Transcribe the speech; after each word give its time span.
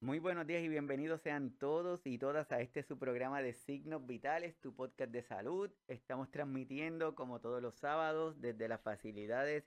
Muy 0.00 0.18
buenos 0.18 0.46
días 0.46 0.62
y 0.62 0.68
bienvenidos 0.68 1.22
sean 1.22 1.52
todos 1.52 2.06
y 2.06 2.18
todas 2.18 2.52
a 2.52 2.60
este 2.60 2.82
su 2.82 2.98
programa 2.98 3.40
de 3.40 3.54
Signos 3.54 4.06
Vitales, 4.06 4.54
tu 4.60 4.74
podcast 4.74 5.10
de 5.10 5.22
salud. 5.22 5.70
Estamos 5.88 6.30
transmitiendo 6.30 7.14
como 7.14 7.40
todos 7.40 7.62
los 7.62 7.76
sábados 7.76 8.38
desde 8.38 8.68
las 8.68 8.82
facilidades 8.82 9.64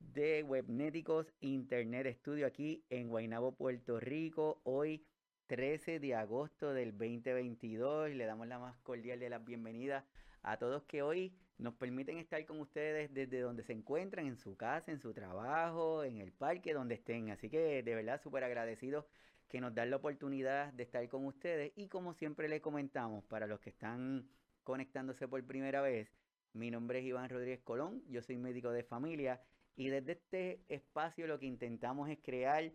de 0.00 0.42
Webnéticos 0.42 1.32
Internet 1.38 2.16
Studio 2.16 2.48
aquí 2.48 2.84
en 2.90 3.08
Guaynabo, 3.08 3.52
Puerto 3.52 4.00
Rico. 4.00 4.60
Hoy 4.64 5.06
13 5.46 6.00
de 6.00 6.16
agosto 6.16 6.74
del 6.74 6.90
2022 6.90 8.10
le 8.10 8.26
damos 8.26 8.48
la 8.48 8.58
más 8.58 8.76
cordial 8.78 9.20
de 9.20 9.30
las 9.30 9.44
bienvenidas 9.44 10.04
a 10.42 10.56
todos 10.56 10.82
que 10.82 11.02
hoy 11.02 11.32
nos 11.58 11.74
permiten 11.74 12.18
estar 12.18 12.44
con 12.44 12.58
ustedes 12.58 13.14
desde 13.14 13.38
donde 13.38 13.62
se 13.62 13.72
encuentran, 13.72 14.26
en 14.26 14.36
su 14.36 14.56
casa, 14.56 14.90
en 14.90 14.98
su 14.98 15.12
trabajo, 15.12 16.02
en 16.02 16.18
el 16.18 16.32
parque, 16.32 16.74
donde 16.74 16.96
estén. 16.96 17.30
Así 17.30 17.48
que 17.48 17.84
de 17.84 17.94
verdad 17.94 18.20
súper 18.20 18.42
agradecidos 18.42 19.04
que 19.50 19.60
nos 19.60 19.74
dan 19.74 19.90
la 19.90 19.96
oportunidad 19.96 20.72
de 20.72 20.84
estar 20.84 21.06
con 21.08 21.26
ustedes. 21.26 21.72
Y 21.76 21.88
como 21.88 22.14
siempre 22.14 22.48
les 22.48 22.60
comentamos, 22.60 23.24
para 23.24 23.46
los 23.48 23.60
que 23.60 23.70
están 23.70 24.26
conectándose 24.62 25.26
por 25.26 25.44
primera 25.44 25.82
vez, 25.82 26.08
mi 26.52 26.70
nombre 26.70 27.00
es 27.00 27.04
Iván 27.04 27.28
Rodríguez 27.28 27.60
Colón, 27.60 28.02
yo 28.08 28.22
soy 28.22 28.38
médico 28.38 28.70
de 28.70 28.84
familia 28.84 29.40
y 29.76 29.88
desde 29.88 30.12
este 30.12 30.60
espacio 30.68 31.26
lo 31.26 31.38
que 31.38 31.46
intentamos 31.46 32.08
es 32.08 32.18
crear 32.22 32.72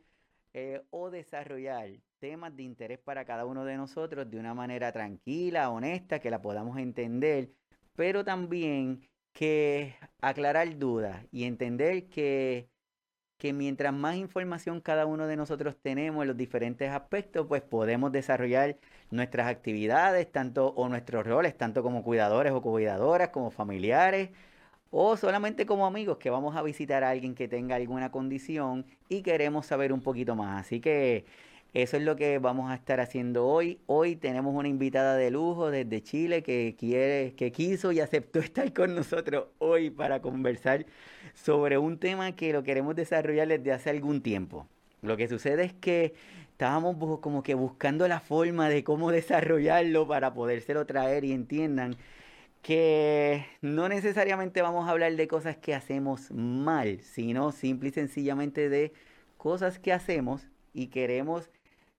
eh, 0.54 0.82
o 0.90 1.10
desarrollar 1.10 1.90
temas 2.20 2.56
de 2.56 2.64
interés 2.64 3.00
para 3.00 3.26
cada 3.26 3.46
uno 3.46 3.66
de 3.66 3.78
nosotros 3.78 4.30
de 4.30 4.38
una 4.38 4.54
manera 4.54 4.92
tranquila, 4.92 5.70
honesta, 5.70 6.20
que 6.20 6.30
la 6.30 6.42
podamos 6.42 6.78
entender, 6.78 7.52
pero 7.96 8.24
también 8.24 9.02
que 9.34 9.96
aclarar 10.20 10.78
dudas 10.78 11.26
y 11.32 11.44
entender 11.44 12.08
que 12.10 12.70
que 13.38 13.54
mientras 13.54 13.94
más 13.94 14.16
información 14.16 14.82
cada 14.82 15.06
uno 15.06 15.28
de 15.28 15.36
nosotros 15.36 15.76
tenemos 15.82 16.24
en 16.24 16.30
los 16.30 16.38
diferentes 16.38 16.90
aspectos, 16.92 17.46
pues 17.48 17.62
podemos 17.62 18.12
desarrollar 18.12 18.78
nuestras 19.12 19.48
actividades, 19.48 20.32
tanto 20.32 20.68
o 20.70 20.90
nuestros 20.90 21.26
roles, 21.26 21.58
tanto 21.58 21.84
como 21.84 22.04
cuidadores 22.04 22.54
o 22.54 22.62
cuidadoras, 22.62 23.30
como 23.30 23.52
familiares, 23.52 24.30
o 24.92 25.18
solamente 25.18 25.66
como 25.66 25.86
amigos 25.86 26.18
que 26.18 26.30
vamos 26.30 26.56
a 26.56 26.62
visitar 26.64 27.04
a 27.04 27.10
alguien 27.10 27.36
que 27.36 27.48
tenga 27.48 27.76
alguna 27.76 28.12
condición 28.12 28.86
y 29.10 29.22
queremos 29.24 29.66
saber 29.66 29.92
un 29.92 30.02
poquito 30.02 30.36
más. 30.36 30.62
Así 30.66 30.80
que 30.80 31.26
eso 31.76 31.98
es 31.98 32.04
lo 32.04 32.16
que 32.16 32.40
vamos 32.40 32.72
a 32.72 32.76
estar 32.76 33.02
haciendo 33.02 33.46
hoy. 33.46 33.82
Hoy 33.86 34.16
tenemos 34.16 34.56
una 34.56 34.70
invitada 34.70 35.18
de 35.18 35.30
lujo 35.30 35.72
desde 35.72 36.02
Chile 36.02 36.42
que 36.42 36.74
quiere, 36.80 37.34
que 37.34 37.52
quiso 37.52 37.92
y 37.92 38.00
aceptó 38.00 38.40
estar 38.40 38.72
con 38.72 38.96
nosotros 38.96 39.48
hoy 39.58 39.90
para 39.90 40.22
conversar 40.22 40.86
sobre 41.34 41.78
un 41.78 42.00
tema 42.00 42.34
que 42.34 42.54
lo 42.54 42.64
queremos 42.64 42.96
desarrollar 42.96 43.50
desde 43.50 43.74
hace 43.74 43.90
algún 43.90 44.22
tiempo. 44.22 44.66
Lo 45.02 45.18
que 45.18 45.28
sucede 45.28 45.66
es 45.66 45.74
que 45.74 46.14
estábamos 46.52 46.96
como 47.20 47.44
que 47.44 47.56
buscando 47.56 48.08
la 48.08 48.22
forma 48.22 48.70
de 48.70 48.86
cómo 48.86 49.12
desarrollarlo 49.12 50.08
para 50.08 50.34
podérselo 50.34 50.86
traer 50.86 51.26
y 51.26 51.34
entiendan 51.34 51.98
que 52.62 53.46
no 53.60 53.90
necesariamente 53.90 54.62
vamos 54.62 54.88
a 54.88 54.92
hablar 54.92 55.14
de 55.18 55.28
cosas 55.28 55.58
que 55.58 55.76
hacemos 55.76 56.32
mal, 56.32 57.02
sino 57.02 57.52
simple 57.52 57.90
y 57.90 57.92
sencillamente 57.92 58.70
de 58.70 58.94
cosas 59.36 59.78
que 59.78 59.92
hacemos 59.92 60.48
y 60.74 60.88
queremos 60.88 61.50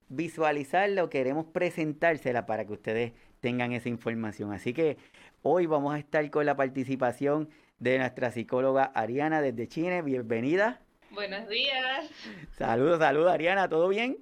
visualizarla 0.08 1.04
o 1.04 1.10
queremos 1.10 1.46
presentársela 1.46 2.46
para 2.46 2.64
que 2.64 2.72
ustedes 2.72 3.12
tengan 3.40 3.72
esa 3.72 3.88
información. 3.88 4.52
Así 4.52 4.72
que 4.72 4.96
hoy 5.42 5.66
vamos 5.66 5.94
a 5.94 5.98
estar 5.98 6.28
con 6.30 6.46
la 6.46 6.56
participación 6.56 7.48
de 7.78 7.98
nuestra 7.98 8.30
psicóloga 8.30 8.84
Ariana 8.84 9.42
desde 9.42 9.68
Chile. 9.68 10.02
Bienvenida. 10.02 10.80
Buenos 11.10 11.48
días. 11.48 12.10
Saludos, 12.58 12.98
saludos 12.98 13.32
Ariana, 13.32 13.68
¿todo 13.68 13.88
bien? 13.88 14.18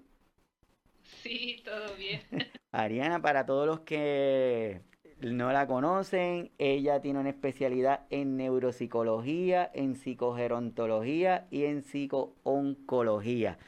Sí, 1.22 1.62
todo 1.64 1.94
bien. 1.96 2.20
Ariana, 2.72 3.20
para 3.22 3.46
todos 3.46 3.66
los 3.66 3.80
que 3.80 4.82
no 5.20 5.52
la 5.52 5.66
conocen, 5.66 6.50
ella 6.58 7.00
tiene 7.00 7.20
una 7.20 7.30
especialidad 7.30 8.06
en 8.10 8.36
neuropsicología, 8.36 9.70
en 9.72 9.94
psicogerontología 9.94 11.46
y 11.50 11.64
en 11.64 11.82
psicooncología. 11.82 13.58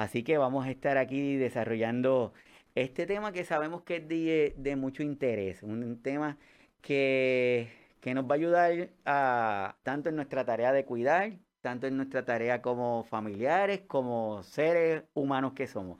Así 0.00 0.22
que 0.22 0.38
vamos 0.38 0.64
a 0.64 0.70
estar 0.70 0.96
aquí 0.96 1.36
desarrollando 1.36 2.32
este 2.74 3.04
tema 3.06 3.32
que 3.32 3.44
sabemos 3.44 3.82
que 3.82 3.96
es 3.96 4.08
de, 4.08 4.76
mucho 4.76 5.02
interés, 5.02 5.62
un 5.62 6.00
tema 6.02 6.38
que, 6.80 7.68
que, 8.00 8.14
nos 8.14 8.24
va 8.24 8.30
a 8.30 8.38
ayudar 8.38 9.74
tanto 9.82 10.08
en 10.08 10.16
nuestra 10.16 10.46
tarea 10.46 10.72
de 10.72 10.86
cuidar, 10.86 11.32
tanto 11.60 11.86
en 11.86 11.98
nuestra 11.98 12.24
tarea 12.24 12.62
como 12.62 13.04
familiares, 13.04 13.82
como 13.86 14.42
seres 14.42 15.02
humanos 15.12 15.52
que 15.52 15.66
somos. 15.66 15.98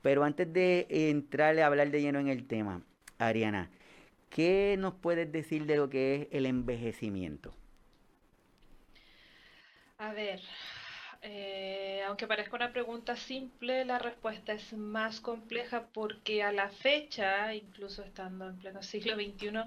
Pero 0.00 0.24
antes 0.24 0.50
de 0.50 0.86
entrarle 0.88 1.62
a 1.62 1.66
hablar 1.66 1.90
de 1.90 2.00
lleno 2.00 2.20
en 2.20 2.28
el 2.28 2.46
tema, 2.46 2.80
Ariana, 3.18 3.70
¿qué 4.30 4.76
nos 4.78 4.94
puedes 4.94 5.30
decir 5.30 5.66
de 5.66 5.76
lo 5.76 5.90
que 5.90 6.14
es 6.14 6.28
el 6.30 6.46
envejecimiento? 6.46 7.52
A 9.98 10.14
ver, 10.14 10.40
eh, 11.22 12.02
aunque 12.06 12.26
parezca 12.26 12.56
una 12.56 12.72
pregunta 12.72 13.14
simple, 13.14 13.84
la 13.84 14.00
respuesta 14.00 14.52
es 14.52 14.72
más 14.72 15.20
compleja 15.20 15.86
porque 15.92 16.42
a 16.42 16.50
la 16.50 16.68
fecha, 16.68 17.54
incluso 17.54 18.02
estando 18.02 18.48
en 18.48 18.58
pleno 18.58 18.82
siglo 18.82 19.14
XXI, 19.14 19.62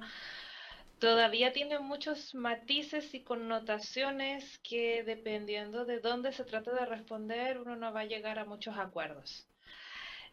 todavía 1.00 1.54
tiene 1.54 1.80
muchos 1.80 2.36
matices 2.36 3.14
y 3.14 3.22
connotaciones 3.22 4.60
que 4.60 5.04
dependiendo 5.04 5.86
de 5.86 6.00
dónde 6.02 6.34
se 6.34 6.44
trata 6.44 6.74
de 6.74 6.86
responder, 6.86 7.58
uno 7.60 7.78
no 7.78 7.94
va 7.94 8.02
a 8.02 8.06
llegar 8.06 8.38
a 8.38 8.46
muchos 8.46 8.78
acuerdos. 8.78 9.48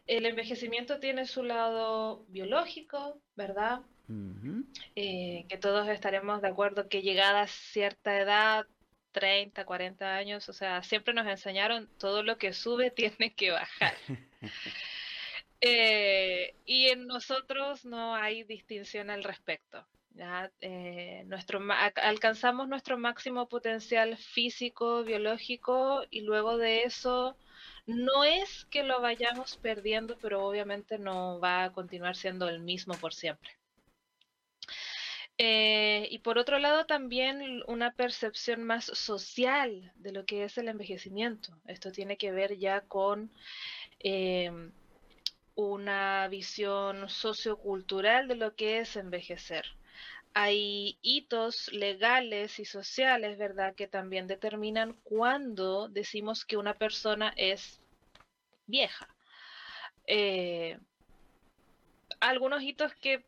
El 0.05 0.25
envejecimiento 0.25 0.99
tiene 0.99 1.25
su 1.25 1.43
lado 1.43 2.25
biológico, 2.27 3.21
¿verdad? 3.35 3.81
Eh, 4.95 5.45
que 5.47 5.57
todos 5.57 5.87
estaremos 5.87 6.41
de 6.41 6.49
acuerdo 6.49 6.89
que 6.89 7.01
llegada 7.01 7.43
a 7.43 7.47
cierta 7.47 8.19
edad 8.19 8.67
30, 9.13 9.65
40 9.65 10.15
años, 10.15 10.49
o 10.49 10.53
sea, 10.53 10.83
siempre 10.83 11.13
nos 11.13 11.27
enseñaron 11.27 11.89
todo 11.97 12.23
lo 12.23 12.37
que 12.37 12.51
sube 12.53 12.91
tiene 12.91 13.33
que 13.33 13.51
bajar. 13.51 13.95
Eh, 15.65 16.55
y 16.65 16.89
en 16.89 17.07
nosotros 17.07 17.85
no 17.85 18.15
hay 18.15 18.43
distinción 18.43 19.09
al 19.09 19.23
respecto. 19.23 19.87
¿ya? 20.13 20.51
Eh, 20.59 21.23
nuestro, 21.27 21.61
alcanzamos 21.95 22.67
nuestro 22.67 22.97
máximo 22.97 23.47
potencial 23.47 24.17
físico, 24.17 25.05
biológico, 25.05 26.03
y 26.09 26.19
luego 26.19 26.57
de 26.57 26.83
eso 26.83 27.37
no 27.85 28.25
es 28.25 28.65
que 28.65 28.83
lo 28.83 28.99
vayamos 28.99 29.55
perdiendo, 29.55 30.17
pero 30.21 30.45
obviamente 30.45 30.97
no 30.97 31.39
va 31.39 31.63
a 31.63 31.71
continuar 31.71 32.17
siendo 32.17 32.49
el 32.49 32.59
mismo 32.59 32.95
por 32.95 33.13
siempre. 33.13 33.51
Eh, 35.39 36.07
y 36.11 36.19
por 36.19 36.37
otro 36.37 36.59
lado 36.59 36.85
también 36.85 37.63
una 37.67 37.91
percepción 37.95 38.63
más 38.63 38.85
social 38.85 39.91
de 39.95 40.11
lo 40.11 40.25
que 40.25 40.43
es 40.43 40.57
el 40.57 40.67
envejecimiento. 40.67 41.57
Esto 41.65 41.91
tiene 41.91 42.17
que 42.17 42.31
ver 42.31 42.57
ya 42.57 42.81
con 42.81 43.31
em, 43.99 44.71
una 45.55 46.27
visión 46.29 47.09
sociocultural 47.09 48.27
de 48.27 48.35
lo 48.35 48.55
que 48.55 48.79
es 48.79 48.95
envejecer. 48.95 49.65
Hay 50.35 50.97
hitos 51.01 51.71
legales 51.73 52.59
y 52.59 52.65
sociales, 52.65 53.37
¿verdad?, 53.37 53.75
que 53.75 53.87
también 53.87 54.27
determinan 54.27 54.93
cuándo 55.03 55.89
decimos 55.89 56.45
que 56.45 56.57
una 56.57 56.73
persona 56.75 57.33
es 57.37 57.81
vieja. 58.67 59.07
Eh, 60.07 60.79
algunos 62.19 62.63
hitos 62.63 62.93
que 62.95 63.25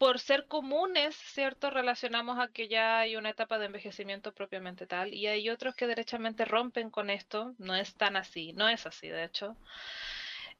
por 0.00 0.18
ser 0.18 0.46
comunes, 0.46 1.14
¿cierto? 1.14 1.68
Relacionamos 1.68 2.38
a 2.38 2.48
que 2.48 2.68
ya 2.68 3.00
hay 3.00 3.16
una 3.16 3.28
etapa 3.28 3.58
de 3.58 3.66
envejecimiento 3.66 4.32
propiamente 4.32 4.86
tal, 4.86 5.12
y 5.12 5.26
hay 5.26 5.50
otros 5.50 5.74
que 5.74 5.86
derechamente 5.86 6.46
rompen 6.46 6.88
con 6.88 7.10
esto, 7.10 7.54
no 7.58 7.74
es 7.76 7.94
tan 7.96 8.16
así, 8.16 8.54
no 8.54 8.70
es 8.70 8.86
así, 8.86 9.08
de 9.08 9.24
hecho. 9.24 9.58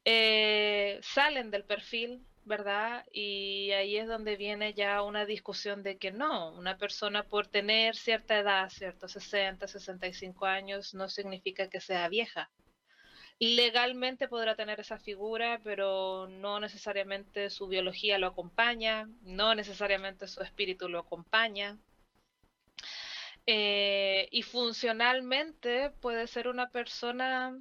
Eh, 0.05 1.01
salen 1.03 1.51
del 1.51 1.65
perfil, 1.65 2.23
¿verdad? 2.45 3.07
Y 3.13 3.71
ahí 3.73 3.97
es 3.97 4.09
donde 4.09 4.37
viene 4.37 4.75
ya 4.75 5.01
una 5.03 5.25
discusión 5.25 5.83
de 5.83 5.97
que 5.97 6.11
no, 6.13 6.53
una 6.53 6.77
persona 6.77 7.23
por 7.23 7.47
tener 7.47 7.97
cierta 7.97 8.39
edad, 8.39 8.69
¿cierto? 8.69 9.09
60, 9.09 9.67
65 9.67 10.45
años, 10.45 10.93
no 10.93 11.09
significa 11.09 11.71
que 11.71 11.81
sea 11.81 12.11
vieja 12.11 12.51
legalmente 13.41 14.29
podrá 14.29 14.55
tener 14.55 14.81
esa 14.81 14.99
figura, 14.99 15.61
pero 15.65 16.29
no 16.29 16.61
necesariamente 16.61 17.49
su 17.51 17.69
biología 17.69 18.19
lo 18.19 18.29
acompaña, 18.29 19.09
no 19.23 19.55
necesariamente 19.55 20.29
su 20.29 20.43
espíritu 20.43 20.89
lo 20.89 21.01
acompaña. 21.01 21.79
Eh, 23.47 24.29
y 24.31 24.43
funcionalmente 24.43 25.91
puede 26.01 26.27
ser 26.27 26.49
una 26.49 26.69
persona 26.71 27.59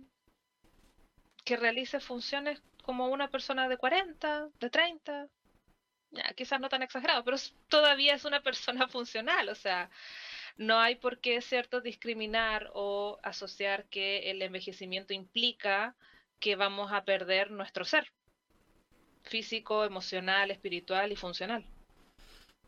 que 1.46 1.56
realice 1.56 2.00
funciones 2.02 2.62
como 2.84 3.08
una 3.08 3.30
persona 3.30 3.70
de 3.70 3.78
40, 3.78 4.50
de 4.60 4.70
30, 4.70 5.28
ya, 6.12 6.34
quizás 6.36 6.60
no 6.60 6.70
tan 6.70 6.84
exagerado, 6.84 7.24
pero 7.24 7.38
todavía 7.70 8.16
es 8.16 8.26
una 8.26 8.42
persona 8.42 8.88
funcional, 8.90 9.50
o 9.50 9.56
sea, 9.56 9.90
no 10.58 10.80
hay 10.80 10.96
por 10.96 11.20
qué, 11.20 11.42
¿cierto?, 11.42 11.82
discriminar 11.82 12.70
o 12.74 13.20
asociar 13.24 13.86
que 13.86 14.32
el 14.32 14.42
envejecimiento 14.42 15.14
implica 15.14 15.96
que 16.40 16.56
vamos 16.56 16.92
a 16.92 17.04
perder 17.06 17.52
nuestro 17.52 17.86
ser 17.86 18.12
físico, 19.24 19.86
emocional, 19.86 20.52
espiritual 20.52 21.12
y 21.12 21.16
funcional. 21.16 21.66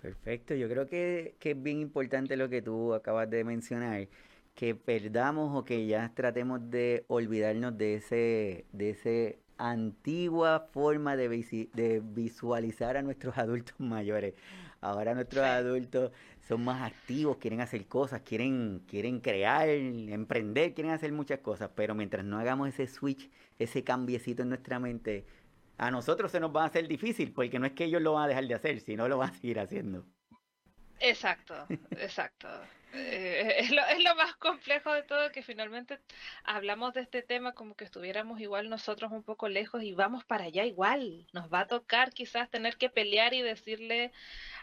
Perfecto, 0.02 0.56
yo 0.56 0.68
creo 0.68 0.88
que, 0.88 1.36
que, 1.40 1.52
es 1.52 1.62
bien 1.62 1.80
importante 1.80 2.36
lo 2.36 2.50
que 2.50 2.62
tú 2.62 2.94
acabas 2.94 3.30
de 3.30 3.44
mencionar, 3.44 4.08
que 4.56 4.76
perdamos 4.76 5.58
o 5.58 5.64
que 5.64 5.86
ya 5.86 6.12
tratemos 6.16 6.70
de 6.70 7.06
olvidarnos 7.08 7.78
de 7.78 7.96
ese, 7.96 8.66
de 8.72 8.90
ese 8.90 9.40
antigua 9.70 10.68
forma 10.72 11.16
de, 11.16 11.30
de 11.74 12.02
visualizar 12.04 12.98
a 12.98 13.02
nuestros 13.02 13.38
adultos 13.38 13.76
mayores. 13.80 14.34
Ahora 14.82 15.14
nuestros 15.14 15.46
adultos 15.46 16.12
son 16.48 16.64
más 16.66 16.82
activos, 16.82 17.38
quieren 17.38 17.62
hacer 17.62 17.86
cosas, 17.86 18.22
quieren, 18.22 18.82
quieren 18.88 19.20
crear, 19.20 19.70
emprender, 19.70 20.74
quieren 20.74 20.92
hacer 20.92 21.12
muchas 21.12 21.40
cosas, 21.40 21.70
pero 21.76 21.94
mientras 21.94 22.26
no 22.26 22.40
hagamos 22.40 22.70
ese 22.70 22.88
switch, 22.88 23.30
ese 23.60 23.84
cambiecito 23.84 24.42
en 24.42 24.50
nuestra 24.50 24.80
mente, 24.80 25.26
a 25.78 25.92
nosotros 25.92 26.32
se 26.32 26.40
nos 26.40 26.56
va 26.56 26.64
a 26.64 26.66
hacer 26.66 26.88
difícil, 26.88 27.32
porque 27.32 27.60
no 27.60 27.68
es 27.68 27.74
que 27.74 27.86
ellos 27.86 28.02
lo 28.02 28.14
van 28.14 28.24
a 28.24 28.28
dejar 28.28 28.48
de 28.48 28.56
hacer, 28.56 28.80
sino 28.80 29.08
lo 29.08 29.20
van 29.20 29.30
a 29.30 29.34
seguir 29.34 29.60
haciendo. 29.60 30.06
Exacto, 31.00 31.54
exacto. 31.92 32.48
Eh, 32.94 33.56
es, 33.60 33.72
lo, 33.72 33.86
es, 33.86 34.04
lo, 34.04 34.16
más 34.16 34.36
complejo 34.36 34.92
de 34.94 35.04
todo 35.04 35.32
que 35.32 35.44
finalmente 35.44 36.00
hablamos 36.44 36.94
de 36.94 37.02
este 37.02 37.22
tema 37.22 37.54
como 37.54 37.76
que 37.76 37.86
estuviéramos 37.86 38.40
igual 38.42 38.70
nosotros 38.70 39.12
un 39.12 39.24
poco 39.24 39.48
lejos 39.48 39.84
y 39.84 39.94
vamos 39.94 40.26
para 40.26 40.46
allá 40.46 40.66
igual. 40.66 41.28
Nos 41.34 41.52
va 41.52 41.62
a 41.62 41.68
tocar 41.68 42.12
quizás 42.14 42.50
tener 42.50 42.78
que 42.78 42.90
pelear 42.90 43.34
y 43.34 43.42
decirle 43.42 44.12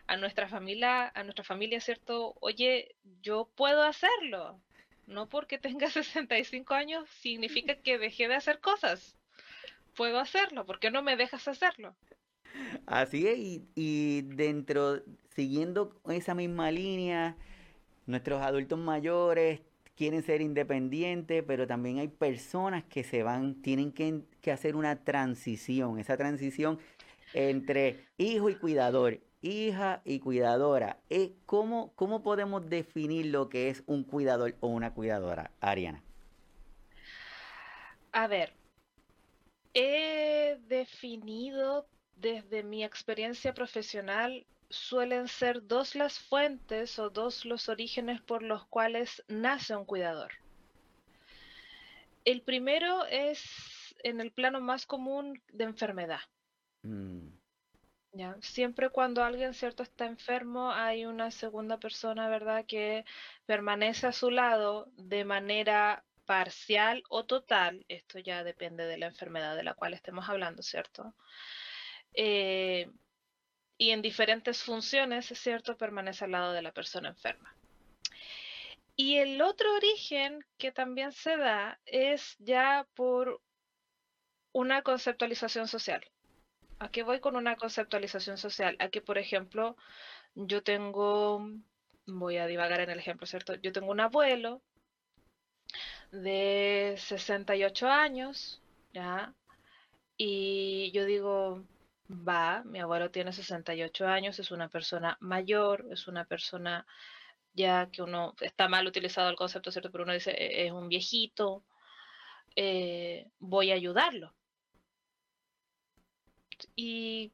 a 0.06 0.16
nuestra 0.16 0.48
familia, 0.48 1.10
a 1.14 1.22
nuestra 1.22 1.44
familia, 1.44 1.80
¿cierto? 1.80 2.36
Oye, 2.40 2.94
yo 3.22 3.48
puedo 3.54 3.82
hacerlo. 3.82 4.60
No 5.06 5.28
porque 5.28 5.58
tenga 5.58 5.88
65 5.90 6.74
años 6.74 7.08
significa 7.20 7.76
que 7.76 7.98
dejé 7.98 8.28
de 8.28 8.34
hacer 8.34 8.60
cosas. 8.60 9.16
Puedo 9.94 10.20
hacerlo, 10.20 10.64
¿por 10.64 10.78
qué 10.78 10.90
no 10.90 11.02
me 11.02 11.16
dejas 11.16 11.48
hacerlo? 11.48 11.96
Así 12.86 13.26
es, 13.26 13.38
y, 13.38 13.68
y 13.74 14.22
dentro, 14.22 15.02
siguiendo 15.34 16.00
esa 16.08 16.34
misma 16.34 16.70
línea, 16.70 17.36
nuestros 18.08 18.40
adultos 18.42 18.78
mayores 18.78 19.60
quieren 19.94 20.22
ser 20.22 20.40
independientes, 20.40 21.44
pero 21.46 21.66
también 21.66 21.98
hay 21.98 22.08
personas 22.08 22.84
que 22.84 23.04
se 23.04 23.22
van, 23.22 23.60
tienen 23.62 23.92
que, 23.92 24.50
hacer 24.50 24.76
una 24.76 25.04
transición, 25.04 25.98
esa 25.98 26.16
transición 26.16 26.78
entre 27.34 28.06
hijo 28.16 28.48
y 28.48 28.54
cuidador, 28.54 29.20
hija 29.42 30.00
y 30.04 30.20
cuidadora. 30.20 30.98
Eh, 31.10 31.34
¿Cómo, 31.44 31.92
¿Cómo 31.96 32.22
podemos 32.22 32.68
definir 32.70 33.26
lo 33.26 33.50
que 33.50 33.68
es 33.68 33.82
un 33.86 34.04
cuidador 34.04 34.54
o 34.60 34.68
una 34.68 34.94
cuidadora, 34.94 35.50
Ariana? 35.60 36.02
A 38.12 38.26
ver, 38.26 38.54
he 39.74 40.58
definido 40.66 41.86
desde 42.16 42.62
mi 42.62 42.84
experiencia 42.84 43.52
profesional 43.52 44.46
suelen 44.70 45.28
ser 45.28 45.66
dos 45.66 45.94
las 45.94 46.18
fuentes 46.18 46.98
o 46.98 47.10
dos 47.10 47.44
los 47.44 47.68
orígenes 47.68 48.20
por 48.20 48.42
los 48.42 48.66
cuales 48.66 49.24
nace 49.28 49.74
un 49.74 49.84
cuidador. 49.84 50.32
El 52.24 52.42
primero 52.42 53.06
es 53.06 53.94
en 54.02 54.20
el 54.20 54.32
plano 54.32 54.60
más 54.60 54.86
común 54.86 55.42
de 55.52 55.64
enfermedad. 55.64 56.20
Mm. 56.82 57.28
¿Ya? 58.12 58.36
Siempre 58.40 58.90
cuando 58.90 59.22
alguien 59.22 59.54
cierto 59.54 59.82
está 59.82 60.06
enfermo 60.06 60.72
hay 60.72 61.04
una 61.04 61.30
segunda 61.30 61.78
persona, 61.78 62.28
¿verdad?, 62.28 62.64
que 62.66 63.04
permanece 63.46 64.06
a 64.06 64.12
su 64.12 64.30
lado 64.30 64.90
de 64.96 65.24
manera 65.24 66.04
parcial 66.24 67.02
o 67.08 67.24
total, 67.24 67.84
esto 67.88 68.18
ya 68.18 68.44
depende 68.44 68.84
de 68.84 68.98
la 68.98 69.06
enfermedad 69.06 69.56
de 69.56 69.62
la 69.62 69.74
cual 69.74 69.94
estemos 69.94 70.28
hablando, 70.28 70.62
¿cierto? 70.62 71.14
Eh, 72.12 72.90
y 73.78 73.90
en 73.90 74.02
diferentes 74.02 74.62
funciones, 74.62 75.30
es 75.30 75.38
cierto, 75.38 75.76
permanece 75.76 76.24
al 76.24 76.32
lado 76.32 76.52
de 76.52 76.62
la 76.62 76.72
persona 76.72 77.08
enferma. 77.08 77.54
Y 78.96 79.18
el 79.18 79.40
otro 79.40 79.72
origen 79.76 80.44
que 80.58 80.72
también 80.72 81.12
se 81.12 81.36
da 81.36 81.78
es 81.86 82.36
ya 82.40 82.88
por 82.96 83.40
una 84.50 84.82
conceptualización 84.82 85.68
social. 85.68 86.04
¿A 86.80 86.90
voy 87.04 87.20
con 87.20 87.36
una 87.36 87.56
conceptualización 87.56 88.38
social? 88.38 88.76
A 88.80 88.88
que, 88.88 89.00
por 89.00 89.18
ejemplo, 89.18 89.76
yo 90.34 90.64
tengo, 90.64 91.48
voy 92.06 92.38
a 92.38 92.46
divagar 92.46 92.80
en 92.80 92.90
el 92.90 92.98
ejemplo, 92.98 93.26
¿cierto? 93.26 93.54
Yo 93.54 93.72
tengo 93.72 93.92
un 93.92 94.00
abuelo 94.00 94.60
de 96.10 96.94
68 96.98 97.88
años, 97.88 98.60
¿ya? 98.92 99.32
Y 100.16 100.90
yo 100.92 101.04
digo, 101.04 101.64
va, 102.08 102.62
mi 102.64 102.80
abuelo 102.80 103.10
tiene 103.10 103.32
68 103.32 104.06
años, 104.06 104.38
es 104.38 104.50
una 104.50 104.68
persona 104.68 105.16
mayor, 105.20 105.86
es 105.90 106.08
una 106.08 106.24
persona 106.24 106.86
ya 107.54 107.90
que 107.90 108.02
uno, 108.02 108.34
está 108.40 108.68
mal 108.68 108.86
utilizado 108.86 109.30
el 109.30 109.36
concepto, 109.36 109.70
¿cierto? 109.72 109.90
Pero 109.90 110.04
uno 110.04 110.12
dice, 110.12 110.30
e-, 110.30 110.66
es 110.66 110.72
un 110.72 110.88
viejito, 110.88 111.64
eh, 112.56 113.26
voy 113.38 113.70
a 113.72 113.74
ayudarlo. 113.74 114.34
Y 116.76 117.32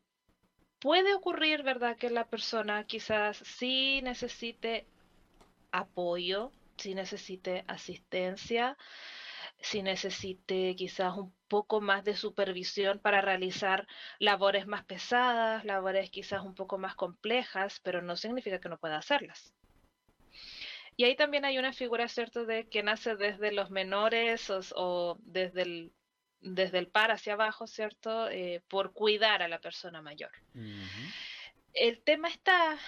puede 0.79 1.15
ocurrir, 1.15 1.63
¿verdad? 1.63 1.97
Que 1.97 2.11
la 2.11 2.27
persona 2.27 2.85
quizás 2.85 3.39
sí 3.39 4.01
necesite 4.03 4.87
apoyo, 5.73 6.53
sí 6.77 6.95
necesite 6.95 7.65
asistencia, 7.67 8.77
si 9.65 9.83
necesite 9.83 10.77
quizás 10.77 11.17
un 11.17 11.35
poco 11.49 11.81
más 11.81 12.05
de 12.05 12.15
supervisión 12.15 12.99
para 12.99 13.23
realizar 13.23 13.87
labores 14.19 14.67
más 14.67 14.85
pesadas, 14.85 15.65
labores 15.65 16.11
quizás 16.11 16.43
un 16.43 16.55
poco 16.55 16.77
más 16.77 16.95
complejas, 16.95 17.81
pero 17.81 18.03
no 18.03 18.15
significa 18.15 18.61
que 18.61 18.69
no 18.69 18.77
pueda 18.79 18.99
hacerlas. 18.99 19.55
Y 20.97 21.05
ahí 21.05 21.17
también 21.17 21.47
hay 21.47 21.57
una 21.57 21.73
figura, 21.73 22.09
¿cierto?, 22.09 22.45
de 22.45 22.69
que 22.69 22.83
nace 22.83 23.17
desde 23.17 23.53
los 23.53 23.71
menores 23.71 24.53
o, 24.77 25.17
desde, 25.23 25.63
el, 25.63 25.93
desde 26.41 26.79
el 26.79 26.89
par 26.89 27.11
hacia 27.11 27.33
abajo, 27.33 27.67
¿cierto?, 27.67 28.29
eh, 28.29 28.63
por 28.69 28.93
cuidar 28.93 29.41
a 29.43 29.49
la 29.49 29.61
persona 29.61 30.03
mayor. 30.03 30.31
El 31.73 32.03
tema 32.03 32.29
está 32.29 32.79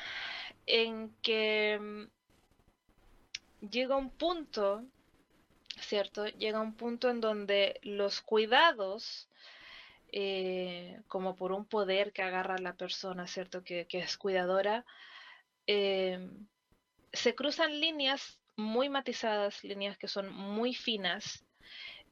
en 0.66 1.16
que 1.22 1.78
mm, 1.80 2.04
llega 3.70 3.96
un 3.96 4.10
punto 4.10 4.84
¿cierto? 5.80 6.26
Llega 6.26 6.60
un 6.60 6.74
punto 6.74 7.10
en 7.10 7.20
donde 7.20 7.80
los 7.82 8.20
cuidados, 8.20 9.28
eh, 10.12 11.00
como 11.08 11.36
por 11.36 11.52
un 11.52 11.66
poder 11.66 12.12
que 12.12 12.22
agarra 12.22 12.58
la 12.58 12.74
persona, 12.74 13.26
¿cierto? 13.26 13.62
Que, 13.62 13.86
es 13.90 14.16
cuidadora, 14.16 14.84
eh, 15.66 16.30
se 17.12 17.34
cruzan 17.34 17.80
líneas 17.80 18.38
muy 18.56 18.88
matizadas, 18.88 19.64
líneas 19.64 19.98
que 19.98 20.08
son 20.08 20.32
muy 20.32 20.74
finas, 20.74 21.44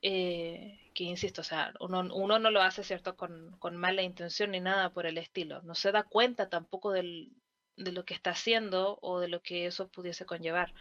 eh, 0.02 0.78
que 0.94 1.04
insisto, 1.04 1.40
o 1.40 1.44
sea, 1.44 1.72
uno, 1.80 2.02
no 2.38 2.50
lo 2.50 2.62
hace, 2.62 2.84
¿cierto? 2.84 3.16
Con, 3.16 3.76
mala 3.76 4.02
intención 4.02 4.50
ni 4.50 4.60
nada 4.60 4.90
por 4.90 5.06
el 5.06 5.18
estilo. 5.18 5.62
No 5.62 5.74
se 5.74 5.92
da 5.92 6.02
cuenta 6.04 6.48
tampoco 6.48 6.92
de 6.92 7.30
lo 7.76 8.04
que 8.04 8.14
está 8.14 8.30
haciendo 8.30 8.98
o 9.02 9.20
de 9.20 9.28
lo 9.28 9.42
que 9.42 9.66
eso 9.66 9.88
pudiese 9.88 10.26
conllevar. 10.26 10.74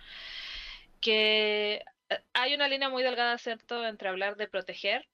Que 1.02 1.84
hay 2.34 2.54
una 2.54 2.68
línea 2.68 2.90
muy 2.90 3.04
delgada, 3.04 3.38
¿cierto?, 3.38 3.86
entre 3.86 4.10
hablar 4.10 4.36
de 4.36 4.48
proteger 4.48 5.08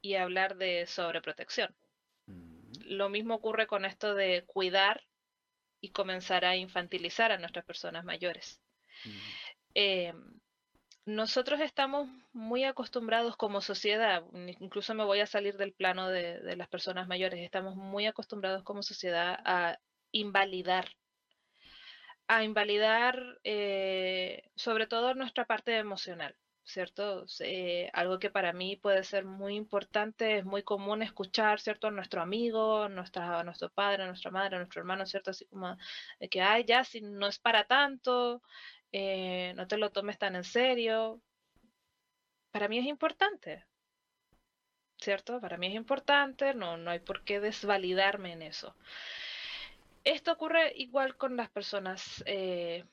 y 0.00 0.14
hablar 0.14 0.56
de 0.56 0.86
sobreprotección. 0.86 1.74
Mm. 2.26 2.72
Lo 2.86 3.08
mismo 3.08 3.34
ocurre 3.34 3.66
con 3.66 3.84
esto 3.84 4.14
de 4.14 4.44
cuidar 4.46 5.02
y 5.80 5.90
comenzar 5.90 6.44
a 6.44 6.56
infantilizar 6.56 7.32
a 7.32 7.38
nuestras 7.38 7.64
personas 7.64 8.04
mayores. 8.04 8.60
Mm. 9.04 9.10
Em, 9.74 10.40
nosotros 11.04 11.60
estamos 11.60 12.08
muy 12.32 12.64
acostumbrados 12.64 13.36
como 13.36 13.60
sociedad, 13.60 14.22
incluso 14.60 14.94
me 14.94 15.04
voy 15.04 15.20
a 15.20 15.26
salir 15.26 15.56
del 15.56 15.72
plano 15.72 16.08
de 16.08 16.56
las 16.56 16.68
personas 16.68 17.08
mayores, 17.08 17.40
estamos 17.40 17.74
muy 17.74 18.06
acostumbrados 18.06 18.62
como 18.62 18.84
sociedad 18.84 19.36
a 19.44 19.78
invalidar 20.12 20.88
a 22.36 22.44
invalidar 22.44 23.38
eh, 23.44 24.42
sobre 24.56 24.86
todo 24.86 25.14
nuestra 25.14 25.44
parte 25.44 25.76
emocional, 25.76 26.34
¿cierto? 26.64 27.26
Eh, 27.40 27.90
algo 27.92 28.18
que 28.18 28.30
para 28.30 28.52
mí 28.54 28.76
puede 28.76 29.04
ser 29.04 29.24
muy 29.24 29.54
importante, 29.54 30.38
es 30.38 30.44
muy 30.44 30.62
común 30.62 31.02
escuchar, 31.02 31.60
¿cierto? 31.60 31.88
A 31.88 31.90
nuestro 31.90 32.22
amigo, 32.22 32.88
nuestra, 32.88 33.40
a 33.40 33.44
nuestro 33.44 33.68
padre, 33.70 34.04
a 34.04 34.06
nuestra 34.06 34.30
madre, 34.30 34.56
a 34.56 34.58
nuestro 34.60 34.80
hermano, 34.80 35.04
¿cierto? 35.06 35.30
Así 35.30 35.44
como 35.46 35.76
que, 36.30 36.40
ay, 36.40 36.64
ya, 36.64 36.84
si 36.84 37.00
no 37.02 37.26
es 37.28 37.38
para 37.38 37.64
tanto, 37.64 38.42
eh, 38.92 39.52
no 39.56 39.66
te 39.66 39.76
lo 39.76 39.90
tomes 39.90 40.18
tan 40.18 40.36
en 40.36 40.44
serio. 40.44 41.20
Para 42.50 42.68
mí 42.68 42.78
es 42.78 42.86
importante, 42.86 43.66
¿cierto? 44.98 45.40
Para 45.40 45.58
mí 45.58 45.66
es 45.66 45.74
importante, 45.74 46.54
no, 46.54 46.76
no 46.78 46.90
hay 46.90 47.00
por 47.00 47.24
qué 47.24 47.40
desvalidarme 47.40 48.32
en 48.32 48.42
eso. 48.42 48.74
Esto 50.04 50.32
ocurre 50.32 50.72
igual 50.76 51.16
con 51.16 51.36
las 51.36 51.50
personas 51.50 52.24
eh, 52.26 52.84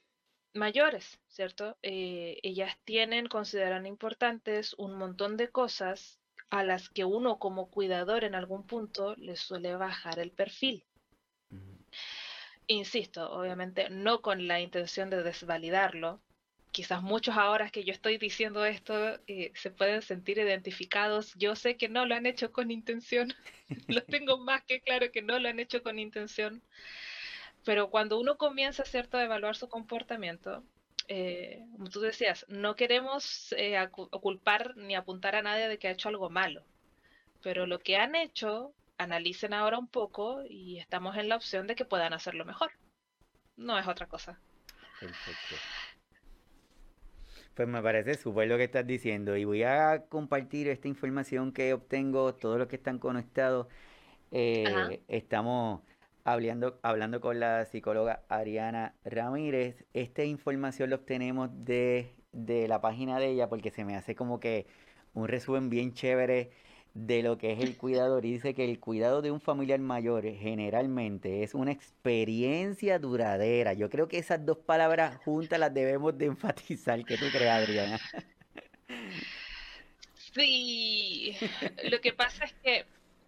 mayores, 0.54 1.20
¿cierto? 1.28 1.78
Eh, 1.82 2.40
ellas 2.44 2.78
tienen, 2.84 3.28
consideran 3.28 3.86
importantes 3.88 4.76
un 4.78 4.94
montón 4.94 5.36
de 5.36 5.50
cosas 5.50 6.20
a 6.50 6.64
las 6.64 6.90
que 6.90 7.06
uno 7.06 7.40
como 7.40 7.70
cuidador 7.70 8.24
en 8.24 8.36
algún 8.36 8.66
punto 8.66 9.16
le 9.16 9.36
suele 9.36 9.76
bajar 9.76 10.20
el 10.20 10.32
perfil. 10.32 10.86
Insisto, 12.68 13.32
obviamente 13.32 13.90
no 13.90 14.22
con 14.22 14.48
la 14.48 14.60
intención 14.60 15.10
de 15.10 15.24
desvalidarlo. 15.24 16.22
Quizás 16.72 17.02
muchos 17.02 17.36
ahora 17.36 17.70
que 17.72 17.84
yo 17.84 17.92
estoy 17.92 18.18
diciendo 18.18 18.64
esto 18.64 19.20
eh, 19.28 19.52
se 19.56 19.72
pueden 19.72 20.02
sentir 20.02 20.38
identificados. 20.38 21.34
Yo 21.36 21.56
sé 21.56 21.78
que 21.78 21.90
no 21.90 22.06
lo 22.06 22.16
han 22.16 22.26
hecho 22.26 22.52
con 22.52 22.72
intención. 22.72 23.34
lo 23.88 24.04
tengo 24.04 24.38
más 24.38 24.64
que 24.66 24.82
claro 24.82 25.12
que 25.12 25.22
no 25.22 25.40
lo 25.40 25.50
han 25.50 25.60
hecho 25.60 25.82
con 25.82 25.98
intención. 26.00 26.62
Pero 27.66 27.90
cuando 27.90 28.20
uno 28.20 28.38
comienza, 28.38 28.86
¿cierto?, 28.86 29.18
a 29.18 29.24
evaluar 29.24 29.56
su 29.56 29.68
comportamiento, 29.68 30.64
eh, 31.12 31.66
como 31.72 31.90
tú 31.90 32.02
decías, 32.02 32.46
no 32.50 32.76
queremos 32.76 33.54
eh, 33.58 33.76
culpar 34.22 34.78
ni 34.78 34.96
apuntar 34.96 35.36
a 35.36 35.42
nadie 35.42 35.68
de 35.68 35.80
que 35.80 35.88
ha 35.88 35.92
hecho 35.92 36.10
algo 36.10 36.30
malo, 36.30 36.64
pero 37.42 37.66
lo 37.66 37.80
que 37.80 37.98
han 37.98 38.16
hecho, 38.16 38.74
analicen 38.98 39.54
ahora 39.54 39.80
un 39.80 39.88
poco 39.88 40.44
y 40.48 40.78
estamos 40.78 41.18
en 41.18 41.30
la 41.30 41.36
opción 41.36 41.66
de 41.66 41.76
que 41.76 41.84
puedan 41.84 42.14
hacerlo 42.14 42.46
mejor. 42.46 42.72
No 43.58 43.78
es 43.80 43.88
otra 43.88 44.06
cosa. 44.06 44.40
Perfecto. 45.00 45.56
Pues 47.60 47.68
me 47.68 47.82
parece 47.82 48.16
súper 48.16 48.48
lo 48.48 48.56
que 48.56 48.64
estás 48.64 48.88
diciendo 48.88 49.36
y 49.36 49.44
voy 49.44 49.64
a 49.64 50.06
compartir 50.08 50.70
esta 50.70 50.88
información 50.88 51.52
que 51.52 51.74
obtengo, 51.74 52.34
todos 52.34 52.58
los 52.58 52.70
que 52.70 52.78
están 52.78 53.00
conectados. 53.00 53.68
Eh, 54.32 55.02
estamos 55.10 55.82
hablando, 56.24 56.80
hablando 56.84 57.20
con 57.20 57.42
la 57.42 57.66
psicóloga 57.66 58.24
Ariana 58.30 58.96
Ramírez. 59.04 59.84
Esta 59.92 60.24
información 60.24 60.92
la 60.92 60.96
obtenemos 60.96 61.50
de, 61.66 62.16
de 62.32 62.70
la 62.70 62.80
página 62.80 63.20
de 63.20 63.28
ella 63.32 63.50
porque 63.50 63.72
se 63.72 63.84
me 63.84 63.98
hace 63.98 64.16
como 64.16 64.40
que 64.40 64.66
un 65.14 65.28
resumen 65.28 65.70
bien 65.70 65.92
chévere 65.92 66.52
de 67.06 67.24
lo 67.24 67.38
que 67.38 67.54
es 67.54 67.60
el 67.60 67.78
cuidador 67.78 68.26
y 68.26 68.34
dice 68.34 68.54
que 68.54 68.66
el 68.66 68.80
cuidado 68.80 69.22
de 69.22 69.32
un 69.32 69.40
familiar 69.40 69.80
mayor 69.80 70.24
generalmente 70.24 71.44
es 71.44 71.54
una 71.54 71.72
experiencia 71.72 73.00
duradera. 73.00 73.74
Yo 73.74 73.90
creo 73.90 74.08
que 74.08 74.18
esas 74.18 74.46
dos 74.46 74.58
palabras 74.58 75.18
juntas 75.18 75.60
las 75.60 75.74
debemos 75.74 76.18
de 76.18 76.26
enfatizar. 76.26 77.04
¿Qué 77.06 77.18
tú 77.18 77.26
crees, 77.32 77.50
Adriana? 77.50 78.00
Sí, 80.16 81.36
lo 81.90 82.02
que 82.02 82.14
pasa 82.14 82.46
es 82.46 82.54
que, 82.64 82.86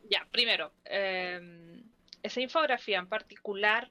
ya, 0.10 0.28
primero, 0.32 0.72
eh, 0.86 1.82
esa 2.22 2.42
infografía 2.42 3.00
en 3.00 3.08
particular, 3.08 3.90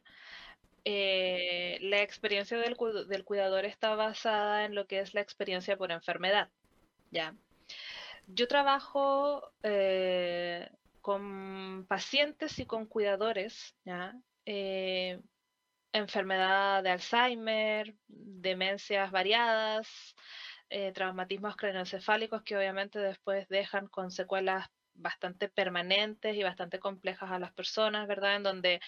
eh, 0.84 1.78
la 1.80 2.02
experiencia 2.02 2.58
del, 2.58 2.76
cuidador 2.76 3.64
está 3.64 3.94
basada 3.94 4.64
en 4.64 4.74
lo 4.74 4.86
que 4.86 5.00
es 5.00 5.14
la 5.14 5.20
experiencia 5.20 5.76
por 5.76 5.90
enfermedad. 5.90 6.48
¿ya? 7.10 7.34
Yo 8.32 8.46
trabajo 8.48 9.52
eh, 9.62 10.68
con 11.00 11.86
pacientes 11.88 12.58
y 12.58 12.66
con 12.66 12.86
cuidadores, 12.86 13.76
¿ya? 13.84 14.14
Eh, 14.46 15.20
enfermedad 15.92 16.82
de 16.82 16.90
Alzheimer, 16.90 17.94
demencias 18.06 19.10
variadas, 19.10 20.14
traumatismos 20.94 21.56
craneoencefálicos 21.56 22.42
que 22.44 22.56
obviamente 22.56 23.00
después 23.00 23.48
dejan 23.48 23.88
con 23.88 24.12
secuelas 24.12 24.68
bastante 24.94 25.48
permanentes 25.48 26.36
y 26.36 26.42
bastante 26.42 26.78
complejas 26.78 27.30
a 27.30 27.38
las 27.38 27.52
personas, 27.52 28.06
¿verdad? 28.06 28.36
En 28.36 28.42
donde 28.42 28.80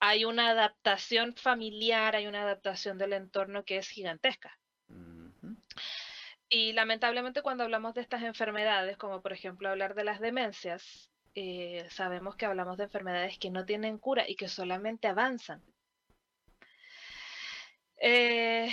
hay 0.00 0.24
una 0.24 0.50
adaptación 0.50 1.34
familiar, 1.36 2.16
hay 2.16 2.26
una 2.26 2.42
adaptación 2.42 2.98
del 2.98 3.14
entorno 3.14 3.64
que 3.64 3.78
es 3.78 3.88
gigantesca. 3.88 4.58
Y 6.54 6.72
lamentablemente 6.72 7.42
cuando 7.42 7.64
hablamos 7.64 7.94
de 7.94 8.00
estas 8.00 8.22
enfermedades, 8.22 8.96
como 8.96 9.20
por 9.20 9.32
ejemplo 9.32 9.68
hablar 9.68 9.96
de 9.96 10.04
las 10.04 10.20
demencias, 10.20 11.10
eh, 11.34 11.84
sabemos 11.90 12.36
que 12.36 12.46
hablamos 12.46 12.76
de 12.76 12.84
enfermedades 12.84 13.38
que 13.38 13.50
no 13.50 13.64
tienen 13.64 13.98
cura 13.98 14.24
y 14.28 14.36
que 14.36 14.46
solamente 14.46 15.08
avanzan. 15.08 15.60
Eh, 17.96 18.70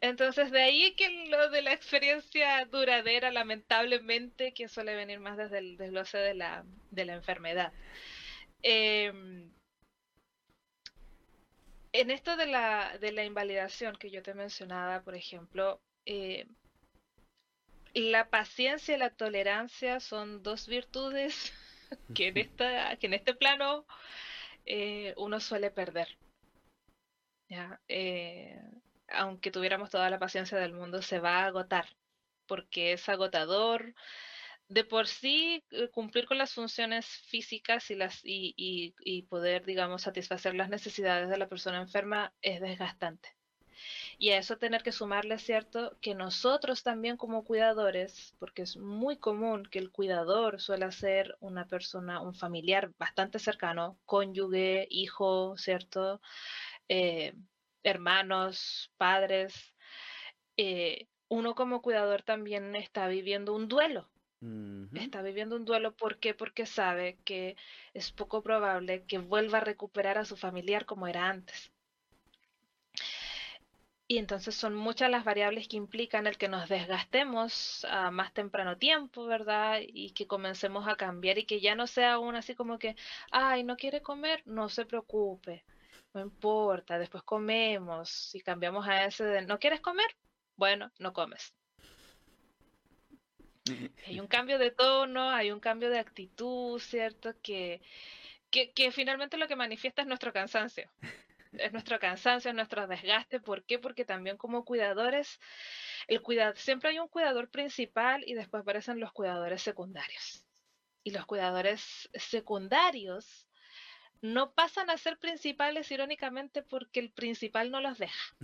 entonces, 0.00 0.52
de 0.52 0.62
ahí 0.62 0.94
que 0.94 1.26
lo 1.28 1.50
de 1.50 1.62
la 1.62 1.72
experiencia 1.72 2.64
duradera, 2.66 3.32
lamentablemente, 3.32 4.54
que 4.54 4.68
suele 4.68 4.94
venir 4.94 5.18
más 5.18 5.36
desde 5.36 5.58
el 5.58 5.76
desglose 5.76 6.18
de 6.18 6.34
la, 6.34 6.64
de 6.92 7.04
la 7.04 7.14
enfermedad. 7.14 7.72
Em, 8.62 9.50
en 11.92 12.10
esto 12.12 12.36
de 12.36 12.46
la, 12.46 12.96
de 12.98 13.10
la 13.10 13.24
invalidación 13.24 13.96
que 13.96 14.12
yo 14.12 14.22
te 14.22 14.34
mencionaba, 14.34 15.02
por 15.02 15.16
ejemplo, 15.16 15.80
eh, 16.06 16.46
la 17.94 18.28
paciencia 18.30 18.96
y 18.96 18.98
la 18.98 19.10
tolerancia 19.10 20.00
son 20.00 20.42
dos 20.42 20.66
virtudes 20.66 21.52
que 22.14 22.28
en, 22.28 22.38
esta, 22.38 22.96
que 22.96 23.06
en 23.06 23.14
este 23.14 23.34
plano 23.34 23.86
eh, 24.66 25.14
uno 25.16 25.40
suele 25.40 25.70
perder. 25.70 26.08
¿ya? 27.48 27.80
Eh, 27.88 28.60
aunque 29.08 29.50
tuviéramos 29.50 29.90
toda 29.90 30.10
la 30.10 30.18
paciencia 30.18 30.58
del 30.58 30.72
mundo, 30.72 31.02
se 31.02 31.20
va 31.20 31.40
a 31.40 31.46
agotar, 31.46 31.86
porque 32.46 32.92
es 32.92 33.08
agotador. 33.08 33.94
De 34.68 34.84
por 34.84 35.06
sí, 35.06 35.62
eh, 35.70 35.88
cumplir 35.90 36.26
con 36.26 36.38
las 36.38 36.54
funciones 36.54 37.06
físicas 37.06 37.90
y, 37.90 37.96
las, 37.96 38.20
y, 38.24 38.54
y, 38.98 39.22
poder, 39.24 39.64
digamos, 39.64 40.02
satisfacer 40.02 40.54
las 40.54 40.70
necesidades 40.70 41.28
de 41.28 41.36
la 41.36 41.48
persona 41.48 41.80
enferma 41.80 42.32
es 42.40 42.60
desgastante. 42.60 43.36
Y 44.18 44.30
a 44.30 44.38
eso 44.38 44.56
tener 44.58 44.82
que 44.82 44.92
sumarle, 44.92 45.38
¿cierto? 45.38 45.96
Que 46.00 46.14
nosotros 46.14 46.82
también 46.82 47.16
como 47.16 47.44
cuidadores, 47.44 48.34
porque 48.38 48.62
es 48.62 48.76
muy 48.76 49.18
común 49.18 49.64
que 49.64 49.78
el 49.78 49.90
cuidador 49.90 50.60
suele 50.60 50.90
ser 50.92 51.36
una 51.40 51.66
persona, 51.66 52.20
un 52.20 52.34
familiar 52.34 52.92
bastante 52.98 53.38
cercano, 53.38 53.98
cónyuge, 54.06 54.86
hijo, 54.90 55.56
¿cierto? 55.56 56.20
Eh, 56.88 57.34
hermanos, 57.82 58.92
padres, 58.96 59.74
eh, 60.56 61.08
uno 61.28 61.54
como 61.54 61.82
cuidador 61.82 62.22
también 62.22 62.74
está 62.76 63.08
viviendo 63.08 63.54
un 63.54 63.68
duelo. 63.68 64.10
Está 64.94 65.22
viviendo 65.22 65.56
un 65.56 65.64
duelo, 65.66 65.96
¿por 65.96 66.18
qué? 66.20 66.34
Porque 66.34 66.66
sabe 66.66 67.18
que 67.24 67.56
es 67.94 68.12
poco 68.12 68.42
probable 68.42 69.04
que 69.06 69.18
vuelva 69.18 69.58
a 69.58 69.60
recuperar 69.62 70.18
a 70.18 70.24
su 70.24 70.36
familiar 70.36 70.86
como 70.86 71.06
era 71.08 71.28
antes. 71.28 71.73
Y 74.06 74.18
entonces 74.18 74.54
son 74.54 74.74
muchas 74.74 75.10
las 75.10 75.24
variables 75.24 75.66
que 75.68 75.76
implican 75.76 76.26
el 76.26 76.36
que 76.36 76.48
nos 76.48 76.68
desgastemos 76.68 77.86
a 77.88 78.10
más 78.10 78.32
temprano 78.34 78.76
tiempo, 78.76 79.26
¿verdad? 79.26 79.80
Y 79.82 80.10
que 80.12 80.26
comencemos 80.26 80.86
a 80.88 80.96
cambiar 80.96 81.38
y 81.38 81.46
que 81.46 81.60
ya 81.60 81.74
no 81.74 81.86
sea 81.86 82.14
aún 82.14 82.36
así 82.36 82.54
como 82.54 82.78
que, 82.78 82.96
ay, 83.30 83.64
no 83.64 83.76
quiere 83.76 84.02
comer, 84.02 84.42
no 84.46 84.68
se 84.68 84.84
preocupe 84.84 85.64
no 86.14 86.20
importa, 86.20 86.98
después 86.98 87.24
comemos, 87.24 88.08
si 88.08 88.40
cambiamos 88.40 88.86
a 88.86 89.04
ese 89.04 89.24
de 89.24 89.42
no 89.42 89.58
quieres 89.58 89.80
comer, 89.80 90.06
bueno, 90.56 90.92
no 90.98 91.12
comes. 91.12 91.52
Hay 94.06 94.20
un 94.20 94.28
cambio 94.28 94.58
de 94.58 94.70
tono, 94.70 95.30
hay 95.30 95.50
un 95.50 95.58
cambio 95.58 95.88
de 95.90 95.98
actitud, 95.98 96.78
¿cierto? 96.78 97.34
Que, 97.42 97.80
que, 98.50 98.72
que 98.72 98.92
finalmente 98.92 99.38
lo 99.38 99.48
que 99.48 99.56
manifiesta 99.56 100.02
es 100.02 100.08
nuestro 100.08 100.32
cansancio. 100.32 100.90
Es 101.58 101.72
nuestro 101.72 101.98
cansancio, 101.98 102.50
es 102.50 102.54
nuestro 102.54 102.86
desgaste. 102.86 103.40
¿Por 103.40 103.64
qué? 103.64 103.78
Porque 103.78 104.04
también 104.04 104.36
como 104.36 104.64
cuidadores, 104.64 105.38
el 106.08 106.22
cuidado, 106.22 106.54
siempre 106.56 106.90
hay 106.90 106.98
un 106.98 107.08
cuidador 107.08 107.50
principal 107.50 108.22
y 108.26 108.34
después 108.34 108.62
aparecen 108.62 109.00
los 109.00 109.12
cuidadores 109.12 109.62
secundarios. 109.62 110.44
Y 111.02 111.10
los 111.10 111.26
cuidadores 111.26 112.08
secundarios 112.14 113.46
no 114.22 114.54
pasan 114.54 114.88
a 114.88 114.96
ser 114.96 115.18
principales 115.18 115.90
irónicamente 115.90 116.62
porque 116.62 117.00
el 117.00 117.12
principal 117.12 117.70
no 117.70 117.80
los 117.80 117.98
deja. 117.98 118.36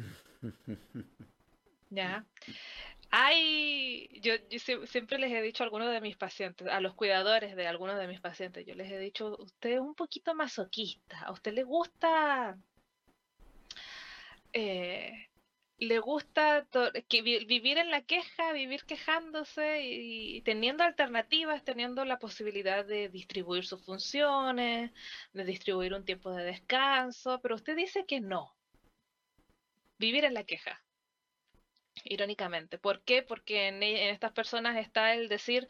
¿Ya? 1.90 2.26
Hay, 3.10 4.20
yo, 4.20 4.34
siempre 4.86 5.18
les 5.18 5.32
he 5.32 5.42
dicho 5.42 5.64
a 5.64 5.66
algunos 5.66 5.90
de 5.90 6.00
mis 6.00 6.16
pacientes, 6.16 6.68
a 6.68 6.80
los 6.80 6.94
cuidadores 6.94 7.56
de 7.56 7.66
algunos 7.66 7.98
de 7.98 8.06
mis 8.06 8.20
pacientes, 8.20 8.64
yo 8.64 8.74
les 8.74 8.92
he 8.92 8.98
dicho, 8.98 9.36
usted 9.40 9.70
es 9.70 9.80
un 9.80 9.96
poquito 9.96 10.32
masoquista, 10.34 11.18
a 11.22 11.32
usted 11.32 11.52
le 11.52 11.64
gusta 11.64 12.56
eh, 14.52 15.30
le 15.80 15.98
gusta 15.98 16.66
que 17.08 17.22
vivir 17.22 17.78
en 17.78 17.90
la 17.90 18.02
queja, 18.02 18.52
vivir 18.52 18.84
quejándose 18.84 19.82
y, 19.82 20.42
teniendo 20.42 20.84
alternativas, 20.84 21.64
teniendo 21.64 22.04
la 22.04 22.18
posibilidad 22.18 22.84
de 22.84 23.08
distribuir 23.08 23.64
sus 23.64 23.82
funciones, 23.84 24.92
de 25.32 25.44
distribuir 25.44 25.94
un 25.94 26.04
tiempo 26.04 26.30
de 26.32 26.44
descanso, 26.44 27.40
pero 27.42 27.54
usted 27.54 27.76
dice 27.76 28.04
que 28.06 28.20
no. 28.20 28.54
Vivir 29.98 30.24
en 30.24 30.34
la 30.34 30.44
queja. 30.44 30.82
Irónicamente. 32.04 32.78
¿Por 32.78 33.02
qué? 33.02 33.22
Porque 33.22 33.68
en, 33.68 33.82
e, 33.82 34.04
en 34.08 34.14
estas 34.14 34.32
personas 34.32 34.76
está 34.76 35.14
el 35.14 35.28
decir, 35.28 35.66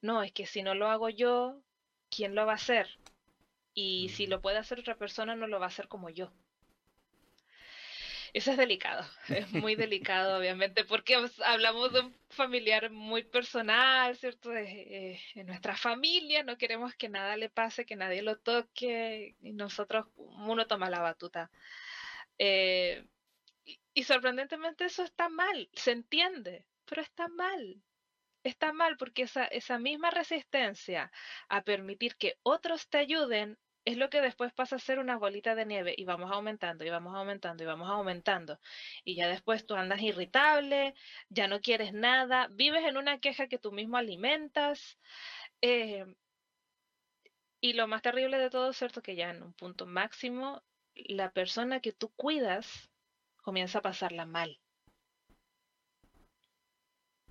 no, 0.00 0.22
es 0.24 0.32
que 0.32 0.46
si 0.46 0.62
no 0.62 0.74
lo 0.74 0.88
hago 0.88 1.08
yo, 1.08 1.62
¿quién 2.10 2.34
lo 2.34 2.46
va 2.46 2.52
a 2.52 2.56
hacer? 2.56 2.88
Y 3.74 4.08
si 4.10 4.26
lo 4.26 4.40
puede 4.42 4.58
hacer 4.58 4.80
otra 4.80 4.96
persona, 4.96 5.36
no 5.36 5.46
lo 5.46 5.60
va 5.60 5.66
a 5.66 5.68
hacer 5.68 5.88
como 5.88 6.10
yo. 6.10 6.32
Eso 8.32 8.52
es 8.52 8.56
delicado, 8.56 9.04
es 9.28 9.52
muy 9.52 9.74
delicado, 9.74 10.38
obviamente, 10.38 10.84
porque 10.84 11.16
hablamos 11.44 11.92
de 11.92 12.00
un 12.00 12.16
familiar 12.30 12.90
muy 12.90 13.24
personal, 13.24 14.16
¿cierto? 14.16 14.50
De, 14.50 15.20
eh, 15.34 15.44
nuestra 15.44 15.76
familia, 15.76 16.42
no 16.42 16.56
queremos 16.56 16.94
que 16.94 17.10
nada 17.10 17.36
le 17.36 17.50
pase, 17.50 17.84
que 17.84 17.96
nadie 17.96 18.22
lo 18.22 18.38
toque, 18.38 19.36
y 19.40 19.52
nosotros, 19.52 20.06
uno 20.16 20.66
toma 20.66 20.88
la 20.88 21.00
batuta. 21.00 21.50
Eh, 22.38 23.06
y, 23.94 24.04
sorprendentemente 24.04 24.86
eso 24.86 25.02
está 25.04 25.28
mal, 25.28 25.68
se 25.74 25.92
entiende, 25.92 26.66
pero 26.86 27.02
está 27.02 27.28
mal. 27.28 27.82
Está 28.44 28.72
mal 28.72 28.96
porque 28.96 29.22
esa, 29.22 29.44
esa 29.44 29.78
misma 29.78 30.10
resistencia 30.10 31.12
a 31.48 31.62
permitir 31.62 32.16
que 32.16 32.38
otros 32.42 32.88
te 32.88 32.98
ayuden 32.98 33.58
es 33.84 33.96
lo 33.96 34.10
que 34.10 34.20
después 34.20 34.52
pasa 34.52 34.76
a 34.76 34.78
ser 34.78 34.98
una 34.98 35.16
bolita 35.18 35.54
de 35.54 35.66
nieve 35.66 35.94
y 35.96 36.04
vamos 36.04 36.30
aumentando 36.30 36.84
y 36.84 36.90
vamos 36.90 37.14
aumentando 37.16 37.62
y 37.64 37.66
vamos 37.66 37.88
aumentando. 37.90 38.60
Y 39.04 39.16
ya 39.16 39.28
después 39.28 39.66
tú 39.66 39.74
andas 39.74 40.00
irritable, 40.02 40.94
ya 41.28 41.48
no 41.48 41.60
quieres 41.60 41.92
nada, 41.92 42.48
vives 42.50 42.84
en 42.84 42.96
una 42.96 43.18
queja 43.18 43.48
que 43.48 43.58
tú 43.58 43.72
mismo 43.72 43.96
alimentas. 43.96 44.98
Eh, 45.62 46.04
y 47.60 47.74
lo 47.74 47.86
más 47.88 48.02
terrible 48.02 48.38
de 48.38 48.50
todo 48.50 48.72
cierto 48.72 49.02
que 49.02 49.16
ya 49.16 49.30
en 49.30 49.42
un 49.42 49.52
punto 49.54 49.86
máximo, 49.86 50.62
la 50.94 51.30
persona 51.32 51.80
que 51.80 51.92
tú 51.92 52.10
cuidas 52.16 52.90
comienza 53.42 53.78
a 53.78 53.82
pasarla 53.82 54.26
mal. 54.26 54.60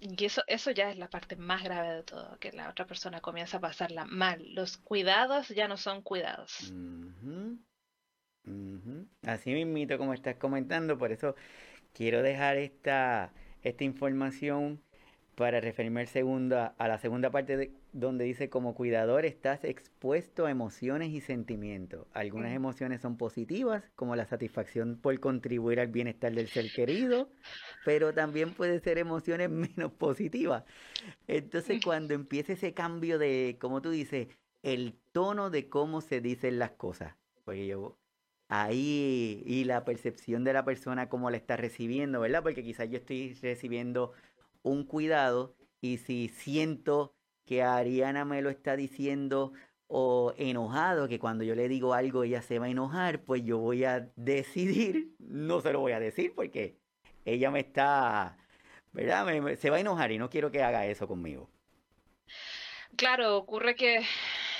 Y 0.04 0.26
eso, 0.26 0.42
eso 0.48 0.72
ya 0.72 0.90
es 0.90 0.98
la 0.98 1.12
parte 1.12 1.36
más 1.36 1.64
grave 1.64 1.94
de 1.94 2.04
todo, 2.04 2.36
que 2.40 2.52
la 2.52 2.70
otra 2.70 2.88
persona 2.88 3.22
comienza 3.22 3.58
a 3.58 3.62
pasarla 3.62 4.04
mal. 4.06 4.44
Los 4.56 4.78
cuidados 4.78 5.50
ya 5.50 5.68
no 5.68 5.78
son 5.78 6.02
cuidados. 6.02 6.74
Así 9.22 9.54
mismito 9.54 10.00
como 10.00 10.16
estás 10.16 10.38
comentando, 10.38 10.98
por 10.98 11.12
eso 11.12 11.36
quiero 11.94 12.24
dejar 12.24 12.58
esta, 12.58 13.32
esta 13.62 13.84
información 13.84 14.82
para 15.42 15.60
referirme 15.60 16.02
a 16.02 16.88
la 16.88 17.00
segunda 17.00 17.32
parte 17.32 17.58
de, 17.58 17.72
donde 17.94 18.26
dice 18.26 18.52
como 18.52 18.76
cuidador 18.76 19.26
estás 19.26 19.64
expuesto 19.64 20.46
a 20.46 20.52
emociones 20.52 21.10
y 21.10 21.20
sentimientos. 21.20 22.06
Algunas 22.14 22.54
emociones 22.54 23.02
son 23.02 23.18
positivas, 23.18 23.84
como 23.96 24.16
la 24.16 24.28
satisfacción 24.28 25.00
por 25.02 25.20
contribuir 25.20 25.80
al 25.80 25.88
bienestar 25.88 26.32
del 26.32 26.48
ser 26.48 26.72
querido, 26.72 27.28
pero 27.86 28.14
también 28.14 28.54
puede 28.54 28.80
ser 28.82 29.00
emociones 29.00 29.50
menos 29.78 29.92
positivas. 29.94 30.64
Entonces 31.28 31.84
cuando 31.84 32.14
empieza 32.14 32.54
ese 32.54 32.76
cambio 32.76 33.18
de, 33.18 33.58
como 33.60 33.82
tú 33.82 33.90
dices, 33.90 34.28
el 34.62 34.94
tono 35.12 35.50
de 35.50 35.70
cómo 35.70 36.02
se 36.02 36.22
dicen 36.22 36.60
las 36.60 36.74
cosas, 36.74 37.16
porque 37.46 37.66
yo 37.66 37.98
ahí 38.48 39.42
y 39.46 39.64
la 39.64 39.86
percepción 39.86 40.44
de 40.44 40.54
la 40.54 40.66
persona 40.66 41.10
cómo 41.10 41.32
la 41.32 41.38
está 41.38 41.58
recibiendo, 41.58 42.20
¿verdad? 42.20 42.44
Porque 42.44 42.64
quizás 42.64 42.90
yo 42.92 42.98
estoy 42.98 43.34
recibiendo 43.42 44.12
un 44.64 44.86
cuidado 44.86 45.56
y 45.82 45.98
si 45.98 46.30
siento 46.30 47.16
que 47.46 47.64
Ariana 47.64 48.26
me 48.26 48.42
lo 48.42 48.50
está 48.50 48.76
diciendo 48.76 49.54
o 49.88 50.34
enojado, 50.38 51.10
que 51.10 51.20
cuando 51.20 51.44
yo 51.44 51.54
le 51.54 51.68
digo 51.68 51.94
algo 51.94 52.24
ella 52.24 52.42
se 52.42 52.60
va 52.60 52.68
a 52.68 52.70
enojar, 52.70 53.24
pues 53.24 53.44
yo 53.44 53.58
voy 53.58 53.84
a 53.84 54.10
decidir, 54.16 55.16
no 55.20 55.60
se 55.62 55.74
lo 55.74 55.82
voy 55.82 55.92
a 55.92 56.00
decir 56.00 56.34
porque 56.34 56.78
ella 57.26 57.52
me 57.52 57.60
está, 57.60 58.38
¿verdad? 58.94 59.56
se 59.58 59.70
va 59.70 59.78
a 59.78 59.82
enojar 59.82 60.12
y 60.12 60.18
no 60.18 60.30
quiero 60.30 60.52
que 60.52 60.64
haga 60.64 60.86
eso 60.86 61.08
conmigo. 61.08 61.50
Claro, 62.96 63.38
ocurre 63.38 63.76
que 63.76 64.06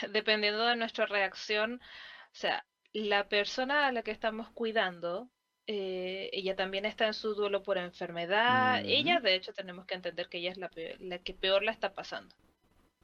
dependiendo 0.12 0.66
de 0.66 0.76
nuestra 0.76 1.06
reacción, 1.06 1.76
o 1.76 2.36
sea, 2.36 2.66
la 2.94 3.30
persona 3.30 3.88
a 3.88 3.92
la 3.92 4.04
que 4.04 4.12
estamos 4.12 4.50
cuidando 4.52 5.30
eh, 5.74 6.30
ella 6.34 6.54
también 6.58 6.84
está 6.84 7.08
en 7.08 7.14
su 7.14 7.34
duelo 7.34 7.64
por 7.64 7.78
enfermedad. 7.78 8.84
Ella, 8.86 9.22
de 9.22 9.36
hecho, 9.36 9.54
tenemos 9.54 9.86
que 9.86 9.96
entender 9.96 10.28
que 10.28 10.40
ella 10.40 10.52
es 10.52 10.58
la, 10.58 10.70
la 11.00 11.18
que 11.20 11.34
peor 11.34 11.64
la 11.64 11.72
está 11.72 11.94
pasando. 11.94 12.36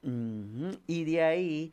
Y 0.02 1.04
de 1.04 1.22
ahí, 1.22 1.72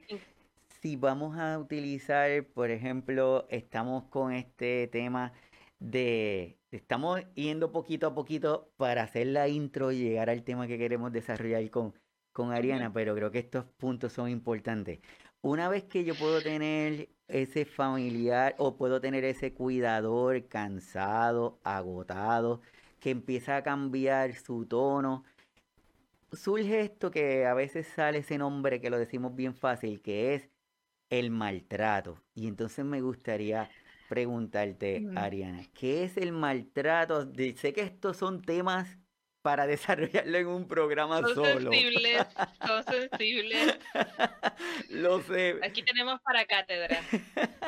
si 0.81 0.95
vamos 0.95 1.37
a 1.37 1.59
utilizar, 1.59 2.45
por 2.45 2.71
ejemplo, 2.71 3.45
estamos 3.49 4.05
con 4.05 4.31
este 4.31 4.87
tema 4.87 5.33
de, 5.79 6.57
estamos 6.71 7.21
yendo 7.33 7.73
poquito 7.73 8.07
a 8.07 8.15
poquito 8.15 8.71
para 8.77 9.03
hacer 9.03 9.27
la 9.27 9.49
intro 9.49 9.91
y 9.91 9.99
llegar 9.99 10.29
al 10.29 10.43
tema 10.43 10.65
que 10.65 10.77
queremos 10.77 11.11
desarrollar 11.11 11.69
con, 11.71 11.93
con 12.31 12.53
Ariana, 12.53 12.93
pero 12.93 13.13
creo 13.15 13.31
que 13.31 13.39
estos 13.39 13.65
puntos 13.77 14.13
son 14.13 14.29
importantes. 14.29 14.99
Una 15.41 15.67
vez 15.67 15.83
que 15.83 16.05
yo 16.05 16.15
puedo 16.15 16.41
tener 16.41 17.09
ese 17.27 17.65
familiar 17.65 18.55
o 18.57 18.75
puedo 18.77 19.01
tener 19.01 19.23
ese 19.23 19.53
cuidador 19.53 20.47
cansado, 20.47 21.59
agotado, 21.63 22.61
que 22.99 23.09
empieza 23.11 23.57
a 23.57 23.63
cambiar 23.63 24.35
su 24.35 24.65
tono. 24.65 25.23
Surge 26.31 26.81
esto 26.81 27.11
que 27.11 27.45
a 27.45 27.53
veces 27.53 27.87
sale 27.87 28.19
ese 28.19 28.37
nombre 28.37 28.81
que 28.81 28.89
lo 28.89 28.97
decimos 28.97 29.35
bien 29.35 29.55
fácil, 29.55 30.01
que 30.01 30.35
es 30.35 30.49
el 31.09 31.31
maltrato. 31.31 32.21
Y 32.33 32.47
entonces 32.47 32.83
me 32.83 33.01
gustaría 33.01 33.69
preguntarte, 34.09 35.07
Ariana, 35.15 35.63
¿qué 35.73 36.03
es 36.03 36.17
el 36.17 36.31
maltrato? 36.31 37.31
Sé 37.55 37.73
que 37.73 37.81
estos 37.81 38.17
son 38.17 38.41
temas 38.41 38.97
para 39.45 39.67
desarrollarlo 39.67 40.37
en 40.39 40.47
un 40.47 40.67
programa 40.67 41.21
son 41.21 41.35
solo. 41.35 41.71
Sensibles, 41.71 42.27
son 42.65 42.83
sensibles. 42.83 43.79
Lo 44.89 45.21
sé. 45.21 45.59
Aquí 45.61 45.83
tenemos 45.83 46.19
para 46.21 46.45
cátedra. 46.45 46.99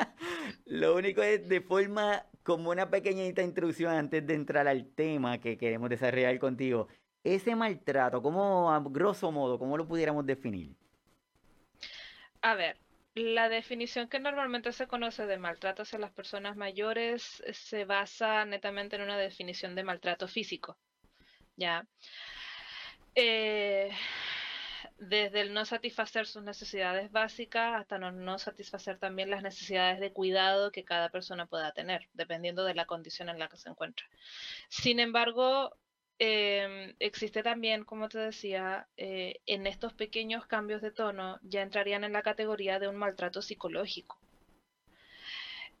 Lo 0.66 0.96
único 0.96 1.22
es 1.22 1.48
de 1.48 1.60
forma 1.60 2.26
como 2.42 2.70
una 2.70 2.90
pequeñita 2.90 3.42
introducción 3.42 3.92
antes 3.92 4.26
de 4.26 4.34
entrar 4.34 4.66
al 4.66 4.92
tema 4.92 5.38
que 5.38 5.56
queremos 5.56 5.88
desarrollar 5.88 6.36
contigo. 6.40 6.88
Ese 7.22 7.54
maltrato, 7.54 8.20
¿cómo, 8.22 8.72
a 8.72 8.80
grosso 8.80 9.30
modo, 9.30 9.56
cómo 9.56 9.76
lo 9.76 9.86
pudiéramos 9.86 10.26
definir? 10.26 10.74
A 12.42 12.56
ver, 12.56 12.76
la 13.14 13.48
definición 13.48 14.08
que 14.08 14.18
normalmente 14.18 14.72
se 14.72 14.88
conoce 14.88 15.26
de 15.26 15.38
maltrato 15.38 15.82
hacia 15.82 16.00
las 16.00 16.10
personas 16.10 16.56
mayores 16.56 17.40
se 17.52 17.84
basa 17.84 18.44
netamente 18.46 18.96
en 18.96 19.02
una 19.02 19.16
definición 19.16 19.76
de 19.76 19.84
maltrato 19.84 20.26
físico. 20.26 20.76
¿Ya? 21.58 21.86
Eh, 23.14 23.90
desde 24.98 25.40
el 25.40 25.52
no 25.52 25.64
satisfacer 25.64 26.26
sus 26.26 26.42
necesidades 26.42 27.10
básicas 27.10 27.80
hasta 27.80 27.98
no, 27.98 28.38
satisfacer 28.38 28.98
también 28.98 29.30
las 29.30 29.42
necesidades 29.42 30.00
de 30.00 30.12
cuidado 30.12 30.72
que 30.72 30.84
cada 30.84 31.08
persona 31.10 31.46
pueda 31.46 31.72
tener, 31.72 32.08
dependiendo 32.14 32.64
de 32.64 32.74
la 32.74 32.86
condición 32.86 33.28
en 33.28 33.38
la 33.38 33.48
que 33.48 33.56
se 33.56 33.68
encuentra. 33.68 34.06
Sin 34.68 35.00
embargo, 35.00 35.76
em, 36.18 36.94
existe 37.00 37.42
también, 37.42 37.84
como 37.84 38.08
te 38.08 38.18
decía, 38.18 38.86
eh, 38.96 39.40
en 39.46 39.66
estos 39.66 39.92
pequeños 39.92 40.46
cambios 40.46 40.80
de 40.82 40.92
tono 40.92 41.38
ya 41.42 41.62
entrarían 41.62 42.04
en 42.04 42.12
la 42.12 42.22
categoría 42.22 42.78
de 42.78 42.88
un 42.88 42.96
maltrato 42.96 43.42
psicológico. 43.42 44.18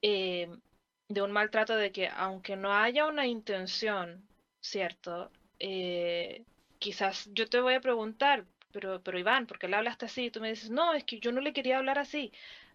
De 0.02 1.22
un 1.22 1.32
maltrato 1.32 1.76
de 1.76 1.90
que 1.90 2.08
aunque 2.08 2.54
no 2.56 2.72
haya 2.72 3.06
una 3.06 3.26
intención, 3.26 4.28
¿cierto? 4.60 5.30
Eh, 5.58 6.44
quizás 6.78 7.28
yo 7.32 7.48
te 7.48 7.60
voy 7.60 7.74
a 7.74 7.80
preguntar, 7.80 8.46
pero, 8.72 9.02
pero 9.02 9.18
Iván, 9.18 9.46
¿por 9.46 9.58
qué 9.58 9.68
le 9.68 9.76
hablaste 9.76 10.06
así? 10.06 10.26
Y 10.26 10.30
tú 10.30 10.40
me 10.40 10.50
dices, 10.50 10.70
no, 10.70 10.94
es 10.94 11.04
que 11.04 11.20
yo 11.20 11.32
no 11.32 11.40
le 11.40 11.52
quería 11.52 11.78
hablar 11.78 11.98
así, 11.98 12.32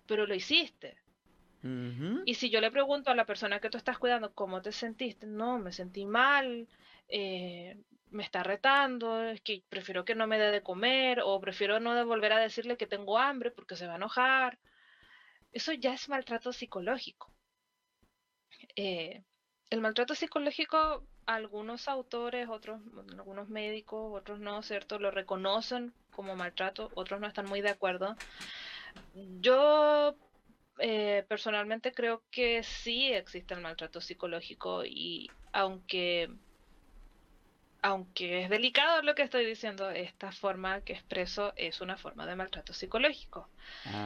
pero 0.08 0.26
lo 0.26 0.36
hiciste. 0.36 0.98
Y 2.26 2.34
si 2.34 2.50
yo 2.50 2.60
le 2.60 2.72
pregunto 2.72 3.10
a 3.10 3.16
la 3.16 3.26
persona 3.26 3.62
que 3.62 3.70
tú 3.70 3.78
estás 3.78 3.98
cuidando, 3.98 4.34
¿cómo 4.34 4.62
te 4.62 4.74
sentiste? 4.74 5.26
No, 5.26 5.60
me 5.60 5.72
sentí 5.72 6.06
mal, 6.06 6.68
eh, 7.08 7.78
me 8.10 8.24
está 8.24 8.44
retando, 8.44 9.24
es 9.24 9.40
que 9.40 9.64
prefiero 9.70 10.04
que 10.04 10.14
no 10.14 10.28
me 10.28 10.38
dé 10.38 10.52
de 10.52 10.62
comer 10.62 11.22
o 11.24 11.40
prefiero 11.40 11.80
no 11.80 12.06
volver 12.06 12.34
a 12.34 12.40
decirle 12.40 12.76
que 12.76 12.86
tengo 12.86 13.18
hambre 13.18 13.50
porque 13.50 13.78
se 13.78 13.88
va 13.88 13.94
a 13.94 13.96
enojar. 13.96 14.60
Eso 15.54 15.72
ya 15.72 15.94
es 15.94 16.10
maltrato 16.10 16.52
psicológico. 16.52 17.32
Eh, 18.76 19.24
el 19.74 19.82
maltrato 19.82 20.14
psicológico 20.14 21.04
algunos 21.26 21.88
autores, 21.88 22.48
otros, 22.48 22.80
algunos 23.18 23.50
médicos, 23.50 24.14
otros 24.16 24.40
no, 24.40 24.62
¿cierto? 24.62 25.00
Lo 25.00 25.10
reconocen 25.10 25.94
como 26.12 26.36
maltrato, 26.36 26.92
otros 26.94 27.20
no 27.20 27.28
están 27.28 27.48
muy 27.48 27.62
de 27.62 27.70
acuerdo. 27.70 28.16
Yo 29.42 30.16
eh, 30.78 31.26
personalmente 31.28 31.92
creo 31.92 32.22
que 32.30 32.62
sí 32.62 33.12
existe 33.12 33.56
el 33.56 33.62
maltrato 33.62 34.00
psicológico 34.00 34.86
y 34.86 35.32
aunque 35.52 36.30
aunque 37.84 38.44
es 38.44 38.50
delicado 38.50 39.02
lo 39.02 39.14
que 39.14 39.24
estoy 39.24 39.46
diciendo, 39.46 39.90
esta 39.92 40.32
forma 40.32 40.80
que 40.82 40.94
expreso 40.94 41.52
es 41.58 41.82
una 41.82 41.98
forma 41.98 42.26
de 42.26 42.38
maltrato 42.38 42.74
psicológico. 42.74 43.50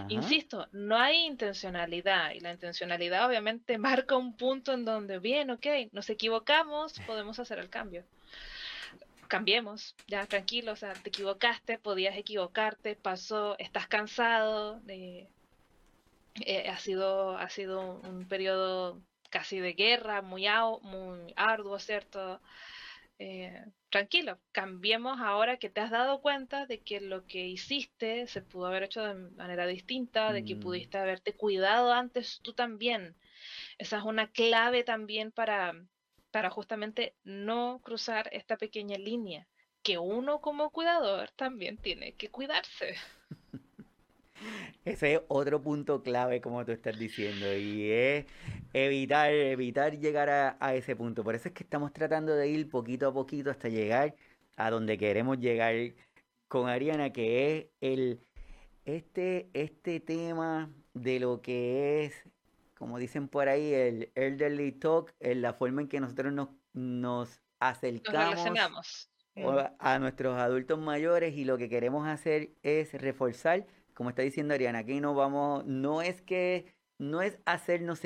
Insisto, 0.09 0.67
no 0.71 0.97
hay 0.97 1.25
intencionalidad 1.25 2.31
y 2.31 2.39
la 2.39 2.51
intencionalidad 2.51 3.27
obviamente 3.27 3.77
marca 3.77 4.17
un 4.17 4.35
punto 4.35 4.73
en 4.73 4.83
donde, 4.83 5.19
bien, 5.19 5.51
ok, 5.51 5.67
nos 5.91 6.09
equivocamos, 6.09 6.99
podemos 7.05 7.39
hacer 7.39 7.59
el 7.59 7.69
cambio. 7.69 8.03
Cambiemos, 9.27 9.95
ya 10.07 10.25
tranquilo, 10.25 10.71
o 10.71 10.75
sea, 10.75 10.93
te 10.93 11.09
equivocaste, 11.09 11.77
podías 11.77 12.17
equivocarte, 12.17 12.95
pasó, 12.95 13.59
estás 13.59 13.87
cansado, 13.87 14.81
eh, 14.87 15.27
ha, 16.67 16.77
sido, 16.79 17.37
ha 17.37 17.49
sido 17.49 18.01
un 18.01 18.27
periodo 18.27 18.99
casi 19.29 19.59
de 19.59 19.73
guerra, 19.73 20.23
muy, 20.23 20.47
muy 20.81 21.33
arduo, 21.35 21.77
¿cierto? 21.77 22.41
Eh, 23.19 23.65
tranquilo, 23.89 24.39
cambiemos 24.51 25.19
ahora 25.19 25.57
que 25.57 25.69
te 25.69 25.81
has 25.81 25.89
dado 25.89 26.21
cuenta 26.21 26.67
de 26.67 26.81
que 26.81 27.01
lo 27.01 27.25
que 27.25 27.47
hiciste 27.47 28.27
se 28.27 28.43
pudo 28.43 28.67
haber 28.67 28.83
hecho 28.83 29.03
de 29.03 29.15
manera 29.31 29.65
distinta, 29.65 30.31
de 30.33 30.45
que 30.45 30.55
mm. 30.55 30.59
pudiste 30.59 30.97
haberte 30.99 31.33
cuidado 31.33 31.91
antes 31.91 32.39
tú 32.43 32.53
también. 32.53 33.15
Esa 33.79 33.97
es 33.97 34.03
una 34.03 34.31
clave 34.31 34.83
también 34.83 35.31
para, 35.31 35.73
para 36.31 36.51
justamente 36.51 37.15
no 37.23 37.81
cruzar 37.83 38.29
esta 38.31 38.57
pequeña 38.57 38.97
línea, 38.97 39.47
que 39.81 39.97
uno 39.97 40.39
como 40.39 40.69
cuidador 40.69 41.31
también 41.31 41.77
tiene 41.77 42.13
que 42.13 42.29
cuidarse. 42.29 42.95
Ese 44.85 45.15
es 45.15 45.21
otro 45.27 45.61
punto 45.61 46.01
clave, 46.01 46.41
como 46.41 46.63
tú 46.65 46.71
estás 46.71 46.97
diciendo, 46.97 47.53
y 47.55 47.91
es 47.91 48.25
evitar, 48.73 49.31
evitar 49.31 49.97
llegar 49.97 50.29
a, 50.59 50.75
ese 50.75 50.95
punto. 50.95 51.23
Por 51.23 51.35
eso 51.35 51.49
es 51.49 51.53
que 51.53 51.63
estamos 51.63 51.91
tratando 51.93 52.35
de 52.35 52.47
ir 52.47 52.69
poquito 52.69 53.07
a 53.07 53.13
poquito 53.13 53.51
hasta 53.51 53.69
llegar 53.69 54.15
a 54.55 54.69
donde 54.69 54.97
queremos 54.97 55.39
llegar 55.39 55.75
con 56.47 56.69
Ariana, 56.69 57.11
que 57.11 57.57
es 57.57 57.65
el 57.81 58.21
este, 58.85 59.49
este 59.53 59.99
tema 59.99 60.71
de 60.93 61.19
lo 61.19 61.41
que 61.41 62.05
es, 62.05 62.23
como 62.77 62.97
dicen 62.97 63.27
por 63.27 63.49
ahí, 63.49 63.73
el 63.73 64.11
elderly 64.15 64.71
talk, 64.71 65.13
en 65.19 65.41
la 65.41 65.53
forma 65.53 65.81
en 65.81 65.89
que 65.89 65.99
nosotros 65.99 66.31
nos, 66.31 66.49
nos 66.73 67.41
acercamos 67.59 68.39
a 69.79 69.99
nuestros 69.99 70.37
adultos 70.37 70.79
mayores 70.79 71.35
y 71.35 71.43
lo 71.43 71.57
que 71.57 71.69
queremos 71.69 72.07
hacer 72.07 72.51
es 72.63 72.93
reforzar 72.93 73.67
como 73.97 74.11
está 74.11 74.21
diciendo 74.21 74.53
Ariana, 74.53 74.77
aquí 74.79 75.01
no 75.01 75.15
vamos, 75.15 75.65
no 75.65 76.03
es 76.03 76.21
que, 76.21 76.71
no 76.99 77.23
es 77.23 77.39
hacernos 77.45 77.99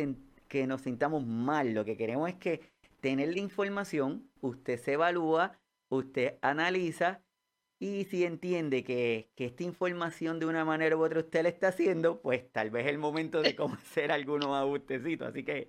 que 0.47 0.65
nos 0.65 0.83
sintamos 0.83 1.25
mal, 1.25 1.73
lo 1.73 1.83
que 1.83 1.97
queremos 1.97 2.29
es 2.29 2.35
que 2.35 2.61
tener 3.01 3.33
la 3.33 3.41
información, 3.41 4.31
usted 4.39 4.79
se 4.79 4.93
evalúa, 4.93 5.59
usted 5.89 6.37
analiza 6.41 7.25
y 7.81 8.03
si 8.05 8.25
entiende 8.25 8.83
que, 8.83 9.31
esta 9.37 9.63
información 9.63 10.39
de 10.39 10.45
una 10.45 10.63
manera 10.63 10.95
u 10.95 11.03
otra 11.03 11.21
usted 11.21 11.41
la 11.41 11.49
está 11.49 11.69
haciendo, 11.69 12.21
pues 12.21 12.47
tal 12.51 12.69
vez 12.69 12.85
es 12.85 12.91
el 12.91 12.99
momento 12.99 13.41
de 13.41 13.55
hacer 13.73 14.11
algunos 14.11 14.49
ajustecitos. 14.49 15.29
Así 15.29 15.43
que 15.43 15.65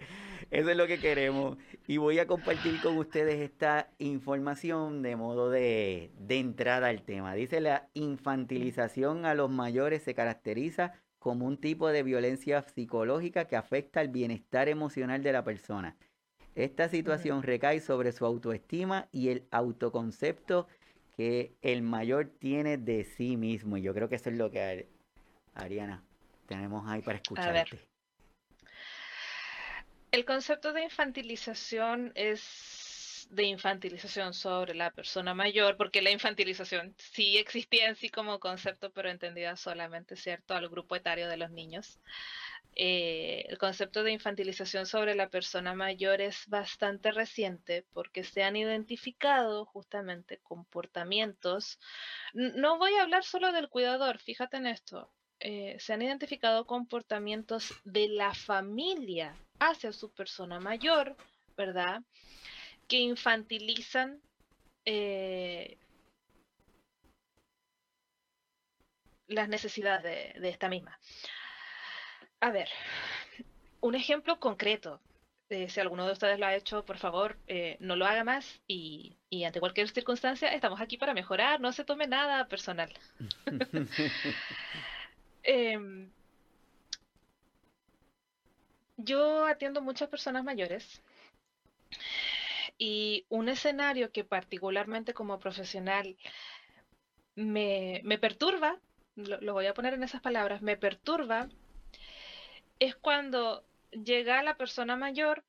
eso 0.50 0.68
es 0.68 0.76
lo 0.76 0.86
que 0.86 0.98
queremos. 0.98 1.56
Y 1.86 1.96
voy 1.96 2.18
a 2.18 2.26
compartir 2.26 2.82
con 2.82 2.98
ustedes 2.98 3.40
esta 3.40 3.88
información 3.96 5.00
de 5.00 5.16
modo 5.16 5.48
de, 5.48 6.10
de 6.18 6.38
entrada 6.38 6.88
al 6.88 7.02
tema. 7.02 7.32
Dice 7.32 7.62
la 7.62 7.88
infantilización 7.94 9.24
a 9.24 9.32
los 9.32 9.48
mayores 9.48 10.02
se 10.02 10.14
caracteriza 10.14 10.92
como 11.18 11.46
un 11.46 11.56
tipo 11.56 11.88
de 11.88 12.02
violencia 12.02 12.60
psicológica 12.60 13.46
que 13.46 13.56
afecta 13.56 14.00
al 14.00 14.08
bienestar 14.08 14.68
emocional 14.68 15.22
de 15.22 15.32
la 15.32 15.44
persona. 15.44 15.96
Esta 16.54 16.90
situación 16.90 17.42
recae 17.42 17.80
sobre 17.80 18.12
su 18.12 18.26
autoestima 18.26 19.08
y 19.12 19.28
el 19.28 19.46
autoconcepto 19.50 20.66
que 21.16 21.54
el 21.62 21.82
mayor 21.82 22.30
tiene 22.38 22.78
de 22.78 23.04
sí 23.04 23.36
mismo. 23.36 23.76
Y 23.76 23.82
yo 23.82 23.94
creo 23.94 24.08
que 24.08 24.16
eso 24.16 24.30
es 24.30 24.36
lo 24.36 24.50
que, 24.50 24.88
Ariana, 25.54 26.02
tenemos 26.46 26.88
ahí 26.88 27.02
para 27.02 27.18
escucharte. 27.18 27.78
El 30.10 30.24
concepto 30.24 30.72
de 30.72 30.84
infantilización 30.84 32.12
es 32.14 33.26
de 33.30 33.44
infantilización 33.44 34.34
sobre 34.34 34.74
la 34.74 34.90
persona 34.90 35.32
mayor, 35.32 35.78
porque 35.78 36.02
la 36.02 36.10
infantilización 36.10 36.94
sí 36.98 37.38
existía 37.38 37.88
en 37.88 37.96
sí 37.96 38.10
como 38.10 38.38
concepto, 38.38 38.92
pero 38.92 39.08
entendida 39.08 39.56
solamente, 39.56 40.16
¿cierto?, 40.16 40.54
al 40.54 40.68
grupo 40.68 40.96
etario 40.96 41.28
de 41.28 41.38
los 41.38 41.50
niños. 41.50 41.98
Eh, 42.74 43.44
el 43.48 43.58
concepto 43.58 44.02
de 44.02 44.12
infantilización 44.12 44.86
sobre 44.86 45.14
la 45.14 45.28
persona 45.28 45.74
mayor 45.74 46.22
es 46.22 46.46
bastante 46.46 47.12
reciente 47.12 47.84
porque 47.92 48.24
se 48.24 48.42
han 48.42 48.56
identificado 48.56 49.66
justamente 49.66 50.38
comportamientos. 50.38 51.78
No 52.32 52.78
voy 52.78 52.94
a 52.94 53.02
hablar 53.02 53.24
solo 53.24 53.52
del 53.52 53.68
cuidador, 53.68 54.18
fíjate 54.18 54.56
en 54.56 54.66
esto. 54.66 55.10
Eh, 55.40 55.76
se 55.80 55.92
han 55.92 56.02
identificado 56.02 56.66
comportamientos 56.66 57.74
de 57.84 58.08
la 58.08 58.32
familia 58.32 59.36
hacia 59.58 59.92
su 59.92 60.10
persona 60.12 60.58
mayor, 60.60 61.16
¿verdad? 61.56 62.02
Que 62.88 62.98
infantilizan 62.98 64.22
eh, 64.84 65.78
las 69.26 69.48
necesidades 69.48 70.40
de 70.40 70.48
esta 70.48 70.68
misma. 70.68 70.98
A 72.42 72.50
ver, 72.50 72.68
un 73.80 73.94
ejemplo 73.94 74.40
concreto. 74.40 75.00
Eh, 75.48 75.68
si 75.68 75.78
alguno 75.78 76.06
de 76.06 76.12
ustedes 76.12 76.40
lo 76.40 76.46
ha 76.46 76.56
hecho, 76.56 76.84
por 76.84 76.98
favor, 76.98 77.38
eh, 77.46 77.76
no 77.78 77.94
lo 77.94 78.04
haga 78.04 78.24
más 78.24 78.60
y, 78.66 79.16
ante 79.46 79.60
cualquier 79.60 79.88
circunstancia 79.90 80.48
estamos 80.48 80.80
aquí 80.80 80.96
para 80.96 81.14
mejorar, 81.14 81.60
no 81.60 81.70
se 81.72 81.84
tome 81.84 82.08
nada 82.08 82.48
personal. 82.48 82.92
Em, 85.44 86.08
yo 88.96 89.44
atiendo 89.46 89.82
muchas 89.82 90.08
personas 90.08 90.44
mayores 90.44 91.02
y 92.78 93.26
un 93.28 93.48
escenario 93.48 94.12
que 94.12 94.22
particularmente 94.22 95.14
como 95.14 95.40
profesional 95.40 96.16
me, 97.34 98.18
perturba, 98.20 98.78
lo 99.16 99.52
voy 99.52 99.66
a 99.66 99.74
poner 99.74 99.94
en 99.94 100.04
esas 100.04 100.20
palabras, 100.20 100.62
me 100.62 100.76
perturba 100.76 101.48
es 102.82 102.96
cuando 102.96 103.64
llega 103.92 104.42
la 104.42 104.56
persona 104.56 104.96
mayor, 104.96 105.44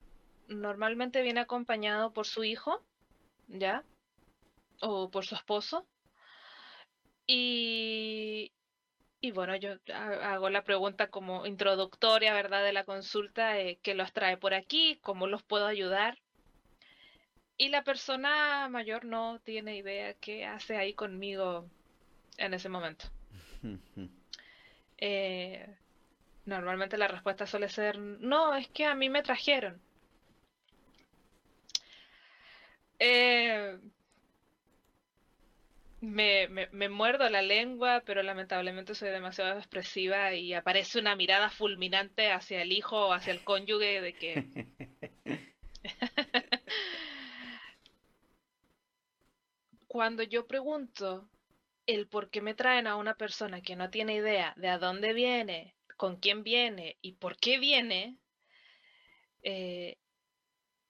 normalmente 0.48 1.24
viene 1.24 1.40
acompañado 1.40 2.14
por 2.14 2.28
su 2.28 2.44
hijo, 2.44 2.84
¿ya? 3.48 3.84
O 4.82 5.10
por 5.10 5.26
su 5.26 5.34
esposo. 5.34 5.88
Y, 7.26 8.52
y 9.20 9.32
bueno, 9.32 9.56
yo 9.56 9.78
hago 9.96 10.52
la 10.52 10.64
pregunta 10.64 11.10
como 11.10 11.48
introductoria, 11.48 12.36
¿verdad? 12.36 12.64
De 12.64 12.72
la 12.72 12.84
consulta, 12.84 13.60
eh, 13.60 13.80
¿qué 13.82 13.96
los 13.96 14.14
trae 14.14 14.38
por 14.38 14.54
aquí? 14.54 15.00
¿Cómo 15.02 15.26
los 15.26 15.42
puedo 15.42 15.66
ayudar? 15.66 16.20
Y 17.58 17.70
la 17.70 17.84
persona 17.84 18.70
mayor 18.70 19.06
no 19.06 19.40
tiene 19.40 19.78
idea 19.78 20.14
qué 20.14 20.46
hace 20.46 20.78
ahí 20.78 20.94
conmigo 20.94 21.68
en 22.38 22.54
ese 22.54 22.70
momento. 22.70 23.06
eh, 24.98 25.78
Normalmente 26.46 26.98
la 26.98 27.08
respuesta 27.08 27.48
suele 27.48 27.70
ser, 27.70 27.98
no, 27.98 28.56
es 28.56 28.68
que 28.70 28.86
a 28.86 28.96
mí 28.96 29.10
me 29.10 29.24
trajeron. 29.24 29.82
Eh, 33.00 33.78
me, 36.02 36.48
me, 36.48 36.90
muerdo 36.90 37.30
la 37.30 37.42
lengua, 37.42 38.04
pero 38.06 38.22
lamentablemente 38.24 38.94
soy 38.94 39.10
demasiado 39.10 39.58
expresiva 39.58 40.34
y 40.34 40.54
aparece 40.54 41.00
una 41.00 41.16
mirada 41.16 41.50
fulminante 41.50 42.32
hacia 42.32 42.62
el 42.62 42.72
hijo 42.74 43.08
o 43.08 43.14
hacia 43.14 43.32
el 43.34 43.44
cónyuge 43.44 44.02
de 44.02 44.14
que... 44.14 44.68
Cuando 49.88 50.24
yo 50.24 50.48
pregunto 50.48 51.30
el 51.86 52.08
por 52.08 52.30
qué 52.30 52.42
me 52.42 52.54
traen 52.54 52.88
a 52.88 52.96
una 52.96 53.16
persona 53.16 53.62
que 53.62 53.76
no 53.76 53.90
tiene 53.90 54.16
idea 54.16 54.54
de 54.58 54.68
a 54.70 54.80
dónde 54.80 55.14
viene, 55.14 55.76
con 56.04 56.18
quién 56.18 56.44
viene 56.44 56.98
y 57.02 57.14
por 57.14 57.38
qué 57.38 57.58
viene, 57.58 58.18
eh, 59.42 59.98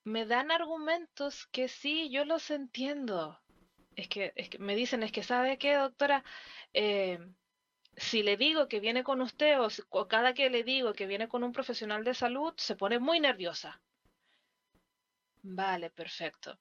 me 0.03 0.25
dan 0.25 0.49
argumentos 0.49 1.45
que 1.51 1.67
sí, 1.67 2.09
yo 2.09 2.25
los 2.25 2.49
entiendo. 2.49 3.39
Es 3.95 4.07
que, 4.07 4.33
es 4.35 4.49
que 4.49 4.57
me 4.57 4.75
dicen, 4.75 5.03
es 5.03 5.11
que 5.11 5.21
sabe 5.21 5.59
qué, 5.59 5.75
doctora, 5.75 6.23
eh, 6.73 7.19
si 7.95 8.23
le 8.23 8.37
digo 8.37 8.67
que 8.67 8.79
viene 8.79 9.03
con 9.03 9.21
usted 9.21 9.61
o, 9.61 9.67
o, 9.89 10.07
cada 10.07 10.33
que 10.33 10.49
le 10.49 10.63
digo 10.63 10.93
que 10.93 11.05
viene 11.05 11.27
con 11.27 11.43
un 11.43 11.51
profesional 11.51 12.03
de 12.03 12.15
salud, 12.15 12.51
se 12.57 12.75
pone 12.75 12.97
muy 12.97 13.19
nerviosa. 13.19 13.83
Vale, 15.43 15.91
perfecto. 15.91 16.57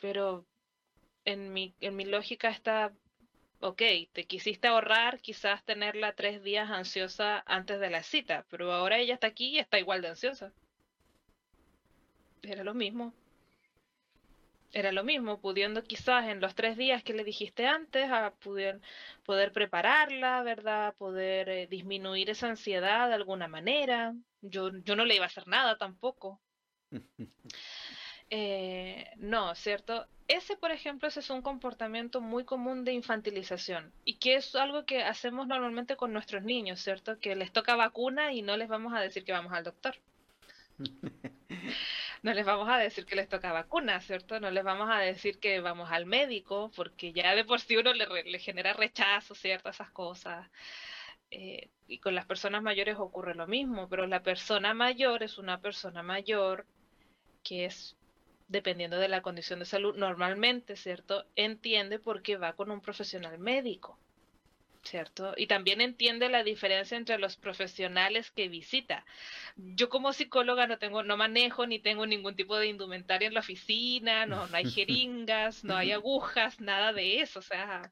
Pero 0.00 0.46
en 1.24 1.52
mi, 1.52 1.74
en 1.80 1.96
mi 1.96 2.04
lógica 2.04 2.48
está 2.48 2.92
ok, 3.60 3.82
te 4.12 4.24
quisiste 4.26 4.68
ahorrar 4.68 5.20
quizás 5.20 5.64
tenerla 5.64 6.14
tres 6.14 6.42
días 6.42 6.70
ansiosa 6.70 7.42
antes 7.46 7.80
de 7.80 7.90
la 7.90 8.02
cita, 8.02 8.46
pero 8.50 8.72
ahora 8.72 8.98
ella 8.98 9.14
está 9.14 9.26
aquí 9.28 9.48
y 9.48 9.58
está 9.58 9.78
igual 9.78 10.02
de 10.02 10.08
ansiosa. 10.08 10.52
Era 12.42 12.64
lo 12.64 12.74
mismo. 12.74 13.12
Era 14.72 14.92
lo 14.92 15.04
mismo, 15.04 15.40
pudiendo 15.40 15.82
quizás 15.82 16.28
en 16.28 16.40
los 16.40 16.54
tres 16.54 16.76
días 16.76 17.02
que 17.02 17.14
le 17.14 17.24
dijiste 17.24 17.66
antes, 17.66 18.10
a 18.10 18.34
poder, 18.34 18.80
prepararla, 19.52 20.42
¿verdad? 20.42 20.94
Poder 20.96 21.48
eh, 21.48 21.66
disminuir 21.66 22.28
esa 22.30 22.48
ansiedad 22.48 23.08
de 23.08 23.14
alguna 23.14 23.48
manera. 23.48 24.14
Yo, 24.42 24.70
yo 24.84 24.96
no 24.96 25.04
le 25.04 25.16
iba 25.16 25.24
a 25.24 25.28
hacer 25.28 25.48
nada 25.48 25.78
tampoco. 25.78 26.40
Eh, 28.30 29.10
no, 29.16 29.54
¿cierto? 29.54 30.06
Ese, 30.28 30.56
por 30.56 30.72
ejemplo, 30.72 31.06
ese 31.08 31.20
es 31.20 31.30
un 31.30 31.42
comportamiento 31.42 32.20
muy 32.20 32.44
común 32.44 32.84
de 32.84 32.92
infantilización 32.92 33.92
y 34.04 34.14
que 34.18 34.34
es 34.34 34.56
algo 34.56 34.84
que 34.84 35.04
hacemos 35.04 35.46
normalmente 35.46 35.96
con 35.96 36.12
nuestros 36.12 36.42
niños, 36.42 36.80
¿cierto? 36.80 37.20
Que 37.20 37.36
les 37.36 37.52
toca 37.52 37.76
vacuna 37.76 38.32
y 38.32 38.42
no 38.42 38.56
les 38.56 38.68
vamos 38.68 38.92
a 38.94 39.00
decir 39.00 39.24
que 39.24 39.32
vamos 39.32 39.52
al 39.52 39.64
doctor. 39.64 39.96
no 42.22 42.34
les 42.34 42.44
vamos 42.44 42.68
a 42.68 42.78
decir 42.78 43.06
que 43.06 43.14
les 43.14 43.28
toca 43.28 43.52
vacuna, 43.52 44.00
¿cierto? 44.00 44.40
No 44.40 44.50
les 44.50 44.64
vamos 44.64 44.90
a 44.90 44.98
decir 44.98 45.38
que 45.38 45.60
vamos 45.60 45.90
al 45.92 46.06
médico, 46.06 46.72
porque 46.74 47.12
ya 47.12 47.34
de 47.36 47.44
por 47.44 47.60
sí 47.60 47.76
uno 47.76 47.92
le, 47.94 48.38
genera 48.40 48.72
rechazo, 48.72 49.34
¿cierto? 49.36 49.68
Esas 49.68 49.90
cosas. 49.90 50.48
Eh, 51.30 51.68
y 51.86 51.98
con 51.98 52.14
las 52.16 52.26
personas 52.26 52.62
mayores 52.62 52.96
ocurre 52.98 53.34
lo 53.36 53.46
mismo, 53.46 53.88
pero 53.88 54.06
la 54.08 54.22
persona 54.22 54.74
mayor 54.74 55.22
es 55.22 55.38
una 55.38 55.60
persona 55.60 56.02
mayor 56.02 56.66
que 57.44 57.66
es, 57.66 57.96
dependiendo 58.48 58.98
de 58.98 59.08
la 59.08 59.22
condición 59.22 59.58
de 59.58 59.64
salud, 59.64 59.96
normalmente, 59.96 60.76
¿cierto? 60.76 61.26
Entiende 61.36 61.98
por 61.98 62.22
qué 62.22 62.36
va 62.36 62.54
con 62.54 62.70
un 62.70 62.80
profesional 62.80 63.38
médico. 63.38 63.98
¿cierto? 64.86 65.34
Y 65.36 65.48
también 65.48 65.80
entiende 65.80 66.28
la 66.28 66.44
diferencia 66.44 66.96
entre 66.96 67.18
los 67.18 67.36
profesionales 67.36 68.30
que 68.30 68.48
visita. 68.48 69.04
Yo 69.56 69.88
como 69.88 70.12
psicóloga 70.12 70.66
no 70.66 70.78
tengo, 70.78 71.02
no 71.02 71.16
manejo 71.16 71.66
ni 71.66 71.80
tengo 71.80 72.06
ningún 72.06 72.36
tipo 72.36 72.56
de 72.56 72.68
indumentaria 72.68 73.28
en 73.28 73.34
la 73.34 73.40
oficina, 73.40 74.26
no, 74.26 74.46
no 74.46 74.56
hay 74.56 74.64
jeringas, 74.70 75.64
no 75.64 75.76
hay 75.76 75.92
agujas, 75.92 76.60
nada 76.60 76.92
de 76.92 77.20
eso, 77.20 77.40
o 77.40 77.42
sea, 77.42 77.90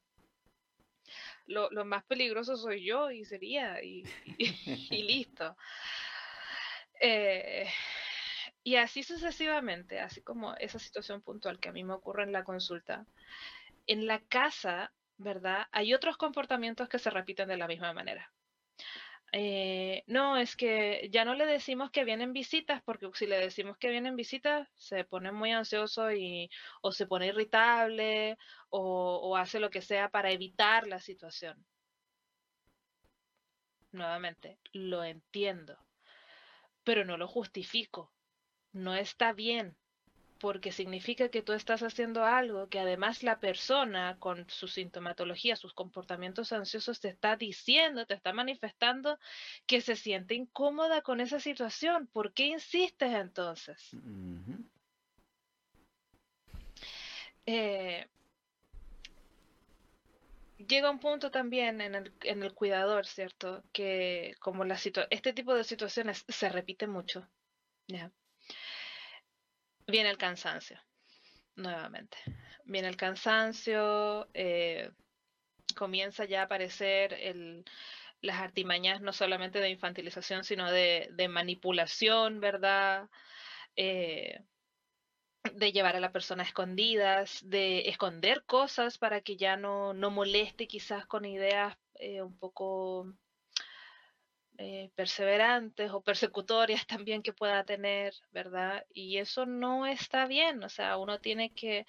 lo, 1.47 1.85
más 1.85 2.05
peligroso 2.05 2.57
soy 2.57 2.85
yo 2.85 3.11
y 3.11 3.25
sería, 3.25 3.83
y, 3.83 4.05
listo. 4.91 5.57
Eh, 7.01 7.69
y 8.65 8.77
así 8.77 9.05
sucesivamente, 9.05 10.01
así 10.01 10.23
como 10.23 10.55
esa 10.57 10.81
situación 10.81 11.23
puntual 11.23 11.61
que 11.61 11.69
a 11.69 11.73
mí 11.73 11.85
me 11.85 11.95
ocurre 11.95 12.25
en 12.25 12.33
la 12.33 12.45
consulta. 12.45 13.07
En 13.87 14.07
la 14.07 14.21
casa 14.21 14.93
¿verdad? 15.17 15.67
Hay 15.73 15.95
otros 15.95 16.17
comportamientos 16.17 16.89
que 16.89 16.99
se 16.99 17.11
repiten 17.11 17.49
de 17.49 17.57
la 17.57 17.69
misma 17.69 17.93
manera. 17.93 18.33
Eh, 19.33 20.05
no, 20.07 20.37
es 20.37 20.55
que 20.57 21.09
ya 21.13 21.25
no 21.25 21.35
le 21.35 21.47
decimos 21.47 21.91
que 21.91 22.05
vienen 22.05 22.33
visitas, 22.33 22.83
porque 22.85 23.11
si 23.15 23.27
le 23.27 23.39
decimos 23.39 23.77
que 23.79 23.91
vienen 23.91 24.17
visitas, 24.17 24.69
se 24.77 25.05
pone 25.05 25.33
muy 25.33 25.51
ansioso 25.53 26.13
y 26.13 26.51
o 26.83 26.93
se 26.93 27.07
pone 27.07 27.29
irritable 27.29 28.39
o, 28.71 29.19
o 29.23 29.37
hace 29.37 29.59
lo 29.61 29.71
que 29.71 29.83
sea 29.83 30.09
para 30.11 30.31
evitar 30.31 30.87
la 30.87 31.01
situación. 31.01 31.65
Nuevamente, 33.93 34.59
lo 34.73 35.03
entiendo, 35.05 35.79
pero 36.85 37.05
no 37.05 37.17
lo 37.17 37.27
justifico. 37.27 38.14
No 38.75 38.95
está 38.95 39.33
bien 39.33 39.75
porque 40.45 40.73
significa 40.73 41.31
que 41.31 41.41
tú 41.41 41.55
estás 41.55 41.83
haciendo 41.83 42.23
algo 42.23 42.69
que 42.69 42.79
además 42.79 43.23
la 43.23 43.41
persona 43.41 44.19
con 44.19 44.45
su 44.51 44.69
sintomatología, 44.69 45.57
sus 45.57 45.73
comportamientos 45.73 46.53
ansiosos 46.53 47.01
te 47.01 47.09
está 47.09 47.37
diciendo, 47.37 48.05
te 48.05 48.13
está 48.13 48.35
manifestando 48.35 49.19
que 49.67 49.81
se 49.81 49.97
siente 49.97 50.35
incómoda 50.35 51.01
con 51.01 51.21
esa 51.21 51.41
situación. 51.41 52.09
¿Por 52.09 52.35
qué 52.35 52.49
insistes 52.49 53.15
entonces? 53.15 53.91
Eh, 57.47 58.07
llega 60.59 60.91
un 60.91 60.99
punto 60.99 61.31
también 61.31 61.81
en 61.81 61.95
el, 61.95 62.13
en 62.23 62.43
el 62.43 62.53
cuidador, 62.53 63.07
¿cierto? 63.07 63.63
Que 63.73 64.35
como 64.41 64.65
la 64.65 64.75
este 64.75 65.33
tipo 65.33 65.55
de 65.55 65.65
situaciones 65.65 66.25
se 66.29 66.51
repite 66.51 66.87
mucho. 66.87 67.27
¿ya? 67.89 68.13
Viene 69.87 70.11
el 70.11 70.19
cansancio, 70.19 70.81
nuevamente. 71.57 72.17
Viene 72.65 72.89
el 72.89 72.97
cansancio, 72.97 74.29
eh, 74.33 74.91
comienza 75.77 76.25
ya 76.25 76.41
a 76.41 76.45
aparecer 76.45 77.13
el, 77.13 77.65
las 78.21 78.41
artimañas 78.41 79.01
no 79.01 79.13
solamente 79.13 79.61
de 79.61 79.71
infantilización, 79.71 80.45
sino 80.45 80.71
de, 80.71 81.29
manipulación, 81.29 82.41
¿verdad? 82.41 83.09
Eh, 83.77 84.41
de 85.53 85.73
llevar 85.73 85.97
a 85.97 86.01
la 86.01 86.13
persona 86.13 86.43
a 86.43 86.47
escondidas, 86.47 87.41
de 87.45 87.89
esconder 87.89 88.45
cosas 88.45 88.97
para 88.97 89.21
que 89.21 89.37
ya 89.37 89.57
no, 89.57 89.93
no 89.93 90.11
moleste 90.11 90.67
quizás 90.67 91.07
con 91.07 91.27
ideas 91.27 91.77
eh, 91.97 92.23
un 92.23 92.39
poco 92.39 93.13
eh, 94.59 94.91
perseverantes 94.95 95.91
o 95.91 96.03
persecutorias 96.03 96.87
también 96.87 97.23
que 97.23 97.33
pueda 97.33 97.65
tener, 97.65 98.15
¿verdad? 98.33 98.87
Y 98.93 99.19
eso 99.19 99.47
no 99.47 99.87
está 99.87 100.27
bien, 100.27 100.63
o 100.63 100.69
sea, 100.69 100.97
uno 100.97 101.19
tiene 101.21 101.51
que, 101.51 101.87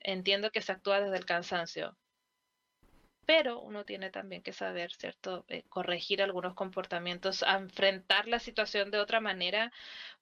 entiendo 0.00 0.50
que 0.50 0.62
se 0.62 0.72
actúa 0.72 1.00
desde 1.00 1.16
el 1.16 1.26
cansancio, 1.26 1.96
pero 3.26 3.60
uno 3.60 3.84
tiene 3.84 4.10
también 4.10 4.42
que 4.42 4.52
saber, 4.52 4.92
¿cierto?, 4.92 5.44
eh, 5.48 5.64
corregir 5.68 6.22
algunos 6.22 6.54
comportamientos, 6.54 7.42
enfrentar 7.42 8.28
la 8.28 8.38
situación 8.38 8.90
de 8.90 8.98
otra 8.98 9.20
manera, 9.20 9.72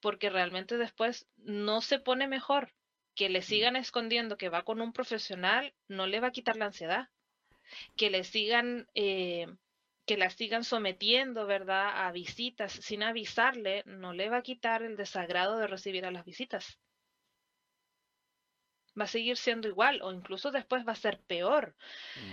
porque 0.01 0.31
realmente 0.31 0.79
después 0.79 1.27
no 1.37 1.81
se 1.81 1.99
pone 1.99 2.29
mejor. 2.29 2.73
Que 3.15 3.29
le 3.29 3.41
mm. 3.41 3.43
sigan 3.43 3.77
escondiendo 3.77 4.39
que 4.39 4.49
va 4.49 4.63
con 4.63 4.81
un 4.81 4.93
profesional 4.93 5.75
no 5.89 6.07
le 6.07 6.21
va 6.21 6.29
a 6.29 6.33
quitar 6.33 6.57
la 6.57 6.67
ansiedad. 6.67 7.09
Que 7.97 8.11
le 8.11 8.25
sigan 8.25 8.87
eh, 8.95 9.47
que 10.07 10.17
la 10.17 10.31
sigan 10.31 10.65
sometiendo, 10.65 11.47
¿verdad?, 11.47 12.07
a 12.07 12.13
visitas 12.13 12.73
sin 12.73 13.03
avisarle, 13.03 13.83
no 13.87 14.13
le 14.13 14.29
va 14.29 14.39
a 14.39 14.43
quitar 14.43 14.83
el 14.83 14.97
desagrado 14.97 15.59
de 15.59 15.67
recibir 15.67 16.05
a 16.05 16.11
las 16.11 16.25
visitas. 16.25 16.79
Va 18.99 19.05
a 19.05 19.09
seguir 19.09 19.39
siendo 19.39 19.69
igual 19.69 20.03
o 20.03 20.13
incluso 20.13 20.51
después 20.51 20.87
va 20.87 20.93
a 20.93 20.97
ser 20.97 21.19
peor. 21.21 21.75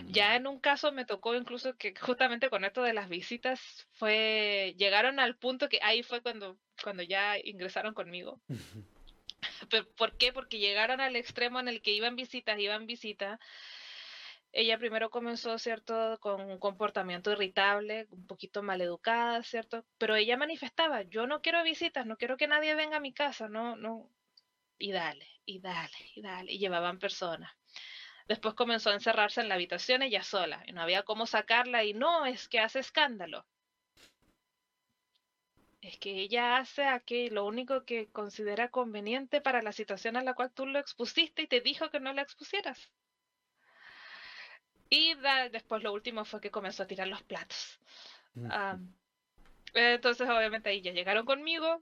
Ya 0.08 0.36
en 0.36 0.46
un 0.46 0.60
caso 0.60 0.92
me 0.92 1.06
tocó 1.06 1.34
incluso 1.36 1.78
que 1.78 1.94
justamente 1.98 2.50
con 2.50 2.66
esto 2.66 2.84
de 2.84 2.92
las 2.92 3.08
visitas 3.08 3.88
fue 3.94 4.76
llegaron 4.78 5.22
al 5.22 5.38
punto 5.38 5.70
que 5.70 5.80
ahí 5.82 6.04
fue 6.04 6.22
cuando 6.22 6.58
cuando 6.84 7.02
ya 7.04 7.38
ingresaron 7.42 7.94
conmigo. 7.94 8.42
¿Por 9.96 10.18
qué? 10.18 10.34
Porque 10.34 10.60
llegaron 10.60 11.00
al 11.00 11.16
extremo 11.16 11.62
en 11.62 11.70
el 11.70 11.82
que 11.82 11.92
iban 11.92 12.18
visitas, 12.18 12.60
iban 12.60 12.88
visitas 12.88 13.40
ella 14.52 14.78
primero 14.78 15.10
comenzó, 15.10 15.58
¿cierto?, 15.60 16.18
con 16.20 16.42
un 16.42 16.60
comportamiento 16.60 17.32
irritable, 17.32 18.08
un 18.12 18.26
poquito 18.28 18.64
maleducada, 18.64 19.44
¿cierto? 19.44 19.86
Pero 19.98 20.16
ella 20.16 20.38
manifestaba, 20.38 21.04
yo 21.04 21.28
no 21.28 21.42
quiero 21.42 21.64
visitas, 21.64 22.06
no 22.06 22.18
quiero 22.18 22.38
que 22.38 22.48
nadie 22.48 22.76
venga 22.76 22.98
a 22.98 23.02
mi 23.02 23.14
casa, 23.14 23.48
no, 23.48 23.76
no. 23.76 24.10
Y 24.78 24.92
dale, 24.92 25.28
y 25.46 25.60
dale, 25.60 25.98
y 26.16 26.22
dale, 26.22 26.52
y 26.52 26.60
llevaban 26.60 27.00
personas. 27.00 27.52
Después 28.28 28.56
comenzó 28.56 28.90
a 28.92 28.94
encerrarse 28.94 29.42
en 29.42 29.50
la 29.50 29.56
habitación 29.56 30.02
ella 30.04 30.24
sola, 30.24 30.64
y 30.68 30.72
no 30.72 30.82
había 30.82 31.04
cómo 31.04 31.26
sacarla, 31.26 31.84
y 31.84 31.94
no, 31.94 32.26
es 32.26 32.48
que 32.48 32.60
hace 32.60 32.80
escándalo. 32.80 33.46
Es 35.82 35.98
que 35.98 36.12
ella 36.22 36.58
hace 36.58 36.86
aquí 36.86 37.30
lo 37.30 37.46
único 37.46 37.86
que 37.86 38.10
considera 38.12 38.70
conveniente 38.70 39.42
para 39.42 39.62
la 39.62 39.72
situación 39.72 40.18
a 40.18 40.24
la 40.24 40.34
cual 40.34 40.52
tú 40.52 40.66
lo 40.66 40.80
expusiste 40.80 41.44
y 41.44 41.48
te 41.48 41.62
dijo 41.62 41.90
que 41.90 42.00
no 42.00 42.14
la 42.14 42.22
expusieras. 42.22 42.92
Y 44.90 45.14
después 45.52 45.84
lo 45.84 45.94
último 45.94 46.26
fue 46.26 46.42
que 46.42 46.52
comenzó 46.52 46.84
a 46.84 46.88
tirar 46.88 47.08
los 47.08 47.24
platos. 47.24 47.80
entonces, 49.74 50.28
obviamente, 50.28 50.70
ahí 50.70 50.82
ya 50.82 50.92
llegaron 50.92 51.26
conmigo. 51.26 51.82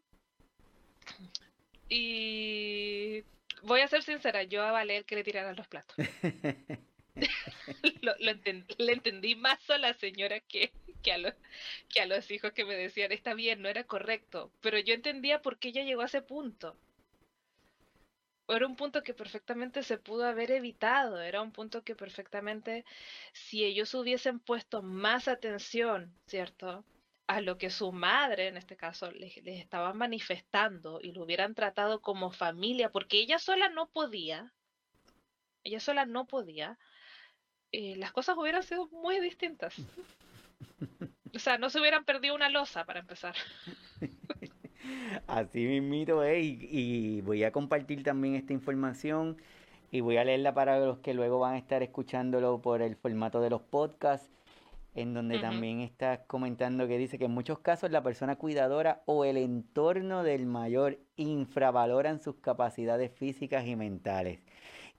Y 1.90 3.24
voy 3.64 3.82
a 3.82 3.88
ser 3.88 4.04
sincera, 4.04 4.44
yo 4.44 4.64
avalé 4.64 4.98
el 4.98 5.06
que 5.06 5.16
le 5.16 5.24
tiraran 5.24 5.56
los 5.56 5.68
platos. 5.68 5.96
lo, 8.02 8.14
le 8.18 8.94
entendí 8.94 9.36
más 9.36 9.70
a 9.70 9.78
la 9.78 9.94
señora 9.94 10.42
que, 10.42 10.72
que, 11.02 11.14
a 11.14 11.36
que 11.90 12.02
a 12.02 12.06
los 12.06 12.30
hijos 12.30 12.52
que 12.52 12.66
me 12.66 12.76
decían, 12.76 13.14
está 13.14 13.34
bien, 13.34 13.62
no 13.62 13.70
era 13.70 13.86
correcto. 13.86 14.52
Pero 14.60 14.78
yo 14.80 14.94
entendía 14.94 15.42
por 15.42 15.58
qué 15.58 15.70
ella 15.70 15.84
llegó 15.84 16.02
a 16.02 16.08
ese 16.08 16.22
punto 16.22 16.78
era 18.56 18.66
un 18.68 18.76
punto 18.76 19.04
que 19.04 19.14
perfectamente 19.14 19.84
se 19.84 19.98
pudo 19.98 20.26
haber 20.26 20.52
evitado, 20.52 21.22
era 21.22 21.42
un 21.42 21.52
punto 21.52 21.84
que 21.84 21.96
perfectamente, 21.96 22.86
si 23.34 23.66
ellos 23.66 23.94
hubiesen 23.94 24.40
puesto 24.40 24.82
más 24.82 25.28
atención, 25.28 26.14
¿cierto? 26.28 26.86
A 27.28 27.42
lo 27.42 27.58
que 27.58 27.70
su 27.70 27.92
madre, 27.92 28.48
en 28.48 28.58
este 28.58 28.78
caso, 28.78 29.12
les, 29.12 29.38
estaba 29.38 29.94
manifestando 29.94 31.00
y 31.02 31.12
lo 31.12 31.24
hubieran 31.24 31.56
tratado 31.56 32.02
como 32.02 32.32
familia, 32.32 32.90
porque 32.90 33.20
ella 33.20 33.40
sola 33.40 33.70
no 33.70 33.90
podía, 33.90 34.54
ella 35.64 35.80
sola 35.82 36.06
no 36.06 36.26
podía, 36.26 36.80
eh, 37.74 37.96
las 37.98 38.14
cosas 38.14 38.38
hubieran 38.38 38.64
sido 38.64 38.88
muy 38.88 39.20
distintas. 39.20 39.76
O 41.36 41.40
sea, 41.40 41.58
no 41.58 41.70
se 41.70 41.80
hubieran 41.80 42.06
perdido 42.06 42.34
una 42.34 42.50
losa 42.50 42.86
para 42.86 43.02
empezar. 43.02 43.36
Así 45.28 45.66
mismito 45.66 46.24
es, 46.24 46.44
y, 46.44 47.22
voy 47.22 47.44
a 47.44 47.52
compartir 47.52 48.04
también 48.04 48.36
esta 48.36 48.54
información 48.54 49.38
y 49.92 50.02
voy 50.02 50.18
a 50.18 50.24
leerla 50.24 50.54
para 50.54 50.80
los 50.80 51.00
que 51.00 51.14
luego 51.14 51.40
van 51.40 51.56
a 51.56 51.58
estar 51.58 51.82
escuchándolo 51.84 52.62
por 52.62 52.82
el 52.82 52.96
formato 52.96 53.42
de 53.42 53.50
los 53.50 53.62
podcasts, 53.62 54.30
en 54.96 55.14
donde 55.14 55.40
también 55.40 55.82
estás 55.82 56.20
comentando 56.28 56.88
que 56.88 56.98
dice 56.98 57.20
que 57.20 57.26
en 57.26 57.32
muchos 57.32 57.60
casos 57.60 57.92
la 57.92 58.02
persona 58.02 58.36
cuidadora 58.36 59.04
o 59.06 59.26
el 59.26 59.38
entorno 59.38 60.24
del 60.24 60.46
mayor 60.46 60.98
infravaloran 61.16 62.22
sus 62.22 62.36
capacidades 62.38 63.12
físicas 63.12 63.66
y 63.68 63.76
mentales. 63.76 64.40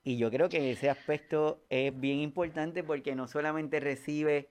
Y 0.05 0.17
yo 0.17 0.31
creo 0.31 0.49
que 0.49 0.71
ese 0.71 0.89
aspecto 0.89 1.61
es 1.69 1.99
bien 1.99 2.21
importante 2.21 2.85
porque 2.85 3.15
no 3.15 3.27
solamente 3.29 3.81
recibe 3.81 4.49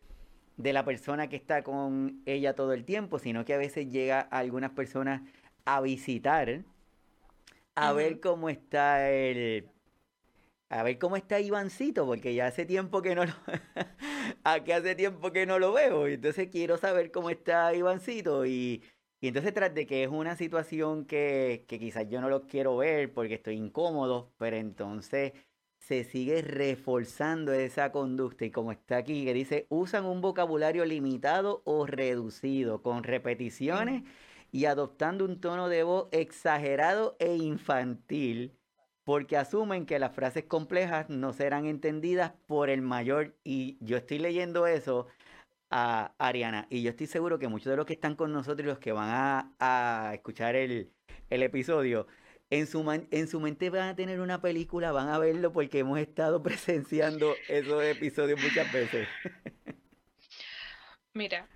de 0.58 0.74
la 0.74 0.84
persona 0.84 1.30
que 1.30 1.36
está 1.36 1.64
con 1.64 2.22
ella 2.26 2.54
todo 2.56 2.74
el 2.74 2.84
tiempo, 2.84 3.20
sino 3.20 3.46
que 3.46 3.54
a 3.54 3.58
veces 3.58 3.90
llega 3.90 4.28
a 4.32 4.40
algunas 4.40 4.72
personas 4.72 5.22
a 5.66 5.82
visitar 5.82 6.64
a 7.78 7.94
ver 7.94 8.20
cómo 8.20 8.50
está 8.50 9.10
el... 9.12 9.70
A 10.70 10.84
ver 10.84 10.98
cómo 10.98 11.16
está 11.16 11.40
Ivancito, 11.40 12.06
porque 12.06 12.34
ya 12.34 12.48
hace 12.48 12.66
tiempo 12.66 13.02
que 13.02 13.16
no 13.16 13.26
lo... 13.26 13.32
Aquí 14.44 14.72
hace 14.72 14.96
tiempo 14.96 15.32
que 15.32 15.46
no 15.46 15.60
lo 15.60 15.74
veo. 15.74 16.08
Entonces 16.08 16.50
quiero 16.52 16.78
saber 16.78 17.12
cómo 17.12 17.30
está 17.30 17.74
Ivancito. 17.76 18.46
Y, 18.48 18.84
y 19.22 19.28
entonces 19.28 19.54
tras 19.54 19.74
de 19.76 19.86
que 19.86 20.04
es 20.04 20.10
una 20.10 20.36
situación 20.36 21.06
que, 21.06 21.66
que 21.68 21.78
quizás 21.80 22.10
yo 22.10 22.20
no 22.20 22.30
lo 22.30 22.48
quiero 22.48 22.76
ver 22.78 23.14
porque 23.14 23.36
estoy 23.36 23.56
incómodo, 23.56 24.34
pero 24.38 24.58
entonces 24.58 25.34
se 25.88 26.04
sigue 26.04 26.42
reforzando 26.42 27.54
esa 27.54 27.94
conducta 27.94 28.44
y 28.44 28.52
como 28.52 28.74
está 28.74 28.98
aquí 28.98 29.24
que 29.24 29.34
dice 29.34 29.68
usan 29.70 30.04
un 30.04 30.20
vocabulario 30.20 30.84
limitado 30.84 31.62
o 31.64 31.86
reducido 31.86 32.82
con 32.82 33.04
repeticiones 33.04 34.04
y 34.52 34.66
adoptando 34.66 35.24
un 35.24 35.40
tono 35.40 35.70
de 35.70 35.84
voz 35.84 36.10
exagerado 36.12 37.16
e 37.20 37.38
infantil 37.38 38.58
porque 39.06 39.38
asumen 39.38 39.86
que 39.86 39.98
las 39.98 40.14
frases 40.14 40.44
complejas 40.44 41.10
no 41.10 41.32
serán 41.32 41.66
entendidas 41.66 42.34
por 42.48 42.70
el 42.70 42.82
mayor. 42.82 43.38
Y 43.46 43.78
yo 43.80 43.96
estoy 43.96 44.20
leyendo 44.20 44.68
eso 44.68 45.08
a 45.70 46.14
Ariana 46.18 46.68
y 46.70 46.82
yo 46.82 46.90
estoy 46.90 47.08
seguro 47.08 47.40
que 47.40 47.48
muchos 47.48 47.72
de 47.72 47.78
los 47.78 47.86
que 47.86 47.94
están 47.94 48.16
con 48.16 48.34
nosotros 48.34 48.66
y 48.66 48.70
los 48.70 48.80
que 48.80 48.92
van 48.92 49.54
a, 49.60 50.12
escuchar 50.14 50.58
el, 50.58 50.92
el 51.30 51.44
episodio 51.44 52.08
en 52.50 52.68
su, 52.68 53.08
en 53.12 53.28
su 53.28 53.40
mente 53.40 53.70
van 53.70 53.90
a 53.90 53.96
tener 53.96 54.20
una 54.20 54.42
película, 54.42 54.92
van 54.92 55.10
a 55.10 55.18
verlo 55.18 55.52
porque 55.52 55.80
hemos 55.80 56.00
estado 56.00 56.42
presenciando 56.44 57.36
esos 57.48 57.84
episodios 57.84 58.42
muchas 58.42 58.72
veces. 58.72 59.08
Mira, 61.14 61.48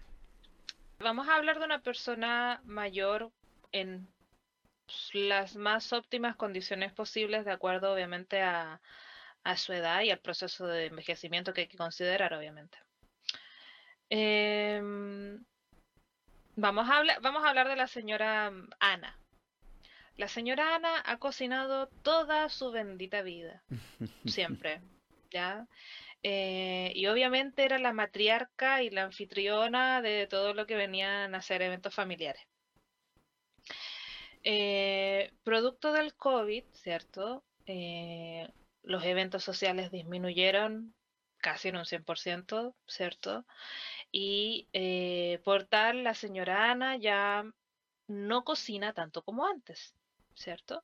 vamos 0.99 1.27
a 1.27 1.36
hablar 1.36 1.60
de 1.60 1.65
una 1.65 1.82
persona 1.82 2.62
mayor 2.65 3.32
en 3.71 4.08
las 5.13 5.56
más 5.56 5.93
óptimas 5.93 6.36
condiciones 6.36 6.91
posibles, 6.91 7.45
de 7.45 7.51
acuerdo 7.51 7.93
obviamente 7.93 8.41
a, 8.41 8.82
su 9.56 9.73
edad 9.73 10.01
y 10.01 10.12
al 10.12 10.19
proceso 10.19 10.67
de 10.67 10.88
envejecimiento 10.88 11.54
que 11.54 11.62
hay 11.62 11.67
que 11.67 11.77
considerar, 11.77 12.34
obviamente. 12.34 12.77
Em, 14.10 15.43
vamos, 16.56 16.89
a 16.89 16.97
hablar, 16.97 17.21
vamos 17.21 17.43
a 17.43 17.49
hablar 17.49 17.69
de 17.69 17.75
la 17.75 17.88
señora 17.88 18.51
Ana. 18.80 19.20
La 20.21 20.27
señora 20.27 20.75
Ana 20.75 21.01
ha 21.03 21.17
cocinado 21.17 21.88
toda 22.03 22.47
su 22.47 22.69
bendita 22.69 23.23
vida, 23.23 23.63
siempre, 24.27 24.79
¿ya? 25.31 25.67
Eh, 26.21 26.91
y 26.93 27.07
obviamente 27.07 27.65
era 27.65 27.79
la 27.79 27.91
matriarca 27.91 28.84
y 28.84 28.91
la 28.91 29.01
anfitriona 29.05 29.99
de 30.03 30.27
todo 30.27 30.53
lo 30.53 30.67
que 30.67 30.75
venían 30.75 31.34
a 31.34 31.41
ser 31.41 31.63
eventos 31.63 31.95
familiares. 31.95 32.43
Eh, 34.43 35.34
producto 35.41 35.91
del 35.91 36.13
COVID, 36.13 36.65
¿cierto? 36.71 37.43
Eh, 37.65 38.47
los 38.84 39.03
eventos 39.03 39.43
sociales 39.43 39.89
disminuyeron 39.89 40.93
casi 41.38 41.69
en 41.69 41.77
un 41.77 41.86
100%, 41.86 42.75
¿cierto? 42.86 43.43
Y 44.12 44.67
por 45.43 45.63
tal, 45.63 46.03
la 46.03 46.13
señora 46.13 46.69
Ana 46.69 46.95
ya 46.97 47.43
no 48.05 48.43
cocina 48.43 48.93
tanto 48.93 49.23
como 49.23 49.47
antes. 49.47 49.95
¿Cierto? 50.36 50.84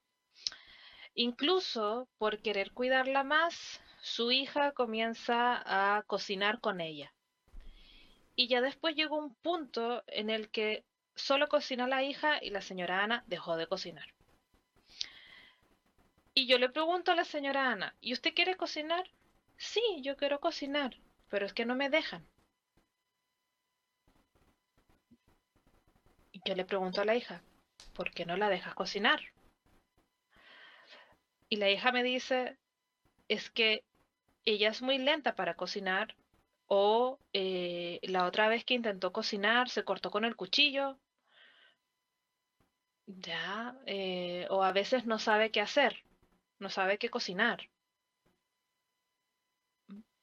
Incluso 1.13 2.07
por 2.17 2.39
querer 2.41 2.71
cuidarla 2.71 3.23
más, 3.23 3.81
su 4.01 4.31
hija 4.31 4.71
comienza 4.71 5.61
a 5.65 6.03
cocinar 6.03 6.59
con 6.59 6.79
ella. 6.79 7.13
Y 8.35 8.47
ya 8.47 8.61
después 8.61 8.95
llegó 8.95 9.17
un 9.17 9.33
punto 9.35 10.03
en 10.07 10.29
el 10.29 10.49
que 10.49 10.85
solo 11.15 11.47
cocina 11.47 11.87
la 11.87 12.03
hija 12.03 12.37
y 12.43 12.51
la 12.51 12.61
señora 12.61 13.03
Ana 13.03 13.23
dejó 13.27 13.57
de 13.57 13.67
cocinar. 13.67 14.13
Y 16.35 16.45
yo 16.45 16.59
le 16.59 16.69
pregunto 16.69 17.11
a 17.11 17.15
la 17.15 17.25
señora 17.25 17.71
Ana, 17.71 17.95
¿y 17.99 18.13
usted 18.13 18.35
quiere 18.35 18.55
cocinar? 18.55 19.09
Sí, 19.57 19.81
yo 20.03 20.15
quiero 20.17 20.39
cocinar, 20.39 20.95
pero 21.29 21.47
es 21.47 21.53
que 21.53 21.65
no 21.65 21.73
me 21.73 21.89
dejan. 21.89 22.27
Y 26.31 26.41
yo 26.45 26.53
le 26.53 26.63
pregunto 26.63 27.01
a 27.01 27.05
la 27.05 27.15
hija, 27.15 27.41
¿por 27.95 28.11
qué 28.11 28.27
no 28.27 28.37
la 28.37 28.49
dejas 28.49 28.75
cocinar? 28.75 29.19
Y 31.49 31.57
la 31.57 31.69
hija 31.69 31.91
me 31.91 32.03
dice, 32.03 32.57
es 33.29 33.49
que 33.51 33.83
ella 34.45 34.69
es 34.69 34.81
muy 34.81 34.97
lenta 34.97 35.35
para 35.35 35.55
cocinar 35.55 36.15
o 36.67 37.19
eh, 37.33 37.99
la 38.03 38.25
otra 38.25 38.49
vez 38.49 38.65
que 38.65 38.75
intentó 38.75 39.13
cocinar 39.13 39.69
se 39.69 39.83
cortó 39.85 40.11
con 40.11 40.25
el 40.25 40.35
cuchillo. 40.37 40.99
Ya, 43.27 43.75
eh, 43.85 44.45
o 44.49 44.63
a 44.63 44.71
veces 44.71 45.05
no 45.05 45.17
sabe 45.19 45.51
qué 45.51 45.61
hacer, 45.61 46.03
no 46.59 46.69
sabe 46.69 46.97
qué 46.99 47.09
cocinar. 47.09 47.69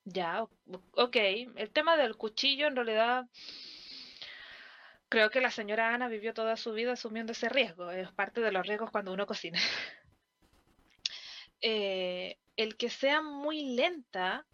Ya, 0.05 0.47
ok. 0.93 1.17
El 1.57 1.71
tema 1.73 1.97
del 1.97 2.17
cuchillo 2.17 2.67
en 2.67 2.77
realidad 2.77 3.27
creo 5.09 5.31
que 5.31 5.41
la 5.41 5.51
señora 5.51 5.95
Ana 5.95 6.09
vivió 6.09 6.35
toda 6.35 6.57
su 6.59 6.73
vida 6.75 6.93
asumiendo 6.93 7.33
ese 7.33 7.49
riesgo. 7.49 7.91
Es 7.91 8.13
parte 8.13 8.41
de 8.43 8.53
los 8.53 8.67
riesgos 8.67 8.91
cuando 8.91 9.13
uno 9.13 9.27
cocina. 9.27 9.59
Eh, 11.67 12.37
el 12.57 12.77
que 12.77 12.91
sea 12.91 13.23
muy 13.23 13.75
lenta 13.75 14.47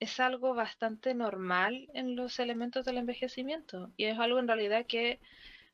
es 0.00 0.20
algo 0.20 0.54
bastante 0.54 1.14
normal 1.14 1.90
en 1.92 2.16
los 2.16 2.38
elementos 2.38 2.86
del 2.86 2.96
envejecimiento 2.96 3.92
y 3.98 4.06
es 4.06 4.18
algo 4.18 4.38
en 4.38 4.48
realidad 4.48 4.86
que 4.86 5.20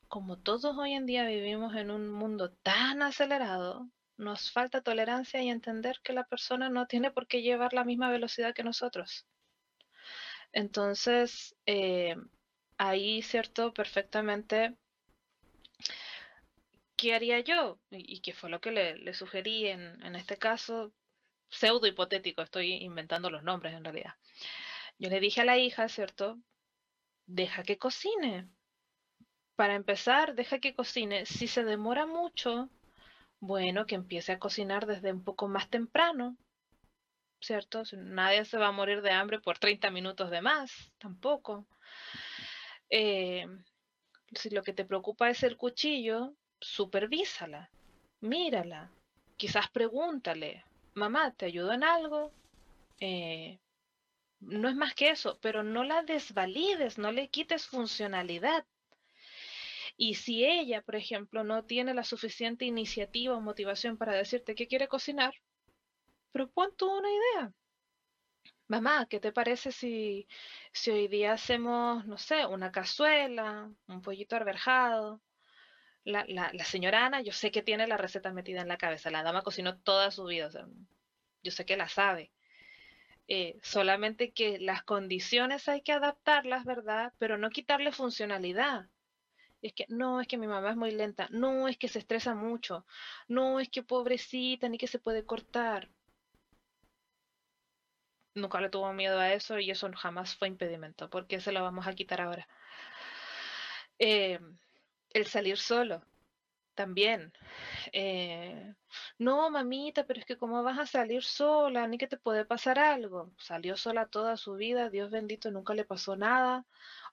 como 0.09 0.37
todos 0.37 0.77
hoy 0.77 0.91
en 0.93 1.05
día 1.05 1.25
vivimos 1.25 1.73
en 1.75 1.89
un 1.89 2.09
mundo 2.09 2.51
tan 2.63 3.01
acelerado, 3.01 3.89
nos 4.17 4.51
falta 4.51 4.81
tolerancia 4.81 5.41
y 5.41 5.47
entender 5.49 6.01
que 6.03 6.11
la 6.11 6.25
persona 6.25 6.69
no 6.69 6.85
tiene 6.85 7.11
por 7.11 7.27
qué 7.27 7.41
llevar 7.41 7.71
la 7.71 7.85
misma 7.85 8.09
velocidad 8.09 8.53
que 8.53 8.63
nosotros. 8.65 9.25
Entonces, 10.51 11.55
eh, 11.65 12.17
ahí, 12.77 13.21
¿cierto? 13.21 13.73
Perfectamente 13.73 14.75
¿qué 16.97 17.13
haría 17.13 17.39
yo? 17.39 17.79
Y, 17.91 18.21
qué 18.21 18.33
fue 18.33 18.49
lo 18.49 18.59
que 18.59 18.71
le, 18.71 19.13
sugerí 19.13 19.67
en, 19.67 20.03
en, 20.03 20.15
este 20.15 20.37
caso, 20.37 20.93
pseudo 21.49 21.87
hipotético, 21.87 22.41
estoy 22.41 22.73
inventando 22.73 23.29
los 23.29 23.43
nombres 23.43 23.73
en 23.73 23.83
realidad. 23.83 24.15
Yo 24.99 25.09
le 25.09 25.19
dije 25.19 25.41
a 25.41 25.45
la 25.45 25.57
hija, 25.57 25.87
¿cierto? 25.89 26.39
Deja 27.27 27.63
que 27.63 27.77
cocine. 27.77 28.49
Para 29.55 29.75
empezar, 29.75 30.35
deja 30.35 30.59
que 30.59 30.75
cocine. 30.75 31.25
Si 31.25 31.47
se 31.47 31.63
demora 31.63 32.05
mucho, 32.05 32.69
bueno, 33.39 33.85
que 33.85 33.95
empiece 33.95 34.31
a 34.31 34.39
cocinar 34.39 34.85
desde 34.87 35.11
un 35.11 35.23
poco 35.23 35.47
más 35.47 35.69
temprano, 35.69 36.37
¿cierto? 37.39 37.83
Nadie 37.93 38.45
se 38.45 38.57
va 38.57 38.67
a 38.67 38.71
morir 38.71 39.01
de 39.01 39.11
hambre 39.11 39.39
por 39.39 39.59
30 39.59 39.91
minutos 39.91 40.31
de 40.31 40.41
más, 40.41 40.91
tampoco. 40.97 41.67
Eh, 42.89 43.45
si 44.33 44.49
lo 44.49 44.63
que 44.63 44.73
te 44.73 44.85
preocupa 44.85 45.29
es 45.29 45.43
el 45.43 45.57
cuchillo, 45.57 46.35
supervísala, 46.59 47.69
mírala, 48.21 48.91
quizás 49.37 49.69
pregúntale, 49.69 50.63
mamá, 50.93 51.31
¿te 51.33 51.45
ayudo 51.45 51.71
en 51.73 51.83
algo? 51.83 52.31
Eh, 52.99 53.59
no 54.39 54.69
es 54.69 54.75
más 54.75 54.93
que 54.95 55.09
eso, 55.09 55.37
pero 55.41 55.63
no 55.63 55.83
la 55.83 56.03
desvalides, 56.03 56.97
no 56.97 57.11
le 57.11 57.29
quites 57.29 57.67
funcionalidad. 57.67 58.65
Y 59.97 60.15
si 60.15 60.45
ella, 60.45 60.81
por 60.83 60.95
ejemplo, 60.95 61.43
no 61.43 61.65
tiene 61.65 61.93
la 61.93 62.03
suficiente 62.03 62.65
iniciativa 62.65 63.35
o 63.35 63.41
motivación 63.41 63.97
para 63.97 64.13
decirte 64.13 64.55
que 64.55 64.67
quiere 64.67 64.87
cocinar, 64.87 65.33
propon 66.31 66.75
tú 66.75 66.87
una 66.87 67.09
idea. 67.09 67.53
Mamá, 68.67 69.07
¿qué 69.09 69.19
te 69.19 69.31
parece 69.31 69.71
si, 69.71 70.27
si 70.73 70.91
hoy 70.91 71.07
día 71.07 71.33
hacemos, 71.33 72.05
no 72.05 72.17
sé, 72.17 72.45
una 72.45 72.71
cazuela, 72.71 73.71
un 73.87 74.01
pollito 74.01 74.35
arberjado, 74.35 75.21
la, 76.07 76.25
la, 76.27 76.63
señora 76.63 77.05
Ana, 77.05 77.21
yo 77.21 77.33
sé 77.33 77.51
que 77.51 77.61
tiene 77.61 77.85
la 77.87 77.97
receta 77.97 78.31
metida 78.31 78.61
en 78.61 78.69
la 78.69 78.77
cabeza. 78.77 79.11
La 79.11 79.23
dama 79.23 79.41
cocinó 79.41 79.77
toda 79.79 80.11
su 80.11 80.25
vida. 80.25 80.49
yo 81.43 81.51
sé 81.51 81.65
que 81.65 81.77
la 81.77 81.89
sabe. 81.89 82.31
Eh, 83.27 83.59
solamente 83.61 84.31
que 84.31 84.57
las 84.59 84.83
condiciones 84.83 85.67
hay 85.67 85.81
que 85.81 85.91
adaptarlas, 85.91 86.65
¿verdad? 86.65 87.13
Pero 87.19 87.37
no 87.37 87.49
quitarle 87.49 87.91
funcionalidad. 87.91 88.89
Es 89.61 89.73
que 89.73 89.85
no, 89.89 90.21
es 90.21 90.27
que 90.27 90.37
mi 90.37 90.47
mamá 90.47 90.71
es 90.71 90.77
muy 90.77 90.91
lenta. 90.91 91.27
No, 91.31 91.67
es 91.67 91.77
que 91.77 91.89
se 91.89 91.99
estresa 91.99 92.35
mucho. 92.35 92.85
No, 93.27 93.59
es 93.59 93.69
que 93.69 93.83
pobrecita, 93.83 94.69
ni 94.69 94.77
que 94.77 94.87
se 94.87 94.99
puede 94.99 95.25
cortar. 95.25 95.89
Nunca 98.35 98.61
le 98.61 98.69
tuvo 98.69 98.93
miedo 98.93 99.19
a 99.19 99.33
eso 99.33 99.59
y 99.59 99.71
eso 99.71 99.91
jamás 99.93 100.35
fue 100.37 100.47
impedimento. 100.47 101.09
porque 101.09 101.41
se 101.41 101.51
lo 101.51 101.63
vamos 101.63 101.87
a 101.87 101.93
quitar 101.93 102.21
ahora? 102.21 102.47
Eh, 103.99 104.39
el 105.13 105.25
salir 105.27 105.57
solo 105.57 106.03
también. 106.77 107.33
Eh, 107.93 108.75
no, 109.19 109.49
mamita, 109.49 110.05
pero 110.05 110.19
es 110.21 110.25
que 110.25 110.37
cómo 110.37 110.63
vas 110.63 110.79
a 110.79 110.85
salir 110.85 111.23
sola, 111.23 111.87
ni 111.87 111.97
que 111.97 112.07
te 112.07 112.17
puede 112.17 112.45
pasar 112.45 112.79
algo. 112.79 113.31
Salió 113.37 113.75
sola 113.77 114.07
toda 114.07 114.37
su 114.37 114.53
vida, 114.55 114.89
Dios 114.89 115.11
bendito, 115.11 115.51
nunca 115.51 115.73
le 115.73 115.85
pasó 115.85 116.15
nada. 116.15 116.65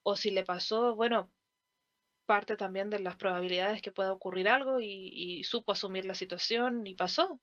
O 0.05 0.17
si 0.17 0.31
le 0.31 0.45
pasó, 0.45 0.95
bueno, 0.95 1.31
parte 2.27 2.57
también 2.57 2.91
de 2.91 3.01
las 3.01 3.17
probabilidades 3.17 3.83
que 3.83 3.93
pueda 3.93 4.13
ocurrir 4.13 4.49
algo 4.49 4.81
y, 4.81 5.43
supo 5.45 5.73
asumir 5.73 6.05
la 6.07 6.15
situación 6.15 6.87
y 6.87 6.95
pasó. 6.95 7.41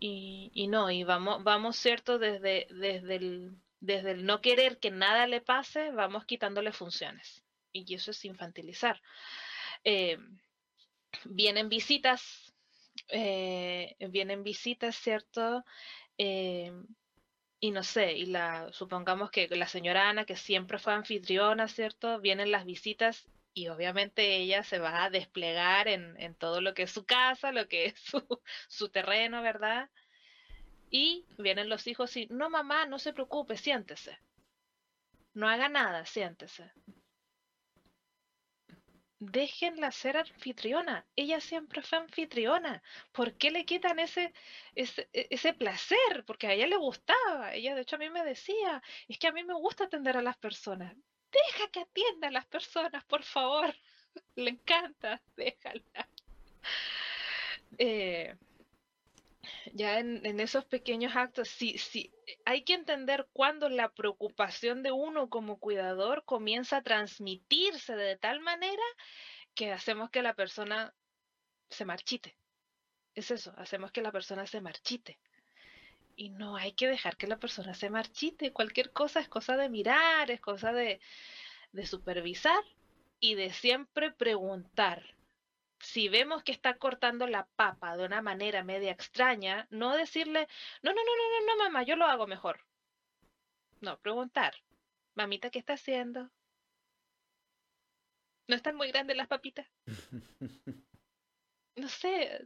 Y, 0.00 0.68
no, 0.68 0.90
y 0.90 1.04
vamos, 1.04 1.42
vamos 1.42 1.76
cierto, 1.76 2.18
desde, 2.18 2.66
desde, 2.70 3.16
el, 3.16 3.56
desde 3.80 4.12
el 4.12 4.26
no 4.26 4.40
querer 4.40 4.78
que 4.78 4.90
nada 4.90 5.26
le 5.26 5.40
pase, 5.40 5.90
vamos 5.90 6.24
quitándole 6.24 6.72
funciones. 6.72 7.42
Y 7.86 7.94
eso 7.94 8.10
es 8.10 8.24
infantilizar. 8.24 9.00
Eh, 9.84 10.18
vienen 11.24 11.68
visitas, 11.68 12.54
eh, 13.08 13.94
vienen 14.10 14.42
visitas, 14.42 14.96
¿cierto? 14.96 15.64
Eh, 16.18 16.72
y 17.60 17.70
no 17.72 17.82
sé, 17.82 18.12
y 18.12 18.26
la, 18.26 18.72
supongamos 18.72 19.30
que 19.30 19.48
la 19.48 19.66
señora 19.66 20.08
Ana, 20.08 20.24
que 20.24 20.36
siempre 20.36 20.78
fue 20.78 20.92
anfitriona, 20.92 21.68
¿cierto? 21.68 22.20
Vienen 22.20 22.52
las 22.52 22.64
visitas 22.64 23.28
y 23.52 23.68
obviamente 23.68 24.36
ella 24.36 24.62
se 24.62 24.78
va 24.78 25.04
a 25.04 25.10
desplegar 25.10 25.88
en, 25.88 26.14
en 26.20 26.34
todo 26.36 26.60
lo 26.60 26.74
que 26.74 26.84
es 26.84 26.92
su 26.92 27.04
casa, 27.04 27.50
lo 27.52 27.68
que 27.68 27.86
es 27.86 27.98
su, 28.00 28.22
su 28.68 28.88
terreno, 28.90 29.42
¿verdad? 29.42 29.90
Y 30.90 31.26
vienen 31.38 31.68
los 31.68 31.86
hijos 31.86 32.16
y, 32.16 32.26
no 32.28 32.48
mamá, 32.50 32.86
no 32.86 32.98
se 32.98 33.12
preocupe, 33.12 33.56
siéntese. 33.56 34.18
No 35.34 35.48
haga 35.48 35.68
nada, 35.68 36.06
siéntese 36.06 36.72
déjenla 39.20 39.90
ser 39.90 40.16
anfitriona. 40.16 41.06
Ella 41.16 41.40
siempre 41.40 41.82
fue 41.82 41.98
anfitriona. 41.98 42.82
¿Por 43.12 43.34
qué 43.36 43.50
le 43.50 43.64
quitan 43.64 43.98
ese, 43.98 44.32
ese, 44.74 45.08
e, 45.12 45.28
ese, 45.30 45.52
placer? 45.54 46.24
Porque 46.26 46.46
a 46.46 46.52
ella 46.52 46.66
le 46.66 46.76
gustaba. 46.76 47.54
Ella, 47.54 47.74
de 47.74 47.82
hecho, 47.82 47.96
a 47.96 47.98
mí 47.98 48.10
me 48.10 48.24
decía, 48.24 48.82
es 49.08 49.18
que 49.18 49.28
a 49.28 49.32
mí 49.32 49.44
me 49.44 49.54
gusta 49.54 49.84
atender 49.84 50.16
a 50.16 50.22
las 50.22 50.36
personas. 50.36 50.94
Deja 51.32 51.68
que 51.70 51.80
atienda 51.80 52.28
a 52.28 52.32
las 52.32 52.46
personas, 52.46 53.04
por 53.04 53.22
favor. 53.22 53.74
le 54.36 54.50
encanta, 54.50 55.20
déjala. 55.36 56.08
Eh, 57.78 58.36
ya 59.74 59.98
en, 59.98 60.40
esos 60.40 60.64
pequeños 60.64 61.16
actos, 61.16 61.48
sí, 61.48 61.78
sí, 61.78 62.12
hay 62.44 62.62
que 62.62 62.74
entender 62.74 63.28
cuándo 63.32 63.68
la 63.68 63.90
preocupación 63.92 64.82
de 64.82 64.92
uno 64.92 65.28
como 65.28 65.58
cuidador 65.58 66.24
comienza 66.24 66.78
a 66.78 66.82
transmitirse 66.82 67.96
de 67.96 68.16
tal 68.16 68.40
manera 68.40 68.82
que 69.54 69.72
hacemos 69.72 70.10
que 70.10 70.22
la 70.22 70.34
persona 70.34 70.94
se 71.70 71.84
marchite. 71.84 72.36
Es 73.14 73.30
eso, 73.30 73.52
hacemos 73.56 73.90
que 73.92 74.02
la 74.02 74.12
persona 74.12 74.46
se 74.46 74.60
marchite. 74.60 75.18
Y 76.16 76.30
no 76.30 76.56
hay 76.56 76.72
que 76.72 76.88
dejar 76.88 77.16
que 77.16 77.26
la 77.26 77.38
persona 77.38 77.74
se 77.74 77.90
marchite. 77.90 78.52
Cualquier 78.52 78.92
cosa 78.92 79.20
es 79.20 79.28
cosa 79.28 79.56
de 79.56 79.68
mirar, 79.68 80.30
es 80.30 80.40
cosa 80.40 80.72
de, 80.72 81.00
de 81.72 81.86
supervisar 81.86 82.62
y 83.20 83.34
de 83.34 83.52
siempre 83.52 84.12
preguntar 84.12 85.17
si 85.80 86.08
vemos 86.08 86.42
que 86.42 86.52
está 86.52 86.78
cortando 86.78 87.26
la 87.26 87.46
papa 87.56 87.96
de 87.96 88.04
una 88.04 88.22
manera 88.22 88.62
media 88.64 88.92
extraña, 88.92 89.66
no 89.70 89.96
decirle, 89.96 90.48
no, 90.82 90.92
no, 90.92 91.00
no, 91.04 91.12
no, 91.16 91.46
no, 91.46 91.56
no, 91.56 91.64
mamá, 91.64 91.82
yo 91.82 91.96
lo 91.96 92.06
hago 92.06 92.26
mejor. 92.26 92.64
No, 93.80 93.98
preguntar, 94.00 94.54
mamita, 95.14 95.50
¿qué 95.50 95.58
está 95.58 95.74
haciendo? 95.74 96.30
¿No 98.48 98.56
están 98.56 98.76
muy 98.76 98.88
grandes 98.88 99.16
las 99.16 99.28
papitas? 99.28 99.66
No 101.78 101.88
sé, 101.88 102.44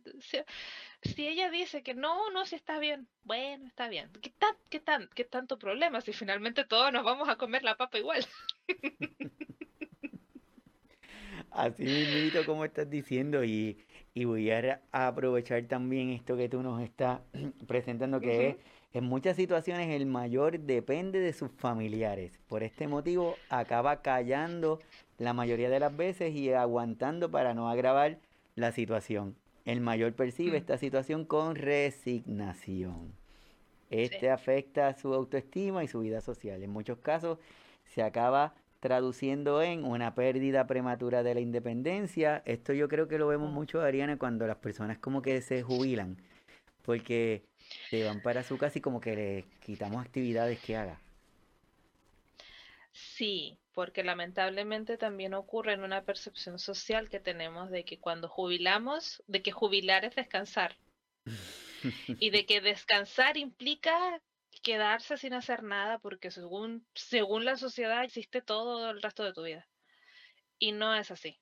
si, 1.02 1.26
ella 1.26 1.48
dice 1.48 1.82
que 1.82 1.94
no, 1.94 2.30
no, 2.32 2.44
si 2.44 2.54
está 2.54 2.78
bien, 2.78 3.08
bueno, 3.22 3.66
está 3.66 3.88
bien. 3.88 4.12
¿Qué, 4.20 4.28
tan, 4.28 4.54
qué, 4.68 4.78
tan, 4.78 5.08
¿Qué 5.14 5.24
tanto 5.24 5.58
problema 5.58 6.02
si 6.02 6.12
finalmente 6.12 6.66
todos 6.66 6.92
nos 6.92 7.02
vamos 7.02 7.30
a 7.30 7.36
comer 7.36 7.62
la 7.62 7.76
papa 7.78 7.98
igual? 7.98 8.26
Así 11.54 11.84
mismo 11.84 12.40
como 12.46 12.64
estás 12.64 12.88
diciendo 12.88 13.44
y, 13.44 13.78
voy 14.14 14.50
a 14.50 14.80
aprovechar 14.90 15.64
también 15.64 16.10
esto 16.10 16.36
que 16.36 16.48
tú 16.48 16.62
nos 16.62 16.82
estás 16.82 17.20
presentando 17.66 18.20
que 18.20 18.48
es 18.48 18.56
en 18.94 19.04
muchas 19.04 19.36
situaciones 19.36 19.88
el 19.88 20.04
mayor 20.04 20.60
depende 20.60 21.18
de 21.18 21.32
sus 21.32 21.50
familiares. 21.50 22.38
Por 22.46 22.62
este 22.62 22.88
motivo 22.88 23.36
acaba 23.48 24.02
callando 24.02 24.80
la 25.16 25.32
mayoría 25.32 25.70
de 25.70 25.80
las 25.80 25.96
veces 25.96 26.34
y 26.34 26.52
aguantando 26.52 27.30
para 27.30 27.54
no 27.54 27.70
agravar 27.70 28.18
la 28.54 28.70
situación. 28.72 29.34
El 29.64 29.80
mayor 29.80 30.12
percibe 30.12 30.58
esta 30.58 30.76
situación 30.76 31.24
con 31.24 31.56
resignación. 31.56 33.14
Este 33.88 34.30
afecta 34.30 34.92
su 34.94 35.14
autoestima 35.14 35.84
y 35.84 35.88
su 35.88 36.00
vida 36.00 36.20
social. 36.20 36.62
En 36.62 36.70
muchos 36.70 36.98
casos 36.98 37.38
se 37.86 38.02
acaba 38.02 38.54
traduciendo 38.82 39.62
en 39.62 39.84
una 39.84 40.12
pérdida 40.16 40.66
prematura 40.66 41.22
de 41.22 41.34
la 41.34 41.40
independencia. 41.40 42.42
Esto 42.44 42.72
yo 42.72 42.88
creo 42.88 43.06
que 43.06 43.16
lo 43.16 43.28
vemos 43.28 43.52
mucho, 43.52 43.80
Ariana, 43.80 44.18
cuando 44.18 44.44
las 44.44 44.56
personas 44.56 44.98
como 44.98 45.22
que 45.22 45.40
se 45.40 45.62
jubilan, 45.62 46.20
porque 46.82 47.44
se 47.88 48.02
van 48.02 48.20
para 48.20 48.42
su 48.42 48.58
casa 48.58 48.78
y 48.78 48.82
como 48.82 49.00
que 49.00 49.14
le 49.14 49.44
quitamos 49.64 50.04
actividades 50.04 50.58
que 50.58 50.76
haga. 50.76 51.00
Sí, 52.90 53.56
porque 53.72 54.02
lamentablemente 54.02 54.98
también 54.98 55.34
ocurre 55.34 55.74
en 55.74 55.84
una 55.84 56.02
percepción 56.02 56.58
social 56.58 57.08
que 57.08 57.20
tenemos 57.20 57.70
de 57.70 57.84
que 57.84 58.00
cuando 58.00 58.28
jubilamos, 58.28 59.22
de 59.28 59.42
que 59.42 59.52
jubilar 59.52 60.04
es 60.04 60.16
descansar. 60.16 60.76
y 62.08 62.30
de 62.30 62.46
que 62.46 62.60
descansar 62.60 63.36
implica 63.36 64.20
quedarse 64.62 65.16
sin 65.16 65.34
hacer 65.34 65.62
nada 65.62 65.98
porque 65.98 66.30
según, 66.30 66.86
según 66.94 67.44
la 67.44 67.56
sociedad 67.56 68.04
existe 68.04 68.42
todo 68.42 68.90
el 68.90 69.02
resto 69.02 69.24
de 69.24 69.32
tu 69.32 69.42
vida. 69.42 69.66
Y 70.58 70.72
no 70.72 70.94
es 70.94 71.10
así. 71.10 71.38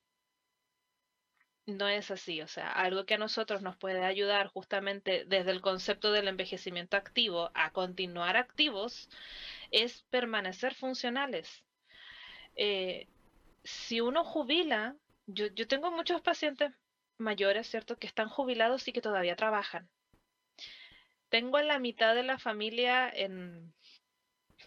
No 1.67 1.87
es 1.87 2.09
así, 2.11 2.41
o 2.41 2.47
sea, 2.47 2.71
algo 2.71 3.05
que 3.05 3.13
a 3.13 3.17
nosotros 3.19 3.61
nos 3.61 3.77
puede 3.77 4.03
ayudar 4.03 4.47
justamente 4.47 5.25
desde 5.25 5.51
el 5.51 5.61
concepto 5.61 6.11
del 6.11 6.27
envejecimiento 6.27 6.97
activo 6.97 7.51
a 7.53 7.71
continuar 7.71 8.35
activos 8.35 9.09
es 9.69 10.03
permanecer 10.09 10.73
funcionales. 10.73 11.63
Eh, 12.55 13.07
si 13.63 14.01
uno 14.01 14.23
jubila, 14.23 14.95
yo, 15.27 15.47
yo 15.47 15.67
tengo 15.67 15.91
muchos 15.91 16.21
pacientes 16.21 16.71
mayores, 17.17 17.67
¿cierto?, 17.67 17.97
que 17.97 18.07
están 18.07 18.27
jubilados 18.29 18.87
y 18.87 18.93
que 18.93 19.01
todavía 19.01 19.35
trabajan 19.35 19.89
tengo 21.31 21.57
a 21.57 21.63
la 21.63 21.79
mitad 21.79 22.13
de 22.13 22.23
la 22.23 22.37
familia 22.37 23.09
en, 23.09 23.73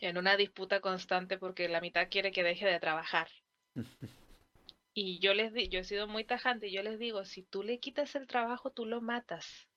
en 0.01 0.17
una 0.17 0.37
disputa 0.37 0.81
constante 0.81 1.39
porque 1.39 1.69
la 1.69 1.83
mitad 1.83 2.09
quiere 2.11 2.33
que 2.33 2.43
deje 2.43 2.67
de 2.67 2.81
trabajar. 2.81 3.29
Y 4.95 5.19
yo 5.19 5.35
les 5.35 5.53
di, 5.53 5.69
yo 5.69 5.81
he 5.81 5.85
sido 5.85 6.09
muy 6.09 6.25
tajante 6.25 6.69
y 6.69 6.73
yo 6.73 6.83
les 6.83 6.99
digo, 6.99 7.25
si 7.25 7.43
tú 7.43 7.63
le 7.63 7.81
quitas 7.81 8.15
el 8.15 8.27
trabajo, 8.27 8.71
tú 8.71 8.87
lo 8.87 9.03
matas. 9.03 9.69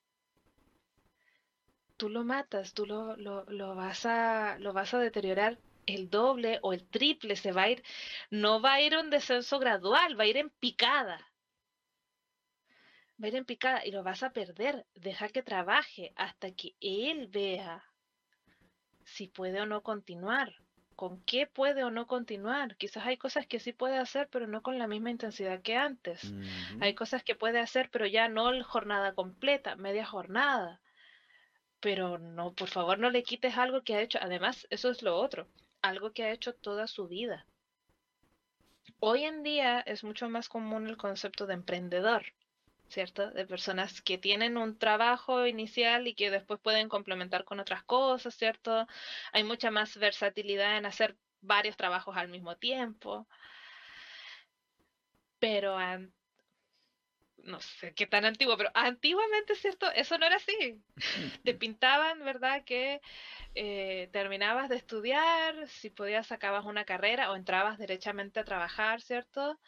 Tú 1.98 2.08
lo 2.08 2.24
matas, 2.24 2.74
tú 2.74 2.86
lo, 2.86 3.18
lo, 3.18 3.44
lo 3.46 3.76
vas 3.76 4.06
a 4.06 4.58
lo 4.60 4.72
vas 4.72 4.94
a 4.94 5.00
deteriorar 5.00 5.58
el 5.88 6.10
doble 6.10 6.60
o 6.62 6.72
el 6.72 6.88
triple, 6.88 7.36
se 7.36 7.52
va 7.52 7.64
a 7.64 7.70
ir, 7.70 7.84
no 8.30 8.62
va 8.62 8.76
a 8.76 8.82
ir 8.82 8.96
un 8.96 9.10
descenso 9.10 9.60
gradual, 9.60 10.18
va 10.18 10.24
a 10.24 10.28
ir 10.28 10.38
en 10.38 10.52
picada 10.52 11.28
va 13.22 13.26
a 13.26 13.28
ir 13.30 13.36
en 13.36 13.46
picada 13.46 13.86
y 13.86 13.92
lo 13.92 14.04
vas 14.04 14.24
a 14.24 14.32
perder. 14.32 14.86
Deja 14.96 15.30
que 15.30 15.44
trabaje 15.44 16.14
hasta 16.16 16.52
que 16.52 16.76
él 16.80 17.28
vea 17.28 17.84
si 19.04 19.28
puede 19.28 19.62
o 19.62 19.66
no 19.66 19.82
continuar. 19.82 20.54
¿Con 20.96 21.22
qué 21.26 21.46
puede 21.46 21.84
o 21.84 21.92
no 21.92 22.08
continuar? 22.08 22.76
Quizás 22.76 23.06
hay 23.06 23.18
cosas 23.18 23.46
que 23.46 23.60
sí 23.60 23.72
puede 23.72 23.98
hacer, 23.98 24.28
pero 24.32 24.48
no 24.48 24.64
con 24.64 24.80
la 24.80 24.88
misma 24.88 25.12
intensidad 25.12 25.62
que 25.62 25.76
antes. 25.76 26.34
Hay 26.80 26.96
cosas 26.96 27.24
que 27.24 27.36
puede 27.36 27.60
hacer, 27.60 27.90
pero 27.92 28.08
ya 28.08 28.30
no 28.30 28.64
jornada 28.64 29.14
completa, 29.14 29.76
media 29.76 30.06
jornada. 30.06 30.82
Pero 31.80 32.18
no, 32.18 32.54
por 32.54 32.70
favor, 32.70 32.98
no 32.98 33.12
le 33.12 33.22
quites 33.22 33.58
algo 33.58 33.84
que 33.84 33.96
ha 33.96 34.02
hecho. 34.02 34.18
Además, 34.20 34.66
eso 34.72 34.90
es 34.90 35.04
lo 35.04 35.16
otro, 35.18 35.48
algo 35.84 36.14
que 36.14 36.24
ha 36.24 36.32
hecho 36.32 36.56
toda 36.56 36.88
su 36.88 37.08
vida. 37.08 37.46
Hoy 39.00 39.26
en 39.26 39.44
día 39.44 39.82
es 39.82 40.04
mucho 40.04 40.28
más 40.30 40.50
común 40.50 40.88
el 40.88 40.98
concepto 40.98 41.46
de 41.46 41.54
emprendedor. 41.54 42.26
¿Cierto? 42.90 43.32
De 43.32 43.46
personas 43.46 44.02
que 44.02 44.18
tienen 44.18 44.58
un 44.58 44.78
trabajo 44.78 45.46
inicial 45.48 46.08
y 46.08 46.16
que 46.16 46.32
después 46.32 46.60
pueden 46.60 46.90
complementar 46.90 47.44
con 47.46 47.60
otras 47.60 47.84
cosas, 47.84 48.36
¿cierto? 48.36 48.88
Hay 49.34 49.44
mucha 49.44 49.72
más 49.72 49.98
versatilidad 49.98 50.78
en 50.78 50.86
hacer 50.86 51.18
varios 51.42 51.78
trabajos 51.78 52.18
al 52.18 52.30
mismo 52.30 52.58
tiempo. 52.58 53.28
Pero 55.40 55.78
no 57.48 57.62
sé 57.62 57.94
qué 57.94 58.08
tan 58.08 58.26
antiguo, 58.26 58.58
pero 58.58 58.70
antiguamente, 58.74 59.56
¿cierto? 59.56 59.92
Eso 59.94 60.18
no 60.18 60.26
era 60.26 60.36
así. 60.36 60.82
Te 61.44 61.54
pintaban, 61.54 62.24
¿verdad? 62.24 62.64
Que 62.66 63.02
eh, 63.56 64.10
terminabas 64.12 64.70
de 64.70 64.76
estudiar, 64.78 65.68
si 65.68 65.90
podías 65.90 66.28
sacabas 66.28 66.66
una 66.66 66.86
carrera 66.86 67.32
o 67.32 67.36
entrabas 67.36 67.78
derechamente 67.78 68.40
a 68.40 68.46
trabajar, 68.46 69.02
¿cierto? 69.02 69.60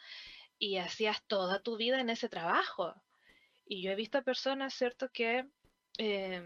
Y 0.58 0.76
hacías 0.78 1.22
toda 1.26 1.60
tu 1.62 1.76
vida 1.76 2.00
en 2.00 2.10
ese 2.10 2.28
trabajo. 2.28 2.94
Y 3.70 3.82
yo 3.82 3.92
he 3.92 3.94
visto 3.94 4.24
personas, 4.24 4.74
¿cierto?, 4.74 5.10
que 5.12 5.46
eh, 5.96 6.42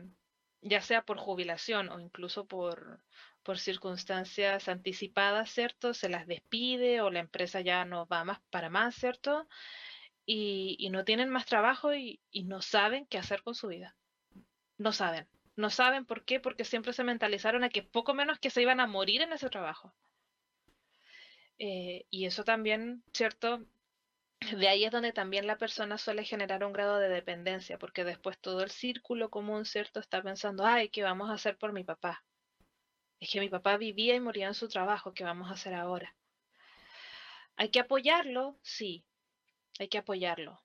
ya 0.60 0.82
sea 0.82 1.06
por 1.06 1.16
jubilación 1.16 1.88
o 1.88 1.98
incluso 1.98 2.46
por, 2.46 3.00
por 3.42 3.58
circunstancias 3.58 4.68
anticipadas, 4.68 5.50
¿cierto? 5.50 5.94
Se 5.94 6.10
las 6.10 6.26
despide 6.26 7.00
o 7.00 7.08
la 7.08 7.20
empresa 7.20 7.62
ya 7.62 7.86
no 7.86 8.06
va 8.06 8.24
más 8.24 8.40
para 8.50 8.68
más, 8.68 8.94
¿cierto? 8.94 9.48
Y, 10.26 10.86
no 10.90 11.02
tienen 11.06 11.30
más 11.30 11.46
trabajo 11.46 11.94
y, 11.94 12.20
no 12.44 12.60
saben 12.60 13.06
qué 13.06 13.16
hacer 13.16 13.42
con 13.42 13.54
su 13.54 13.68
vida. 13.68 13.96
No 14.76 14.92
saben. 14.92 15.26
No 15.56 15.70
saben 15.70 16.04
por 16.04 16.26
qué, 16.26 16.40
porque 16.40 16.66
siempre 16.66 16.92
se 16.92 17.04
mentalizaron 17.04 17.64
a 17.64 17.70
que 17.70 17.82
poco 17.82 18.12
menos 18.12 18.38
que 18.38 18.50
se 18.50 18.60
iban 18.60 18.80
a 18.80 18.86
morir 18.86 19.22
en 19.22 19.32
ese 19.32 19.48
trabajo. 19.48 19.94
Eh, 21.58 22.04
y 22.10 22.26
eso 22.26 22.44
también, 22.44 23.02
¿cierto? 23.14 23.64
De 24.40 24.68
ahí 24.68 24.84
es 24.84 24.92
donde 24.92 25.12
también 25.12 25.46
la 25.46 25.56
persona 25.56 25.96
suele 25.96 26.24
generar 26.24 26.64
un 26.64 26.72
grado 26.72 26.98
de 26.98 27.08
dependencia, 27.08 27.78
porque 27.78 28.04
después 28.04 28.38
todo 28.38 28.62
el 28.62 28.70
círculo 28.70 29.30
común, 29.30 29.64
¿cierto? 29.64 30.00
Está 30.00 30.22
pensando, 30.22 30.64
ay, 30.66 30.90
¿qué 30.90 31.02
vamos 31.02 31.30
a 31.30 31.34
hacer 31.34 31.56
por 31.56 31.72
mi 31.72 31.82
papá? 31.82 32.24
Es 33.20 33.30
que 33.30 33.40
mi 33.40 33.48
papá 33.48 33.76
vivía 33.78 34.14
y 34.14 34.20
moría 34.20 34.46
en 34.46 34.54
su 34.54 34.68
trabajo, 34.68 35.14
¿qué 35.14 35.24
vamos 35.24 35.50
a 35.50 35.54
hacer 35.54 35.74
ahora? 35.74 36.14
Hay 37.56 37.70
que 37.70 37.80
apoyarlo, 37.80 38.58
sí, 38.62 39.04
hay 39.78 39.88
que 39.88 39.98
apoyarlo. 39.98 40.62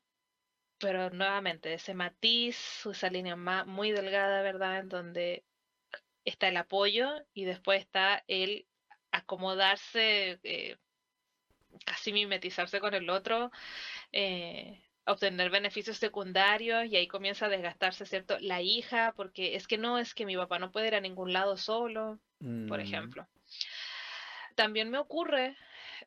Pero 0.78 1.09
nuevamente, 1.09 1.74
ese 1.74 1.93
matiz, 1.93 2.86
esa 2.86 3.09
línea 3.09 3.36
muy 3.65 3.91
delgada, 3.91 4.41
¿verdad? 4.41 4.80
En 4.80 4.89
donde 4.89 5.45
está 6.26 6.47
el 6.47 6.57
apoyo 6.57 7.09
y 7.34 7.45
después 7.45 7.82
está 7.82 8.24
el 8.28 8.67
acomodarse, 9.11 10.39
eh, 10.43 10.78
casi 11.86 12.13
mimetizarse 12.13 12.80
con 12.80 12.93
el 12.93 13.09
otro, 13.09 13.51
eh, 14.11 14.82
obtener 15.05 15.49
beneficios 15.49 15.97
secundarios 15.97 16.86
y 16.86 16.95
ahí 16.95 17.07
comienza 17.07 17.47
a 17.47 17.49
desgastarse, 17.49 18.05
¿cierto? 18.05 18.38
La 18.39 18.61
hija, 18.61 19.13
porque 19.15 19.55
es 19.55 19.67
que 19.67 19.78
no, 19.78 19.97
es 19.97 20.13
que 20.13 20.26
mi 20.26 20.38
papá 20.38 20.59
no 20.59 20.72
puede 20.72 20.88
ir 20.88 20.95
a 20.95 21.01
ningún 21.01 21.34
lado 21.34 21.57
solo, 21.57 22.20
por 22.39 22.80
mm. 22.80 22.82
ejemplo. 22.82 23.28
También 24.55 24.89
me 24.89 24.97
ocurre, 24.97 25.57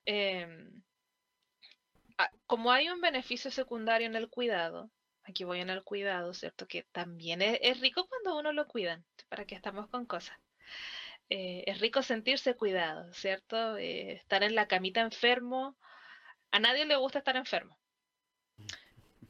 em, 0.05 0.83
como 2.47 2.71
hay 2.71 2.89
un 2.91 3.01
beneficio 3.01 3.51
secundario 3.51 4.07
en 4.07 4.15
el 4.15 4.29
cuidado, 4.29 4.91
aquí 5.25 5.45
voy 5.45 5.61
en 5.61 5.71
el 5.71 5.83
cuidado, 5.83 6.35
¿cierto? 6.35 6.67
Que 6.67 6.85
también 6.93 7.43
es, 7.43 7.81
rico 7.81 8.07
cuando 8.07 8.39
uno 8.39 8.53
lo 8.53 8.67
cuida, 8.67 9.03
para 9.29 9.45
que 9.45 9.55
estamos 9.55 9.89
con 9.89 10.07
cosas. 10.07 10.37
Eh, 11.35 11.65
es 11.67 11.81
rico 11.81 12.03
sentirse 12.03 12.55
cuidado, 12.57 13.11
¿cierto? 13.15 13.79
Eh, 13.79 14.13
estar 14.13 14.43
en 14.43 14.55
la 14.55 14.69
camita 14.69 15.01
enfermo. 15.01 15.79
A 16.51 16.59
nadie 16.59 16.85
le 16.85 16.97
gusta 16.97 17.21
estar 17.21 17.37
enfermo. 17.37 17.79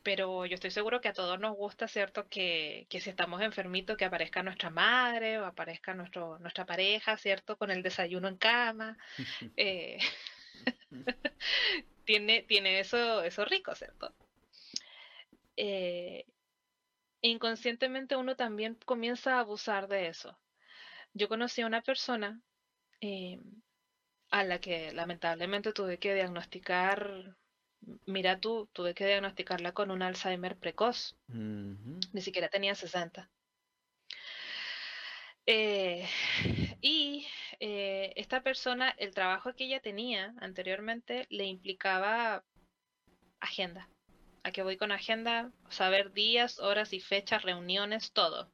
Pero 0.03 0.45
yo 0.47 0.55
estoy 0.55 0.73
seguro 0.73 1.01
que 1.01 1.07
a 1.07 1.13
todos 1.13 1.39
nos 1.39 1.55
gusta, 1.55 1.87
¿cierto? 1.87 2.27
Que, 2.29 2.89
si 2.91 3.09
estamos 3.09 3.41
enfermitos, 3.41 3.97
que 3.97 4.05
aparezca 4.05 4.43
nuestra 4.43 4.69
madre 4.69 5.39
o 5.39 5.45
aparezca 5.45 5.95
nuestro, 5.95 6.41
nuestra 6.41 6.67
pareja, 6.67 7.17
¿cierto? 7.19 7.57
Con 7.57 7.71
el 7.71 7.85
desayuno 7.85 8.27
en 8.27 8.37
cama. 8.37 8.99
Eh, 9.57 9.99
tiene, 12.05 12.43
tiene 12.43 12.81
eso, 12.81 13.23
eso 13.23 13.45
rico, 13.45 13.75
¿cierto? 13.77 14.13
inconscientemente 17.21 18.17
uno 18.17 18.35
también 18.35 18.77
comienza 18.85 19.37
a 19.37 19.41
abusar 19.41 19.87
de 19.87 20.09
eso. 20.09 20.37
Yo 21.15 21.29
conocí 21.29 21.61
a 21.61 21.67
una 21.67 21.83
persona 21.83 22.41
eh, 23.01 23.39
a 24.31 24.45
la 24.45 24.61
que 24.61 24.93
lamentablemente 24.93 25.73
tuve 25.73 25.99
que 25.99 26.15
diagnosticar, 26.15 27.37
mira 28.07 28.41
tú, 28.41 28.69
tuve 28.73 28.95
que 28.95 29.07
diagnosticarla 29.07 29.73
con 29.73 29.91
un 29.91 30.03
Alzheimer 30.03 30.57
precoz. 30.57 31.17
Ni 31.29 32.21
siquiera 32.23 32.49
tenía 32.49 32.75
60. 32.75 33.31
Eh, 35.45 36.09
y 36.81 37.27
eh, 37.61 38.13
esta 38.17 38.43
persona, 38.43 38.95
el 38.97 39.13
trabajo 39.13 39.55
que 39.55 39.65
ella 39.65 39.81
tenía 39.81 40.35
anteriormente 40.41 41.27
le 41.29 41.45
implicaba 41.45 42.43
agenda. 43.41 43.89
¿A 44.45 44.51
qué 44.51 44.63
voy 44.63 44.79
con 44.79 44.93
agenda? 44.93 45.53
Saber 45.69 46.13
días, 46.13 46.59
horas 46.59 46.93
y 46.95 47.01
fechas, 47.01 47.43
reuniones, 47.43 48.13
todo 48.13 48.51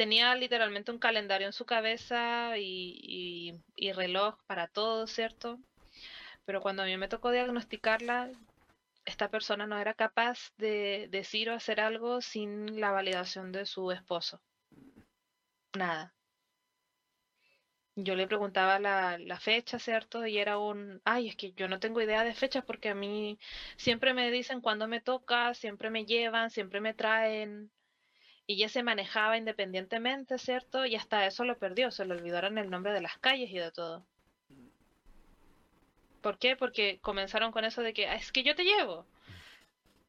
tenía 0.00 0.34
literalmente 0.34 0.90
un 0.90 0.98
calendario 0.98 1.46
en 1.46 1.52
su 1.52 1.66
cabeza 1.66 2.56
y, 2.56 3.52
reloj 3.94 4.34
para 4.46 4.66
todo, 4.66 5.06
¿cierto? 5.06 5.58
Pero 6.46 6.62
cuando 6.62 6.82
a 6.82 6.86
mí 6.86 6.96
me 6.96 7.06
tocó 7.06 7.30
diagnosticarla, 7.30 8.30
esta 9.04 9.28
persona 9.28 9.66
no 9.66 9.78
era 9.78 9.92
capaz 9.92 10.54
de 10.56 11.08
decir 11.10 11.50
o 11.50 11.54
hacer 11.54 11.80
algo 11.80 12.22
sin 12.22 12.80
la 12.80 12.92
validación 12.92 13.52
de 13.52 13.66
su 13.66 13.92
esposo. 13.92 14.40
Nada. 15.76 16.14
Yo 17.94 18.14
le 18.14 18.26
preguntaba 18.26 18.78
la, 18.78 19.18
la, 19.18 19.38
fecha, 19.38 19.78
¿cierto? 19.78 20.26
Y 20.26 20.38
era 20.38 20.56
un, 20.56 21.02
ay, 21.04 21.28
es 21.28 21.36
que 21.36 21.52
yo 21.52 21.68
no 21.68 21.78
tengo 21.78 22.00
idea 22.00 22.24
de 22.24 22.32
fechas 22.32 22.64
porque 22.64 22.88
a 22.88 22.94
mí 22.94 23.38
siempre 23.76 24.14
me 24.14 24.30
dicen 24.30 24.62
cuándo 24.62 24.88
me 24.88 25.02
toca, 25.02 25.52
siempre 25.52 25.90
me 25.90 26.06
llevan, 26.06 26.48
siempre 26.48 26.80
me 26.80 26.94
traen 26.94 27.70
y 28.50 28.56
ya 28.56 28.68
se 28.68 28.82
manejaba 28.82 29.36
independientemente, 29.36 30.36
¿cierto? 30.36 30.84
Y 30.84 30.96
hasta 30.96 31.24
eso 31.24 31.44
lo 31.44 31.56
perdió, 31.56 31.92
se 31.92 32.04
le 32.04 32.14
olvidaron 32.14 32.58
el 32.58 32.68
nombre 32.68 32.92
de 32.92 33.00
las 33.00 33.16
calles 33.18 33.48
y 33.52 33.58
de 33.58 33.70
todo. 33.70 34.04
¿Por 36.20 36.36
qué? 36.36 36.56
Porque 36.56 36.98
comenzaron 37.00 37.52
con 37.52 37.64
eso 37.64 37.80
de 37.80 37.94
que, 37.94 38.08
ah, 38.08 38.16
es 38.16 38.32
que 38.32 38.42
yo 38.42 38.56
te 38.56 38.64
llevo. 38.64 39.06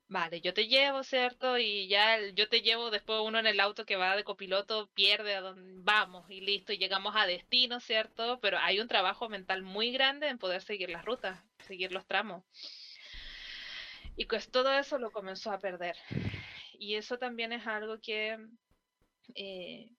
Vale, 0.08 0.42
yo 0.42 0.56
te 0.56 0.68
llevo, 0.68 1.04
¿cierto? 1.04 1.60
Y 1.60 1.88
ya 1.88 2.18
yo 2.34 2.50
te 2.50 2.64
llevo, 2.64 2.90
después 2.90 3.20
uno 3.24 3.38
en 3.38 3.46
el 3.46 3.60
auto 3.60 3.86
que 3.86 3.96
va 3.96 4.16
de 4.16 4.24
copiloto 4.24 4.90
pierde 4.96 5.36
a 5.36 5.42
donde 5.42 5.74
vamos 5.84 6.26
y 6.32 6.42
listo, 6.42 6.74
y 6.74 6.80
llegamos 6.80 7.16
a 7.16 7.28
destino, 7.28 7.80
¿cierto? 7.80 8.40
Pero 8.42 8.58
hay 8.58 8.80
un 8.80 8.88
trabajo 8.88 9.30
mental 9.30 9.62
muy 9.62 9.92
grande 9.92 10.30
en 10.30 10.40
poder 10.40 10.64
seguir 10.64 10.90
las 10.90 11.06
rutas, 11.06 11.40
seguir 11.68 11.92
los 11.92 12.08
tramos. 12.08 12.44
Y 14.16 14.26
pues 14.26 14.50
todo 14.50 14.74
eso 14.74 14.98
lo 14.98 15.12
comenzó 15.12 15.52
a 15.52 15.60
perder. 15.60 15.96
Y 16.82 16.96
eso 16.96 17.20
también 17.20 17.54
es 17.54 17.68
algo 17.68 18.00
que 18.02 18.40
eh, 19.36 19.92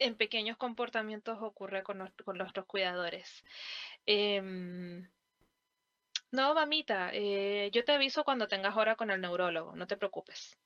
en 0.00 0.16
pequeños 0.16 0.56
comportamientos 0.56 1.38
ocurre 1.40 1.84
con, 1.84 1.98
nuestros 1.98 2.66
cuidadores. 2.66 3.44
Em, 4.04 5.08
no, 6.32 6.54
mamita, 6.54 7.10
eh, 7.12 7.70
yo 7.72 7.84
te 7.84 7.92
aviso 7.92 8.24
cuando 8.24 8.48
tengas 8.48 8.76
hora 8.76 8.96
con 8.96 9.12
el 9.12 9.20
neurólogo, 9.20 9.76
no 9.76 9.86
te 9.86 9.96
preocupes. 9.96 10.58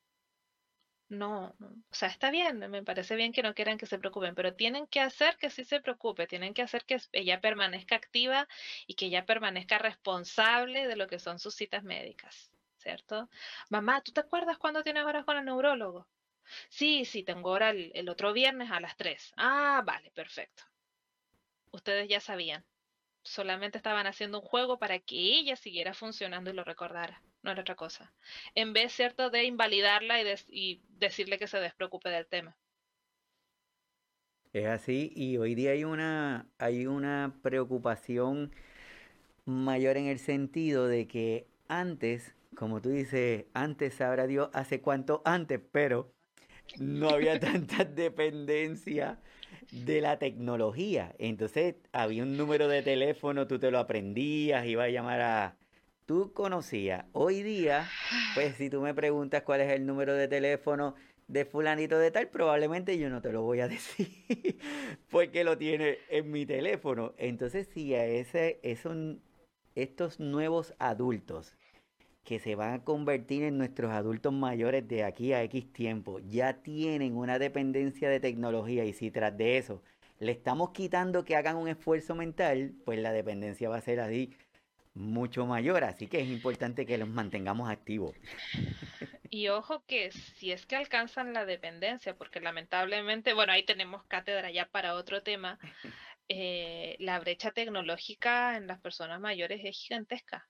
No, 1.11 1.55
o 1.91 1.95
sea, 1.95 2.09
está 2.09 2.31
bien, 2.31 2.59
me 2.71 2.83
parece 2.83 3.15
bien 3.15 3.33
que 3.33 3.43
no 3.43 3.55
quieran 3.55 3.77
que 3.77 3.87
se 3.87 3.99
preocupen, 3.99 4.35
pero 4.35 4.55
tienen 4.55 4.87
que 4.87 5.01
hacer 5.01 5.37
que 5.37 5.51
sí 5.51 5.65
se 5.65 5.83
preocupe, 5.83 6.27
tienen 6.27 6.55
que 6.55 6.63
hacer 6.63 6.87
que 6.87 6.97
ella 7.13 7.43
permanezca 7.43 7.97
activa 7.97 8.49
y 8.87 8.95
que 8.95 9.07
ella 9.07 9.27
permanezca 9.27 9.77
responsable 9.79 10.87
de 10.87 10.97
lo 10.97 11.09
que 11.09 11.19
son 11.19 11.39
sus 11.39 11.55
citas 11.55 11.85
médicas. 11.85 12.51
¿Cierto? 12.79 13.29
Mamá, 13.71 14.03
¿tú 14.03 14.13
te 14.13 14.21
acuerdas 14.21 14.59
cuándo 14.59 14.83
tienes 14.83 15.05
horas 15.05 15.25
con 15.25 15.37
el 15.37 15.45
neurólogo? 15.45 16.07
Sí, 16.69 17.05
sí, 17.05 17.23
tengo 17.23 17.51
hora 17.51 17.71
el, 17.71 18.09
otro 18.09 18.33
viernes 18.33 18.71
a 18.71 18.81
las 18.81 18.97
3. 18.97 19.33
Ah, 19.37 19.83
vale, 19.85 20.11
perfecto. 20.13 20.65
Ustedes 21.73 22.09
ya 22.09 22.21
sabían. 22.21 22.65
Solamente 23.23 23.79
estaban 23.79 24.07
haciendo 24.07 24.41
un 24.41 24.47
juego 24.47 24.79
para 24.79 24.99
que 25.01 25.17
ella 25.17 25.57
siguiera 25.57 25.93
funcionando 25.93 26.51
y 26.51 26.55
lo 26.55 26.65
recordara. 26.65 27.23
No 27.43 27.51
era 27.51 27.61
otra 27.61 27.75
cosa. 27.75 28.13
En 28.55 28.73
vez, 28.73 28.93
¿cierto?, 28.93 29.31
de 29.31 29.45
invalidarla 29.45 30.23
y, 30.23 30.35
y 30.49 30.83
decirle 30.89 31.39
que 31.39 31.47
se 31.47 31.61
despreocupe 31.61 32.09
del 32.09 32.27
tema. 32.27 32.57
Es 34.55 34.67
así, 34.67 35.13
y 35.15 35.37
hoy 35.37 35.55
día 35.55 35.73
hay 35.73 35.85
una, 35.85 36.47
hay 36.59 36.87
una 36.87 37.35
preocupación 37.43 38.51
mayor 39.45 39.97
en 39.97 40.07
el 40.07 40.19
sentido 40.19 40.89
de 40.89 41.07
que 41.07 41.47
antes 41.69 42.35
como 42.55 42.81
tú 42.81 42.91
dices, 42.91 43.47
antes 43.55 43.95
sabrá 43.95 44.27
Dios 44.27 44.51
hace 44.53 44.81
cuánto 44.81 45.23
antes, 45.25 45.61
pero 45.73 46.13
no 46.79 47.11
había 47.11 47.39
tanta 47.41 47.85
dependencia 47.85 49.21
de 49.71 50.01
la 50.01 50.19
tecnología. 50.19 51.15
Entonces 51.19 51.77
había 51.93 52.23
un 52.23 52.37
número 52.37 52.69
de 52.69 52.83
teléfono, 52.83 53.47
tú 53.47 53.59
te 53.59 53.71
lo 53.71 53.79
aprendías, 53.79 54.67
iba 54.67 54.85
a 54.85 54.89
llamar 54.89 55.21
a... 55.21 55.57
Tú 56.07 56.33
conocías. 56.33 57.05
Hoy 57.13 57.43
día, 57.43 57.87
pues 58.35 58.57
si 58.57 58.71
tú 58.71 58.81
me 58.81 58.95
preguntas 58.95 59.43
cuál 59.43 59.61
es 59.61 59.71
el 59.73 59.85
número 59.85 60.15
de 60.15 60.27
teléfono 60.27 60.95
de 61.27 61.45
fulanito 61.45 61.99
de 61.99 62.11
tal, 62.11 62.29
probablemente 62.29 62.97
yo 62.99 63.11
no 63.11 63.21
te 63.21 63.31
lo 63.31 63.43
voy 63.43 63.61
a 63.61 63.69
decir 63.69 64.59
porque 65.11 65.45
lo 65.45 65.59
tiene 65.59 65.99
en 66.09 66.31
mi 66.31 66.47
teléfono. 66.47 67.15
Entonces, 67.19 67.69
si 67.75 67.95
a 67.95 68.07
ese, 68.07 68.59
esos, 68.63 68.97
estos 69.75 70.19
nuevos 70.19 70.75
adultos 70.79 71.59
que 72.29 72.39
se 72.39 72.57
van 72.57 72.75
a 72.75 72.85
convertir 72.85 73.43
en 73.43 73.57
nuestros 73.57 73.91
adultos 73.91 74.35
mayores 74.35 74.87
de 74.87 75.03
aquí 75.03 75.33
a 75.33 75.43
X 75.45 75.73
tiempo, 75.73 76.19
ya 76.19 76.61
tienen 76.61 77.17
una 77.17 77.39
dependencia 77.39 78.11
de 78.11 78.21
tecnología 78.21 78.85
y 78.85 78.93
si 78.93 79.11
tras 79.11 79.35
de 79.39 79.57
eso 79.57 79.83
le 80.19 80.33
estamos 80.33 80.73
quitando 80.73 81.25
que 81.25 81.37
hagan 81.37 81.57
un 81.57 81.69
esfuerzo 81.69 82.15
mental, 82.15 82.75
pues 82.85 82.99
la 82.99 83.13
dependencia 83.13 83.71
va 83.71 83.79
a 83.79 83.81
ser 83.81 84.01
así 84.01 84.37
mucho 84.93 85.47
mayor, 85.47 85.85
así 85.85 86.07
que 86.07 86.21
es 86.21 86.29
importante 86.29 86.85
que 86.85 86.99
los 86.99 87.09
mantengamos 87.09 87.71
activos. 87.71 88.15
Y 89.31 89.49
ojo 89.49 89.85
que 89.87 90.11
si 90.11 90.53
es 90.53 90.65
que 90.65 90.75
alcanzan 90.75 91.35
la 91.35 91.45
dependencia, 91.45 92.17
porque 92.17 92.41
lamentablemente, 92.41 93.35
bueno, 93.35 93.53
ahí 93.53 93.63
tenemos 93.63 94.03
cátedra 94.05 94.51
ya 94.51 94.65
para 94.67 94.95
otro 94.95 95.23
tema, 95.23 95.59
eh, 96.29 96.97
la 96.99 97.19
brecha 97.21 97.51
tecnológica 97.51 98.57
en 98.57 98.67
las 98.67 98.81
personas 98.81 99.21
mayores 99.21 99.61
es 99.65 99.77
gigantesca. 99.77 100.49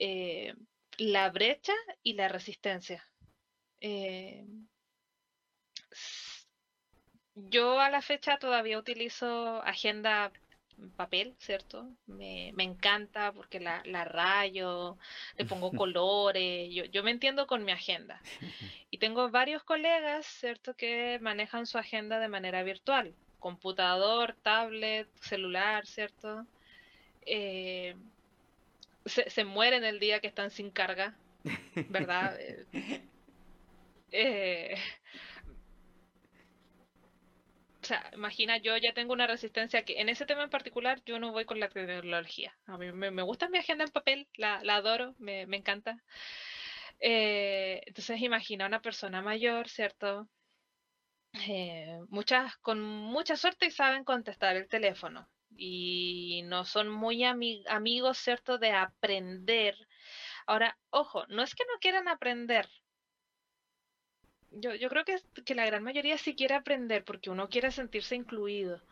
Eh, 0.00 0.54
la 0.96 1.30
brecha 1.30 1.74
y 2.02 2.14
la 2.14 2.28
resistencia. 2.28 3.06
Eh, 3.80 4.46
yo 7.34 7.78
a 7.80 7.90
la 7.90 8.00
fecha 8.00 8.38
todavía 8.38 8.78
utilizo 8.78 9.62
agenda 9.62 10.32
papel, 10.96 11.34
¿cierto? 11.38 11.86
Me, 12.06 12.52
me 12.54 12.64
encanta 12.64 13.32
porque 13.32 13.60
la, 13.60 13.82
la, 13.84 14.04
rayo, 14.04 14.96
le 15.36 15.44
pongo 15.44 15.70
colores, 15.84 16.72
yo, 16.72 16.86
yo 16.86 17.02
me 17.02 17.10
entiendo 17.10 17.46
con 17.46 17.64
mi 17.64 17.72
agenda. 17.72 18.20
Y 18.92 18.98
tengo 18.98 19.30
varios 19.30 19.62
colegas, 19.62 20.26
¿cierto?, 20.26 20.74
que 20.74 21.18
manejan 21.20 21.66
su 21.66 21.78
agenda 21.78 22.18
de 22.18 22.26
manera 22.26 22.64
virtual, 22.64 23.14
computador, 23.38 24.34
tablet, 24.42 25.08
celular, 25.20 25.86
¿cierto? 25.86 26.44
Eh, 27.22 27.94
se, 29.04 29.28
se 29.30 29.44
mueren 29.44 29.84
el 29.84 29.98
día 29.98 30.20
que 30.20 30.26
están 30.26 30.50
sin 30.50 30.70
carga, 30.70 31.16
¿verdad? 31.88 32.38
eh, 34.12 34.76
o 37.82 37.86
sea, 37.86 38.10
imagina, 38.12 38.58
yo 38.58 38.76
ya 38.76 38.92
tengo 38.92 39.12
una 39.12 39.26
resistencia 39.26 39.84
que 39.84 40.00
en 40.00 40.08
ese 40.08 40.26
tema 40.26 40.44
en 40.44 40.50
particular 40.50 41.02
yo 41.04 41.18
no 41.18 41.32
voy 41.32 41.44
con 41.44 41.60
la 41.60 41.68
tecnología. 41.68 42.56
A 42.66 42.76
mí 42.76 42.92
me, 42.92 43.10
me 43.10 43.22
gusta 43.22 43.48
mi 43.48 43.58
agenda 43.58 43.84
en 43.84 43.90
papel, 43.90 44.28
la, 44.34 44.62
la 44.62 44.76
adoro, 44.76 45.14
me, 45.18 45.46
me 45.46 45.56
encanta. 45.56 46.02
Eh, 47.00 47.80
entonces 47.86 48.20
imagina 48.20 48.66
una 48.66 48.82
persona 48.82 49.22
mayor, 49.22 49.68
¿cierto? 49.68 50.28
Eh, 51.48 51.98
muchas, 52.08 52.56
con 52.58 52.80
mucha 52.80 53.36
suerte 53.36 53.66
y 53.66 53.70
saben 53.70 54.04
contestar 54.04 54.56
el 54.56 54.68
teléfono 54.68 55.28
y 55.56 56.42
no 56.44 56.64
son 56.64 56.88
muy 56.88 57.24
ami 57.24 57.64
amigos, 57.68 58.18
¿cierto? 58.18 58.58
De 58.58 58.72
aprender. 58.72 59.76
Ahora, 60.46 60.78
ojo, 60.90 61.26
no 61.28 61.42
es 61.42 61.54
que 61.54 61.64
no 61.64 61.78
quieran 61.80 62.08
aprender, 62.08 62.68
yo, 64.50 64.74
yo 64.74 64.88
creo 64.88 65.04
que, 65.04 65.18
que 65.44 65.54
la 65.54 65.66
gran 65.66 65.82
mayoría 65.82 66.18
sí 66.18 66.34
quiere 66.34 66.54
aprender 66.54 67.04
porque 67.04 67.30
uno 67.30 67.48
quiere 67.48 67.70
sentirse 67.70 68.16
incluido. 68.16 68.82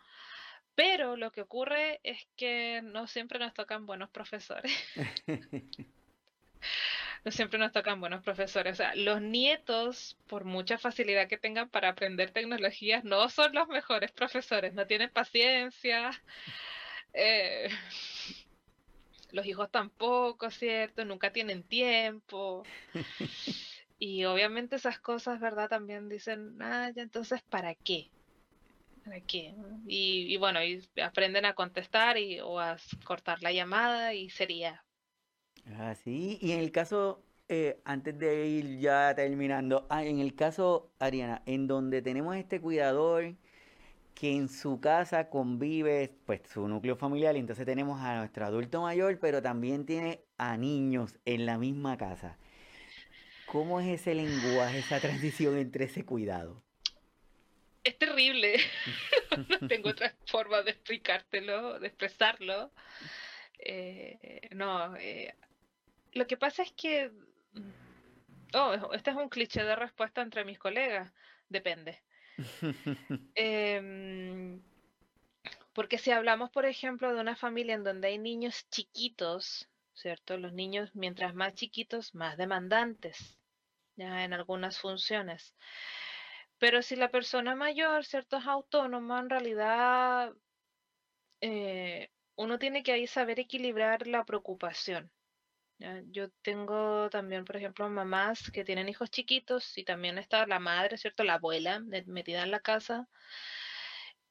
Pero 0.74 1.16
lo 1.16 1.32
que 1.32 1.42
ocurre 1.42 2.00
es 2.04 2.28
que 2.36 2.80
no 2.84 3.06
siempre 3.08 3.38
nos 3.38 3.52
tocan 3.54 3.86
buenos 3.86 4.10
profesores. 4.10 4.72
no 7.24 7.30
siempre 7.32 7.58
nos 7.58 7.72
tocan 7.72 8.00
buenos 8.00 8.22
profesores. 8.22 8.74
O 8.74 8.76
sea, 8.76 8.94
los 8.94 9.20
nietos, 9.20 10.16
por 10.26 10.44
mucha 10.44 10.78
facilidad 10.78 11.28
que 11.28 11.38
tengan 11.38 11.68
para 11.68 11.90
aprender 11.90 12.30
tecnologías, 12.32 13.04
no 13.04 13.28
son 13.28 13.54
los 13.54 13.68
mejores 13.68 14.12
profesores. 14.12 14.74
No 14.74 14.86
tienen 14.86 15.10
paciencia. 15.10 16.10
Eh, 17.14 17.70
los 19.32 19.46
hijos 19.46 19.70
tampoco, 19.70 20.50
¿cierto? 20.50 21.04
Nunca 21.04 21.32
tienen 21.32 21.62
tiempo. 21.66 22.64
Y 23.98 24.24
obviamente 24.26 24.76
esas 24.76 25.00
cosas, 25.00 25.40
¿verdad? 25.40 25.68
También 25.68 26.08
dicen, 26.08 26.56
ah, 26.62 26.90
ya 26.94 27.02
entonces, 27.02 27.42
¿para 27.42 27.74
qué? 27.74 28.12
¿Para 29.04 29.20
qué? 29.22 29.56
Y, 29.86 30.32
y 30.32 30.36
bueno, 30.36 30.62
y 30.62 30.88
aprenden 31.02 31.44
a 31.46 31.54
contestar 31.54 32.16
y, 32.16 32.40
o 32.40 32.60
a 32.60 32.76
cortar 33.04 33.42
la 33.42 33.50
llamada 33.52 34.14
y 34.14 34.30
sería. 34.30 34.84
Ah, 35.76 35.94
sí. 35.94 36.38
Y 36.40 36.52
en 36.52 36.60
el 36.60 36.72
caso, 36.72 37.22
eh, 37.48 37.80
antes 37.84 38.18
de 38.18 38.46
ir 38.46 38.78
ya 38.78 39.14
terminando, 39.14 39.86
ah, 39.90 40.04
en 40.04 40.18
el 40.18 40.34
caso, 40.34 40.90
Ariana, 40.98 41.42
en 41.46 41.66
donde 41.66 42.02
tenemos 42.02 42.36
este 42.36 42.60
cuidador 42.60 43.34
que 44.14 44.34
en 44.34 44.48
su 44.48 44.80
casa 44.80 45.28
convive, 45.28 46.12
pues, 46.26 46.40
su 46.52 46.66
núcleo 46.66 46.96
familiar, 46.96 47.36
y 47.36 47.38
entonces 47.38 47.64
tenemos 47.66 48.00
a 48.00 48.16
nuestro 48.16 48.46
adulto 48.46 48.82
mayor, 48.82 49.18
pero 49.20 49.40
también 49.42 49.86
tiene 49.86 50.22
a 50.38 50.56
niños 50.56 51.16
en 51.24 51.46
la 51.46 51.58
misma 51.58 51.96
casa. 51.96 52.36
¿Cómo 53.46 53.80
es 53.80 54.00
ese 54.00 54.14
lenguaje, 54.14 54.80
esa 54.80 55.00
transición 55.00 55.56
entre 55.56 55.84
ese 55.84 56.04
cuidado? 56.04 56.62
Es 57.84 57.96
terrible. 57.96 58.58
no 59.60 59.68
tengo 59.68 59.90
otra 59.90 60.14
forma 60.26 60.62
de 60.62 60.72
explicártelo, 60.72 61.78
de 61.78 61.86
expresarlo. 61.86 62.72
Eh, 63.58 64.48
no, 64.50 64.96
eh, 64.96 65.34
lo 66.12 66.26
que 66.26 66.36
pasa 66.36 66.62
es 66.62 66.72
que... 66.72 67.10
Oh, 68.54 68.92
este 68.94 69.10
es 69.10 69.16
un 69.16 69.28
cliché 69.28 69.62
de 69.62 69.76
respuesta 69.76 70.22
entre 70.22 70.44
mis 70.44 70.58
colegas. 70.58 71.12
Depende. 71.48 72.02
eh, 73.34 74.58
porque 75.72 75.98
si 75.98 76.10
hablamos, 76.10 76.50
por 76.50 76.66
ejemplo, 76.66 77.14
de 77.14 77.20
una 77.20 77.36
familia 77.36 77.74
en 77.74 77.84
donde 77.84 78.08
hay 78.08 78.18
niños 78.18 78.68
chiquitos, 78.70 79.68
¿cierto? 79.94 80.36
Los 80.36 80.52
niños, 80.52 80.90
mientras 80.94 81.34
más 81.34 81.54
chiquitos, 81.54 82.14
más 82.14 82.36
demandantes 82.36 83.38
ya 83.98 84.24
en 84.24 84.32
algunas 84.32 84.78
funciones. 84.78 85.54
Pero 86.58 86.82
si 86.82 86.96
la 86.96 87.10
persona 87.10 87.54
mayor, 87.54 88.04
¿cierto? 88.04 88.38
Es 88.38 88.46
autónoma, 88.46 89.20
en 89.20 89.30
realidad 89.30 90.32
eh, 91.40 92.10
uno 92.36 92.58
tiene 92.58 92.82
que 92.82 92.92
ahí 92.92 93.06
saber 93.06 93.40
equilibrar 93.40 94.06
la 94.06 94.24
preocupación. 94.24 95.10
Yo 96.10 96.28
tengo 96.42 97.08
también, 97.10 97.44
por 97.44 97.56
ejemplo, 97.56 97.88
mamás 97.88 98.50
que 98.50 98.64
tienen 98.64 98.88
hijos 98.88 99.10
chiquitos 99.10 99.78
y 99.78 99.84
también 99.84 100.18
está 100.18 100.44
la 100.46 100.58
madre, 100.58 100.98
¿cierto? 100.98 101.22
La 101.22 101.34
abuela 101.34 101.80
metida 102.06 102.42
en 102.42 102.50
la 102.50 102.60
casa. 102.60 103.08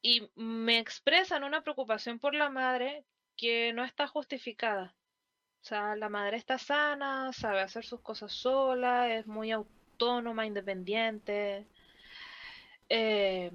Y 0.02 0.30
me 0.36 0.78
expresan 0.78 1.44
una 1.44 1.62
preocupación 1.62 2.18
por 2.18 2.34
la 2.34 2.50
madre 2.50 3.04
que 3.36 3.72
no 3.72 3.84
está 3.84 4.06
justificada. 4.06 4.94
O 5.62 5.64
sea, 5.64 5.96
la 5.96 6.08
madre 6.08 6.36
está 6.36 6.58
sana, 6.58 7.32
sabe 7.32 7.60
hacer 7.60 7.84
sus 7.84 8.00
cosas 8.00 8.32
sola, 8.32 9.12
es 9.14 9.26
muy 9.26 9.50
autónoma, 9.50 10.46
independiente. 10.46 11.66
Eh, 12.88 13.50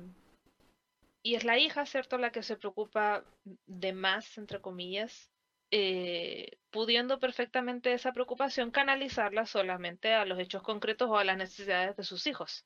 y 1.22 1.36
es 1.36 1.44
la 1.44 1.58
hija, 1.58 1.86
¿cierto?, 1.86 2.18
la 2.18 2.32
que 2.32 2.44
se 2.44 2.58
preocupa 2.58 3.24
de 3.66 3.94
más, 3.94 4.38
entre 4.38 4.60
comillas, 4.62 5.33
eh, 5.76 6.60
pudiendo 6.70 7.18
perfectamente 7.18 7.94
esa 7.94 8.14
preocupación 8.14 8.70
canalizarla 8.70 9.48
solamente 9.48 10.14
a 10.14 10.24
los 10.24 10.38
hechos 10.38 10.62
concretos 10.62 11.10
o 11.10 11.18
a 11.18 11.24
las 11.24 11.36
necesidades 11.36 11.98
de 11.98 12.04
sus 12.04 12.28
hijos. 12.28 12.64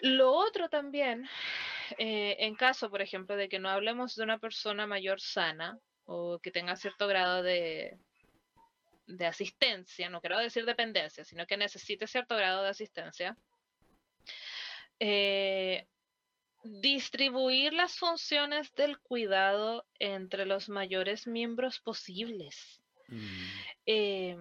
Lo 0.00 0.32
otro 0.32 0.68
también, 0.68 1.26
eh, 1.96 2.36
en 2.40 2.56
caso, 2.56 2.90
por 2.90 3.00
ejemplo, 3.00 3.36
de 3.36 3.48
que 3.48 3.58
no 3.58 3.70
hablemos 3.70 4.16
de 4.16 4.24
una 4.24 4.38
persona 4.38 4.86
mayor 4.86 5.18
sana, 5.18 5.78
o 6.04 6.38
que 6.40 6.50
tenga 6.50 6.76
cierto 6.76 7.08
grado 7.08 7.42
de, 7.42 7.98
de 9.06 9.26
asistencia, 9.26 10.10
no 10.10 10.20
quiero 10.20 10.38
decir 10.38 10.66
dependencia, 10.66 11.24
sino 11.24 11.46
que 11.46 11.56
necesite 11.56 12.06
cierto 12.06 12.36
grado 12.36 12.64
de 12.64 12.68
asistencia, 12.68 13.34
eh, 15.00 15.86
distribuir 16.66 17.72
las 17.72 17.98
funciones 17.98 18.74
del 18.74 18.98
cuidado 18.98 19.86
entre 19.98 20.46
los 20.46 20.68
mayores 20.68 21.26
miembros 21.26 21.80
posibles. 21.80 22.82
Mm. 23.08 23.48
Eh, 23.86 24.36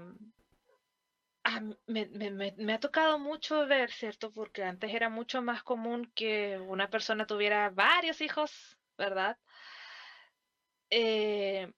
me, 1.88 2.08
me, 2.08 2.52
me, 2.58 2.74
ha 2.74 2.80
tocado 2.80 3.20
mucho 3.20 3.68
ver, 3.68 3.92
¿cierto? 3.92 4.32
Porque 4.32 4.64
antes 4.64 4.94
era 4.94 5.10
mucho 5.10 5.42
más 5.42 5.64
común 5.64 6.12
que 6.16 6.58
una 6.58 6.90
persona 6.90 7.28
tuviera 7.28 7.70
varios 7.70 8.22
hijos, 8.22 8.78
¿verdad? 8.98 9.38
Eh, 10.90 11.72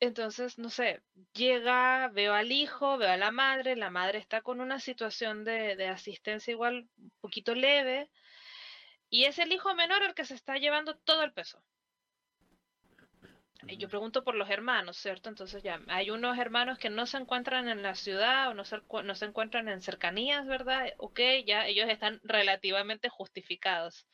entonces, 0.00 0.58
no 0.58 0.70
sé, 0.70 1.02
llega, 1.32 2.08
veo 2.08 2.34
al 2.34 2.52
hijo, 2.52 2.98
veo 2.98 3.10
a 3.10 3.16
la 3.16 3.30
madre, 3.30 3.76
la 3.76 3.90
madre 3.90 4.18
está 4.18 4.42
con 4.42 4.60
una 4.60 4.78
situación 4.78 5.44
de, 5.44 5.74
de 5.76 5.88
asistencia 5.88 6.52
igual 6.52 6.88
un 6.98 7.12
poquito 7.20 7.54
leve, 7.54 8.10
y 9.10 9.24
es 9.24 9.38
el 9.38 9.52
hijo 9.52 9.74
menor 9.74 10.02
el 10.02 10.14
que 10.14 10.24
se 10.24 10.34
está 10.34 10.56
llevando 10.56 10.96
todo 10.96 11.22
el 11.22 11.32
peso. 11.32 11.62
Y 13.66 13.76
yo 13.76 13.88
pregunto 13.88 14.24
por 14.24 14.34
los 14.34 14.48
hermanos, 14.50 14.96
¿cierto? 14.96 15.28
Entonces 15.28 15.62
ya, 15.62 15.80
hay 15.88 16.10
unos 16.10 16.38
hermanos 16.38 16.78
que 16.78 16.90
no 16.90 17.06
se 17.06 17.18
encuentran 17.18 17.68
en 17.68 17.82
la 17.82 17.94
ciudad 17.94 18.48
o 18.48 18.54
no 18.54 18.64
se, 18.64 18.80
no 19.04 19.14
se 19.14 19.24
encuentran 19.24 19.68
en 19.68 19.82
cercanías, 19.82 20.46
¿verdad? 20.46 20.92
Ok, 20.98 21.20
ya 21.44 21.66
ellos 21.66 21.88
están 21.88 22.20
relativamente 22.22 23.08
justificados. 23.08 24.06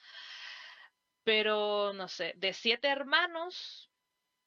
Pero, 1.25 1.93
no 1.93 2.09
sé, 2.09 2.33
de 2.37 2.53
siete 2.53 2.89
hermanos, 2.89 3.91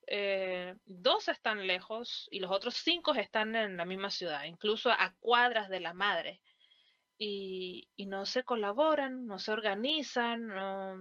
eh, 0.08 0.76
dos 0.86 1.28
están 1.28 1.68
lejos 1.68 2.28
y 2.32 2.40
los 2.40 2.52
otros 2.52 2.76
cinco 2.76 3.14
están 3.14 3.56
en 3.56 3.78
la 3.78 3.86
misma 3.86 4.10
ciudad, 4.10 4.44
incluso 4.46 4.92
a 4.92 5.14
cuadras 5.20 5.70
de 5.70 5.80
la 5.80 5.94
madre. 5.94 6.42
Y, 7.18 7.90
no 7.98 8.26
se 8.26 8.44
colaboran, 8.44 9.26
no 9.26 9.40
se 9.40 9.52
organizan, 9.52 10.48
no, 10.48 10.98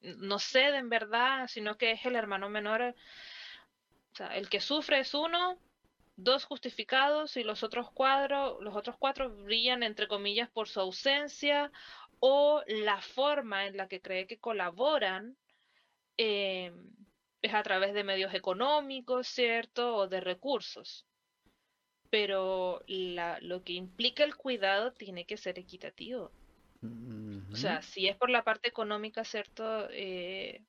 no 0.00 0.38
ceden, 0.38 0.88
¿verdad? 0.88 1.48
Sino 1.48 1.76
que 1.76 1.92
es 1.92 2.04
el 2.06 2.16
hermano 2.16 2.48
menor 2.48 2.82
O 2.82 4.16
sea, 4.16 4.36
el 4.36 4.48
que 4.48 4.60
sufre 4.60 5.00
es 5.00 5.12
uno, 5.14 5.58
dos 6.16 6.44
justificados 6.44 7.36
y 7.36 7.44
los 7.44 7.62
otros 7.62 7.90
cuatro, 7.92 8.60
los 8.60 8.76
otros 8.76 8.96
cuatro 8.98 9.30
brillan 9.30 9.82
entre 9.82 10.08
comillas 10.08 10.50
por 10.50 10.68
su 10.68 10.80
ausencia 10.80 11.72
o 12.20 12.62
la 12.66 13.00
forma 13.00 13.66
en 13.66 13.76
la 13.76 13.88
que 13.88 14.00
cree 14.00 14.26
que 14.26 14.38
colaboran 14.38 15.36
eh, 16.16 16.72
es 17.42 17.54
a 17.54 17.62
través 17.62 17.92
de 17.92 18.04
medios 18.04 18.32
económicos, 18.34 19.28
¿cierto? 19.28 19.96
O 19.96 20.08
de 20.08 20.20
recursos. 20.20 21.06
Pero 22.14 22.80
lo 22.86 23.64
que 23.64 23.72
implica 23.72 24.22
el 24.22 24.36
cuidado 24.36 24.92
tiene 24.92 25.24
que 25.24 25.36
ser 25.36 25.58
equitativo. 25.58 26.30
O 27.52 27.56
sea, 27.56 27.82
si 27.82 28.06
es 28.06 28.14
por 28.14 28.30
la 28.30 28.44
parte 28.44 28.68
económica, 28.68 29.24
¿cierto? 29.24 29.88
Eh, 29.90 30.62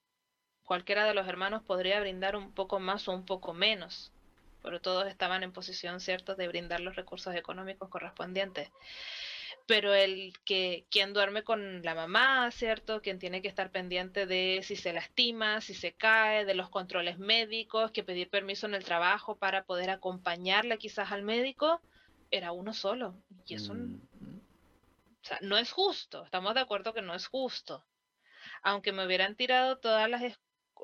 cualquiera 0.64 1.06
de 1.06 1.14
los 1.14 1.28
hermanos 1.28 1.62
podría 1.62 2.00
brindar 2.00 2.36
un 2.36 2.52
poco 2.52 2.80
más 2.80 3.08
o 3.08 3.12
un 3.12 3.28
poco 3.28 3.54
menos, 3.54 4.12
pero 4.64 4.82
todos 4.82 5.06
estaban 5.06 5.44
en 5.44 5.52
posición, 5.52 6.00
¿cierto?, 6.00 6.34
de 6.34 6.48
brindar 6.48 6.80
los 6.80 6.96
recursos 6.96 7.36
económicos 7.36 7.90
correspondientes. 7.90 8.72
Pero 9.68 9.94
el 9.96 10.34
que 10.46 10.86
quien 10.92 11.14
duerme 11.14 11.44
con 11.44 11.82
la 11.82 11.96
mamá, 11.96 12.52
¿cierto? 12.52 13.02
Quien 13.02 13.18
tiene 13.18 13.42
que 13.42 13.48
estar 13.48 13.72
pendiente 13.72 14.28
de 14.28 14.62
si 14.64 14.76
se 14.76 14.94
lastima, 14.94 15.60
si 15.62 15.74
se 15.74 15.94
cae, 15.94 16.46
de 16.46 16.54
los 16.54 16.70
controles 16.70 17.18
médicos, 17.18 17.92
que 17.92 18.04
pedir 18.04 18.30
permiso 18.30 18.68
en 18.68 18.76
el 18.76 18.84
trabajo 18.84 19.38
para 19.38 19.64
poder 19.64 19.90
acompañarle 19.90 20.78
quizás 20.78 21.12
al 21.12 21.24
médico, 21.24 21.82
era 22.30 22.52
uno 22.52 22.74
solo. 22.74 23.16
Y 23.48 23.56
eso 23.56 23.74
mm. 23.74 24.02
o 25.24 25.26
sea, 25.26 25.40
no 25.42 25.58
es 25.58 25.72
justo, 25.72 26.24
estamos 26.26 26.54
de 26.54 26.62
acuerdo 26.62 26.94
que 26.94 27.02
no 27.02 27.16
es 27.16 27.26
justo. 27.28 27.84
Aunque 28.62 28.92
me 28.92 29.06
hubieran 29.06 29.36
tirado 29.36 29.78
todas 29.78 30.10
las 30.10 30.22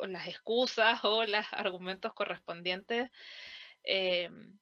las 0.07 0.27
excusas 0.27 1.03
o 1.03 1.23
los 1.25 1.45
argumentos 1.51 2.13
correspondientes, 2.13 3.09
em, 3.83 4.57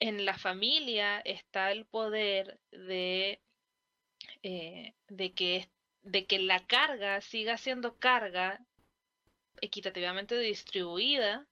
en 0.00 0.24
la 0.24 0.36
familia 0.36 1.20
está 1.20 1.72
el 1.72 1.84
poder 1.86 2.58
de, 2.70 3.40
eh, 4.42 4.92
de, 5.08 5.32
que, 5.32 5.68
de 6.02 6.26
que 6.26 6.38
la 6.38 6.60
carga 6.66 7.20
siga 7.20 7.56
siendo 7.56 7.96
carga 7.96 8.60
equitativamente 9.60 10.38
distribuida 10.38 11.46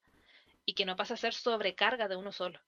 y 0.67 0.75
que 0.75 0.85
no 0.85 0.97
pase 0.97 1.15
a 1.15 1.19
ser 1.19 1.35
sobrecarga 1.35 2.09
de 2.09 2.17
uno 2.17 2.33
solo. 2.33 2.59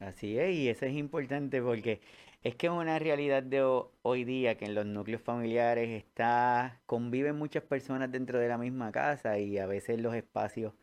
Así 0.00 0.38
es, 0.38 0.54
y 0.54 0.68
eso 0.68 0.84
es 0.84 0.94
importante 0.94 1.62
porque 1.62 2.00
es 2.42 2.56
que 2.56 2.66
es 2.66 2.72
una 2.72 2.98
realidad 2.98 3.42
de 3.42 3.62
hoy 4.02 4.24
día 4.24 4.56
que 4.56 4.66
en 4.66 4.74
los 4.74 4.84
núcleos 4.84 5.22
familiares 5.22 5.88
está 5.88 6.78
conviven 6.84 7.36
muchas 7.36 7.62
personas 7.62 8.12
dentro 8.12 8.38
de 8.38 8.48
la 8.48 8.58
misma 8.58 8.92
casa 8.92 9.38
y 9.38 9.56
a 9.56 9.66
veces 9.66 9.98
los 10.00 10.14
espacios 10.14 10.74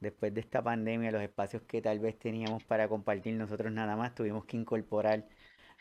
después 0.00 0.34
de 0.34 0.40
esta 0.40 0.62
pandemia, 0.62 1.10
los 1.10 1.22
espacios 1.22 1.62
que 1.62 1.82
tal 1.82 1.98
vez 2.00 2.18
teníamos 2.18 2.64
para 2.64 2.88
compartir 2.88 3.34
nosotros 3.34 3.72
nada 3.72 3.96
más, 3.96 4.14
tuvimos 4.14 4.44
que 4.44 4.56
incorporar 4.56 5.26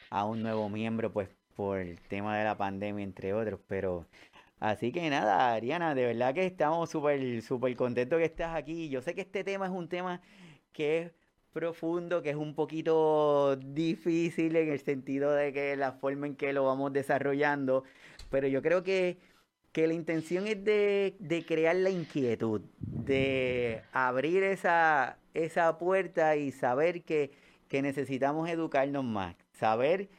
a 0.10 0.26
un 0.26 0.42
nuevo 0.44 0.70
miembro 0.70 1.12
pues 1.12 1.30
por 1.56 1.80
el 1.80 2.00
tema 2.02 2.38
de 2.38 2.44
la 2.44 2.58
pandemia 2.58 3.04
entre 3.04 3.34
otros, 3.34 3.60
pero 3.68 4.06
así 4.60 4.92
que 4.92 5.10
nada, 5.10 5.54
Ariana, 5.54 5.96
de 5.96 6.06
verdad 6.06 6.34
que 6.34 6.46
estamos 6.46 6.90
súper 6.90 7.42
súper 7.42 7.76
contentos 7.76 8.20
que 8.20 8.26
estás 8.26 8.56
aquí. 8.56 8.90
Yo 8.90 9.02
sé 9.02 9.16
que 9.16 9.22
este 9.22 9.44
tema 9.44 9.66
es 9.66 9.72
un 9.72 9.90
tema 9.90 10.22
que 10.72 11.00
es 11.00 11.12
profundo, 11.54 12.22
que 12.22 12.30
es 12.30 12.36
un 12.36 12.54
poquito 12.54 13.56
difícil 13.56 14.56
en 14.56 14.72
el 14.72 14.80
sentido 14.80 15.32
de 15.32 15.52
que 15.52 15.76
la 15.76 15.94
forma 15.94 16.28
en 16.28 16.36
que 16.36 16.54
lo 16.54 16.64
vamos 16.66 16.94
desarrollando, 16.94 17.84
pero 18.30 18.48
yo 18.48 18.62
creo 18.62 18.84
que, 18.84 19.18
que 19.72 19.88
la 19.88 19.94
intención 19.94 20.48
es 20.48 20.64
de, 20.64 21.16
de, 21.20 21.46
crear 21.46 21.76
la 21.76 21.90
inquietud, 21.90 22.62
de 22.80 23.84
abrir 23.92 24.44
esa, 24.44 25.18
esa 25.34 25.78
puerta 25.78 26.36
y 26.36 26.52
saber 26.52 27.04
que, 27.04 27.32
que 27.68 27.82
necesitamos 27.82 28.50
educarnos 28.50 29.04
más, 29.04 29.36
saber 29.54 30.10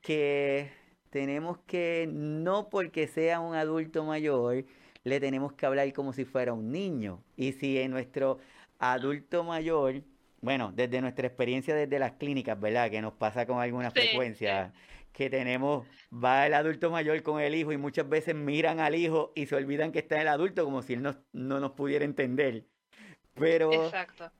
que 0.00 0.70
tenemos 1.10 1.58
que, 1.66 2.08
no 2.10 2.68
porque 2.68 3.06
sea 3.06 3.40
un 3.40 3.54
adulto 3.54 4.04
mayor, 4.04 4.64
le 5.04 5.20
tenemos 5.20 5.52
que 5.52 5.66
hablar 5.66 5.92
como 5.92 6.12
si 6.12 6.24
fuera 6.24 6.52
un 6.52 6.72
niño. 6.72 7.22
Y 7.36 7.52
si 7.52 7.78
en 7.78 7.92
nuestro 7.92 8.38
adulto 8.78 9.44
mayor 9.44 10.02
bueno, 10.44 10.72
desde 10.76 11.00
nuestra 11.00 11.26
experiencia 11.26 11.74
desde 11.74 11.98
las 11.98 12.12
clínicas, 12.12 12.60
¿verdad? 12.60 12.90
Que 12.90 13.00
nos 13.00 13.14
pasa 13.14 13.46
con 13.46 13.60
alguna 13.60 13.90
frecuencia, 13.90 14.74
que 15.14 15.30
tenemos, 15.30 15.86
va 16.12 16.46
el 16.46 16.54
adulto 16.54 16.90
mayor 16.90 17.22
con 17.22 17.40
el 17.40 17.54
hijo 17.54 17.72
y 17.72 17.78
muchas 17.78 18.08
veces 18.08 18.34
miran 18.34 18.80
al 18.80 18.96
hijo 18.96 19.32
y 19.36 19.46
se 19.46 19.54
olvidan 19.54 19.92
que 19.92 20.00
está 20.00 20.20
el 20.20 20.28
adulto 20.28 20.64
como 20.64 20.82
si 20.82 20.94
él 20.94 21.02
no, 21.02 21.14
no 21.32 21.60
nos 21.60 21.70
pudiera 21.72 22.04
entender. 22.04 22.66
Pero 23.34 23.70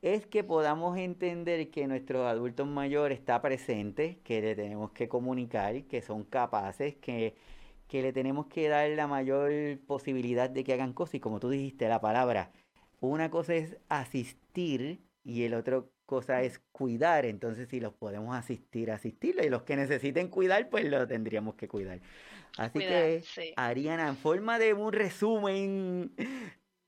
es 0.02 0.26
que 0.26 0.44
podamos 0.44 0.98
entender 0.98 1.70
que 1.70 1.86
nuestro 1.86 2.26
adulto 2.26 2.66
mayor 2.66 3.12
está 3.12 3.40
presente, 3.40 4.20
que 4.24 4.40
le 4.40 4.54
tenemos 4.56 4.90
que 4.92 5.08
comunicar, 5.08 5.84
que 5.84 6.02
son 6.02 6.24
capaces, 6.24 6.96
que, 6.96 7.36
que 7.86 8.02
le 8.02 8.12
tenemos 8.12 8.46
que 8.46 8.68
dar 8.68 8.88
la 8.90 9.06
mayor 9.06 9.52
posibilidad 9.86 10.50
de 10.50 10.64
que 10.64 10.72
hagan 10.72 10.92
cosas. 10.92 11.14
Y 11.16 11.20
como 11.20 11.40
tú 11.40 11.50
dijiste, 11.50 11.88
la 11.88 12.00
palabra, 12.00 12.52
una 13.00 13.30
cosa 13.30 13.54
es 13.54 13.76
asistir 13.88 15.04
y 15.24 15.44
el 15.44 15.54
otro 15.54 15.93
cosa 16.06 16.42
es 16.42 16.60
cuidar, 16.72 17.24
entonces 17.24 17.68
si 17.68 17.80
los 17.80 17.94
podemos 17.94 18.36
asistir, 18.36 18.90
asistirlo, 18.90 19.44
y 19.44 19.48
los 19.48 19.62
que 19.62 19.76
necesiten 19.76 20.28
cuidar, 20.28 20.68
pues 20.68 20.84
lo 20.84 21.06
tendríamos 21.06 21.54
que 21.54 21.68
cuidar. 21.68 22.00
Así 22.56 22.78
que, 22.78 23.22
Ariana, 23.56 24.08
en 24.08 24.16
forma 24.16 24.58
de 24.58 24.74
un 24.74 24.92
resumen, 24.92 26.12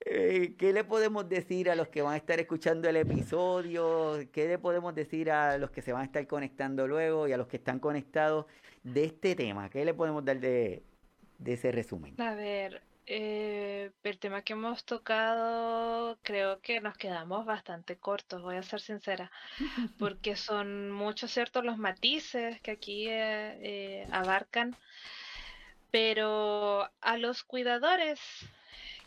eh, 0.00 0.54
¿qué 0.56 0.72
le 0.72 0.84
podemos 0.84 1.28
decir 1.28 1.68
a 1.70 1.74
los 1.74 1.88
que 1.88 2.02
van 2.02 2.14
a 2.14 2.16
estar 2.16 2.38
escuchando 2.38 2.88
el 2.88 2.96
episodio? 2.96 4.18
¿Qué 4.32 4.46
le 4.46 4.58
podemos 4.58 4.94
decir 4.94 5.30
a 5.30 5.58
los 5.58 5.70
que 5.70 5.82
se 5.82 5.92
van 5.92 6.02
a 6.02 6.04
estar 6.04 6.24
conectando 6.26 6.86
luego 6.86 7.26
y 7.26 7.32
a 7.32 7.36
los 7.36 7.48
que 7.48 7.56
están 7.56 7.80
conectados 7.80 8.46
de 8.84 9.04
este 9.04 9.34
tema? 9.34 9.68
¿Qué 9.70 9.84
le 9.84 9.94
podemos 9.94 10.24
dar 10.24 10.38
de, 10.38 10.84
de 11.38 11.52
ese 11.52 11.72
resumen? 11.72 12.14
A 12.20 12.34
ver, 12.34 12.82
eh, 13.06 13.92
el 14.02 14.18
tema 14.18 14.42
que 14.42 14.54
hemos 14.54 14.84
tocado, 14.84 16.18
creo 16.22 16.60
que 16.60 16.80
nos 16.80 16.96
quedamos 16.96 17.46
bastante 17.46 17.96
cortos, 17.98 18.42
voy 18.42 18.56
a 18.56 18.62
ser 18.62 18.80
sincera, 18.80 19.30
porque 19.98 20.36
son 20.36 20.90
muchos 20.90 21.30
ciertos 21.30 21.64
los 21.64 21.78
matices 21.78 22.60
que 22.62 22.72
aquí 22.72 23.08
eh, 23.08 23.58
eh, 23.62 24.08
abarcan, 24.10 24.76
pero 25.90 26.90
a 27.00 27.16
los 27.16 27.44
cuidadores 27.44 28.20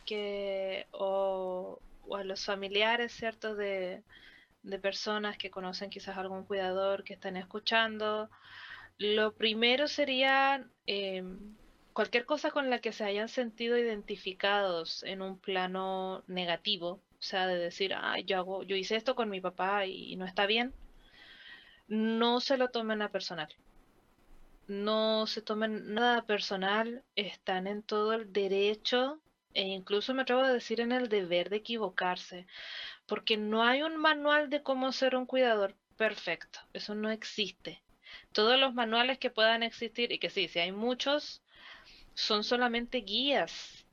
que, 0.05 0.87
o, 0.91 1.79
a 2.15 2.23
los 2.23 2.45
familiares, 2.45 3.11
¿cierto? 3.11 3.55
De, 3.55 4.03
de 4.63 4.79
personas 4.79 5.37
que 5.37 5.51
conocen 5.51 5.89
quizás 5.89 6.17
algún 6.17 6.45
cuidador 6.45 7.03
que 7.03 7.13
están 7.13 7.37
escuchando, 7.37 8.29
lo 8.97 9.33
primero 9.33 9.87
sería 9.87 10.65
em, 10.85 11.55
cualquier 11.93 12.25
cosa 12.25 12.51
con 12.51 12.69
la 12.69 12.79
que 12.79 12.91
se 12.91 13.03
hayan 13.03 13.29
sentido 13.29 13.77
identificados 13.77 15.03
en 15.03 15.21
un 15.21 15.39
plano 15.39 16.23
negativo, 16.27 16.89
o 16.91 17.21
sea, 17.21 17.47
de 17.47 17.57
decir, 17.57 17.93
ah, 17.93 18.19
yo 18.19 18.37
hago, 18.37 18.63
yo 18.63 18.75
hice 18.75 18.95
esto 18.95 19.15
con 19.15 19.29
mi 19.29 19.41
papá 19.41 19.85
y 19.85 20.15
no 20.15 20.25
está 20.25 20.45
bien, 20.45 20.73
no 21.87 22.39
se 22.39 22.57
lo 22.57 22.69
tomen 22.69 23.01
a 23.01 23.11
personal. 23.11 23.49
No 24.67 25.25
se 25.25 25.41
tomen 25.41 25.93
nada 25.95 26.21
personal, 26.25 27.03
están 27.15 27.65
en 27.65 27.81
todo 27.81 28.13
el 28.13 28.31
derecho 28.31 29.19
e 29.53 29.63
incluso 29.63 30.13
me 30.13 30.21
atrevo 30.21 30.41
a 30.41 30.53
decir 30.53 30.79
en 30.79 30.91
el 30.91 31.09
deber 31.09 31.49
de 31.49 31.57
equivocarse, 31.57 32.45
porque 33.07 33.35
no 33.37 33.63
hay 33.63 33.81
un 33.81 33.97
manual 33.97 34.49
de 34.49 34.61
cómo 34.61 34.91
ser 34.91 35.15
un 35.15 35.25
cuidador 35.25 35.75
perfecto, 35.97 36.59
eso 36.73 36.95
no 36.95 37.09
existe. 37.09 37.81
Todos 38.31 38.59
los 38.59 38.73
manuales 38.73 39.17
que 39.17 39.31
puedan 39.31 39.63
existir, 39.63 40.11
y 40.11 40.19
que 40.19 40.29
sí, 40.29 40.47
si 40.47 40.59
hay 40.59 40.71
muchos, 40.71 41.41
son 42.19 42.43
solamente 42.43 42.97
guías, 42.97 43.85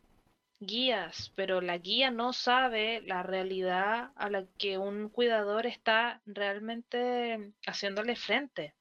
guías, 0.59 1.31
pero 1.37 1.61
la 1.61 1.79
guía 1.79 2.11
no 2.11 2.33
sabe 2.33 3.01
la 3.03 3.23
realidad 3.23 4.11
a 4.17 4.29
la 4.29 4.45
que 4.59 4.79
un 4.79 5.09
cuidador 5.11 5.65
está 5.65 6.21
realmente 6.27 7.53
haciéndole 7.67 8.17
frente. 8.17 8.75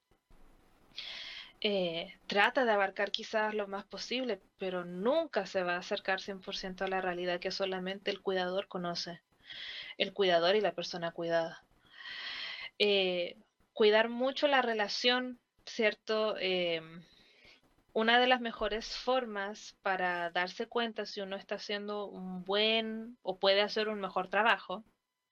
Eh, 1.61 2.17
trata 2.25 2.65
de 2.65 2.71
abarcar 2.71 3.11
quizás 3.11 3.53
lo 3.53 3.67
más 3.67 3.85
posible, 3.85 4.41
pero 4.57 4.83
nunca 4.83 5.45
se 5.45 5.61
va 5.61 5.75
a 5.75 5.79
acercar 5.79 6.21
100% 6.21 6.83
a 6.83 6.87
la 6.87 7.01
realidad 7.01 7.39
que 7.39 7.51
solamente 7.51 8.09
el 8.09 8.21
cuidador 8.21 8.67
conoce, 8.67 9.21
el 9.99 10.11
cuidador 10.11 10.55
y 10.55 10.61
la 10.61 10.73
persona 10.73 11.11
cuidada. 11.11 11.63
Eh, 12.79 13.37
cuidar 13.73 14.09
mucho 14.09 14.47
la 14.47 14.63
relación, 14.63 15.39
¿cierto? 15.65 16.35
Eh, 16.39 16.81
una 17.95 18.19
de 18.19 18.27
las 18.27 18.41
mejores 18.41 18.97
formas 18.97 19.77
para 19.81 20.29
darse 20.31 20.67
cuenta 20.67 21.05
si 21.05 21.21
uno 21.21 21.37
está 21.37 21.55
haciendo 21.55 22.07
un 22.07 22.43
buen 22.43 23.17
o 23.23 23.39
puede 23.39 23.61
hacer 23.61 23.87
un 23.89 24.01
mejor 24.01 24.27
trabajo, 24.29 24.83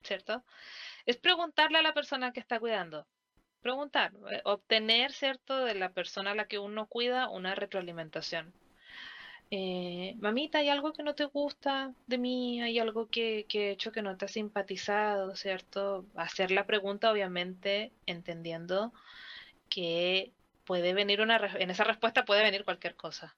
¿cierto? 0.04 0.46
Es 1.06 1.18
preguntarle 1.18 1.80
a 1.80 1.82
la 1.84 1.94
persona 1.94 2.32
que 2.34 2.40
está 2.40 2.60
cuidando. 2.62 3.06
Preguntar, 3.62 4.14
eh, 4.32 4.42
obtener, 4.46 5.12
¿cierto?, 5.14 5.66
de 5.66 5.76
la 5.76 5.92
persona 5.94 6.32
a 6.32 6.36
la 6.36 6.48
que 6.48 6.60
uno 6.60 6.88
cuida 6.88 7.30
una 7.30 7.56
retroalimentación. 7.56 8.56
eh, 9.52 10.16
mamita, 10.20 10.60
¿hay 10.60 10.70
algo 10.70 10.94
que 10.94 11.04
no 11.04 11.16
te 11.16 11.26
gusta 11.26 11.94
de 12.08 12.18
mí? 12.18 12.62
¿Hay 12.62 12.80
algo 12.80 13.10
que, 13.10 13.46
que 13.50 13.70
he 13.70 13.72
hecho 13.72 13.92
que 13.92 14.02
no 14.02 14.18
te 14.18 14.26
ha 14.26 14.28
simpatizado, 14.30 15.36
¿cierto? 15.36 16.08
Hacer 16.16 16.52
la 16.52 16.66
pregunta, 16.66 17.12
obviamente, 17.12 17.94
entendiendo 18.06 18.94
que 19.70 20.34
puede 20.66 20.94
venir 20.94 21.22
una, 21.22 21.38
en 21.58 21.70
esa 21.70 21.84
respuesta 21.84 22.26
puede 22.26 22.44
venir 22.44 22.64
cualquier 22.64 22.96
cosa. 22.96 23.36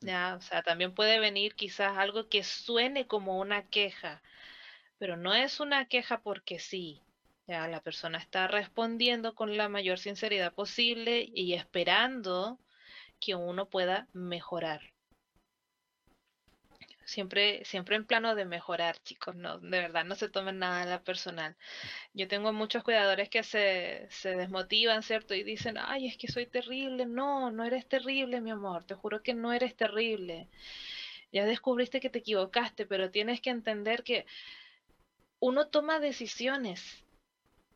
Ya, 0.00 0.36
o 0.36 0.40
sea, 0.40 0.62
también 0.62 0.94
puede 0.94 1.18
venir 1.18 1.54
quizás 1.54 1.96
algo 1.96 2.28
que 2.28 2.44
suene 2.44 3.06
como 3.06 3.38
una 3.38 3.66
queja, 3.68 4.22
pero 4.98 5.16
no 5.16 5.34
es 5.34 5.60
una 5.60 5.86
queja 5.86 6.20
porque 6.20 6.58
sí. 6.58 7.02
Ya, 7.46 7.66
la 7.66 7.80
persona 7.80 8.18
está 8.18 8.46
respondiendo 8.46 9.34
con 9.34 9.56
la 9.56 9.68
mayor 9.68 9.98
sinceridad 9.98 10.52
posible 10.52 11.30
y 11.32 11.54
esperando 11.54 12.58
que 13.20 13.34
uno 13.34 13.68
pueda 13.68 14.06
mejorar. 14.12 14.82
Siempre, 17.08 17.64
siempre 17.64 17.96
en 17.96 18.04
plano 18.04 18.34
de 18.34 18.44
mejorar, 18.44 18.98
chicos, 19.02 19.34
no, 19.34 19.58
de 19.58 19.80
verdad, 19.80 20.04
no 20.04 20.14
se 20.14 20.28
tomen 20.28 20.58
nada 20.58 20.82
a 20.82 20.84
la 20.84 20.98
personal. 20.98 21.56
Yo 22.12 22.28
tengo 22.28 22.52
muchos 22.52 22.82
cuidadores 22.82 23.30
que 23.30 23.42
se, 23.42 24.06
se 24.10 24.36
desmotivan, 24.36 25.02
¿cierto? 25.02 25.34
Y 25.34 25.42
dicen, 25.42 25.76
ay, 25.78 26.06
es 26.06 26.18
que 26.18 26.28
soy 26.28 26.44
terrible. 26.46 27.06
No, 27.06 27.50
no 27.50 27.64
eres 27.64 27.88
terrible, 27.88 28.42
mi 28.42 28.50
amor, 28.50 28.84
te 28.84 28.94
juro 28.94 29.22
que 29.22 29.32
no 29.32 29.54
eres 29.54 29.74
terrible. 29.74 30.48
Ya 31.32 31.46
descubriste 31.46 31.98
que 32.00 32.10
te 32.10 32.18
equivocaste, 32.18 32.84
pero 32.84 33.10
tienes 33.10 33.40
que 33.40 33.48
entender 33.50 34.02
que 34.04 34.26
uno 35.40 35.66
toma 35.68 36.00
decisiones. 36.00 37.06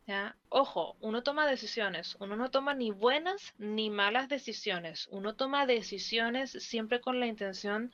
¿Ya? 0.05 0.35
Ojo, 0.49 0.95
uno 0.99 1.23
toma 1.23 1.47
decisiones, 1.47 2.17
uno 2.19 2.35
no 2.35 2.51
toma 2.51 2.73
ni 2.75 2.91
buenas 2.91 3.53
ni 3.57 3.89
malas 3.89 4.27
decisiones, 4.29 5.07
uno 5.11 5.33
toma 5.33 5.65
decisiones 5.65 6.51
siempre 6.51 6.99
con 7.01 7.21
la 7.21 7.25
intención 7.27 7.91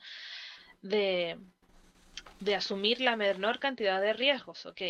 de, 0.82 1.38
de 2.40 2.54
asumir 2.54 3.00
la 3.00 3.16
menor 3.16 3.58
cantidad 3.58 4.00
de 4.00 4.12
riesgos, 4.12 4.66
¿ok? 4.66 4.82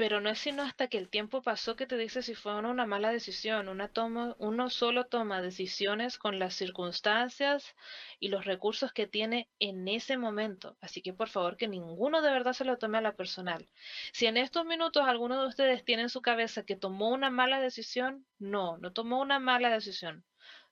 Pero 0.00 0.18
no 0.22 0.30
es 0.30 0.38
sino 0.38 0.62
hasta 0.62 0.88
que 0.88 0.96
el 0.96 1.10
tiempo 1.10 1.42
pasó 1.42 1.76
que 1.76 1.86
te 1.86 1.98
dice 1.98 2.22
si 2.22 2.34
fue 2.34 2.56
una 2.56 2.86
mala 2.86 3.12
decisión. 3.12 3.68
Una 3.68 3.90
uno 4.38 4.70
solo 4.70 5.04
toma 5.04 5.42
decisiones 5.42 6.16
con 6.16 6.38
las 6.38 6.54
circunstancias 6.54 7.74
y 8.18 8.28
los 8.28 8.46
recursos 8.46 8.94
que 8.94 9.06
tiene 9.06 9.50
en 9.58 9.86
ese 9.88 10.16
momento. 10.16 10.78
Así 10.80 11.02
que 11.02 11.12
por 11.12 11.28
favor 11.28 11.58
que 11.58 11.68
ninguno 11.68 12.22
de 12.22 12.32
verdad 12.32 12.54
se 12.54 12.64
lo 12.64 12.78
tome 12.78 12.96
a 12.96 13.02
la 13.02 13.14
personal. 13.14 13.68
Si 14.14 14.24
en 14.24 14.38
estos 14.38 14.64
minutos 14.64 15.06
alguno 15.06 15.38
de 15.38 15.48
ustedes 15.48 15.84
tiene 15.84 16.04
en 16.04 16.08
su 16.08 16.22
cabeza 16.22 16.64
que 16.64 16.76
tomó 16.76 17.10
una 17.10 17.28
mala 17.28 17.60
decisión, 17.60 18.24
no, 18.38 18.78
no 18.78 18.94
tomó 18.94 19.20
una 19.20 19.38
mala 19.38 19.68
decisión. 19.68 20.24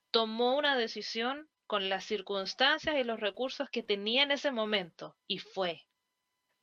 Tomó 0.09 0.57
una 0.57 0.75
decisión 0.75 1.47
con 1.69 1.87
las 1.87 2.03
circunstancias 2.03 2.95
y 2.97 3.03
los 3.03 3.19
recursos 3.19 3.69
que 3.69 3.83
tenía 3.83 4.23
en 4.23 4.31
ese 4.31 4.49
momento. 4.51 5.15
Y 5.27 5.37
fue. 5.37 5.85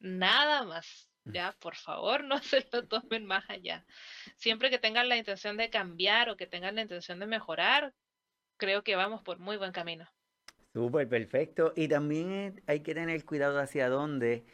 Nada 0.00 0.64
más. 0.64 1.08
Mm. 1.22 1.32
Ya, 1.32 1.56
por 1.60 1.76
favor, 1.76 2.24
no 2.24 2.38
se 2.42 2.66
lo 2.72 2.88
tomen 2.88 3.24
más 3.24 3.48
allá. 3.48 3.86
Siempre 4.36 4.68
que 4.68 4.80
tengan 4.80 5.08
la 5.08 5.16
intención 5.16 5.56
de 5.56 5.70
cambiar 5.70 6.28
o 6.28 6.36
que 6.36 6.48
tengan 6.48 6.74
la 6.74 6.82
intención 6.82 7.20
de 7.20 7.26
mejorar, 7.26 7.94
creo 8.56 8.82
que 8.82 8.96
vamos 8.96 9.22
por 9.22 9.38
muy 9.38 9.56
buen 9.56 9.70
camino. 9.70 10.08
Súper 10.72 11.08
perfecto. 11.08 11.72
Y 11.76 11.86
también 11.86 12.60
hay 12.66 12.80
que 12.80 12.92
tener 12.92 13.24
cuidado 13.24 13.60
hacia 13.60 13.88
dónde 13.88 14.44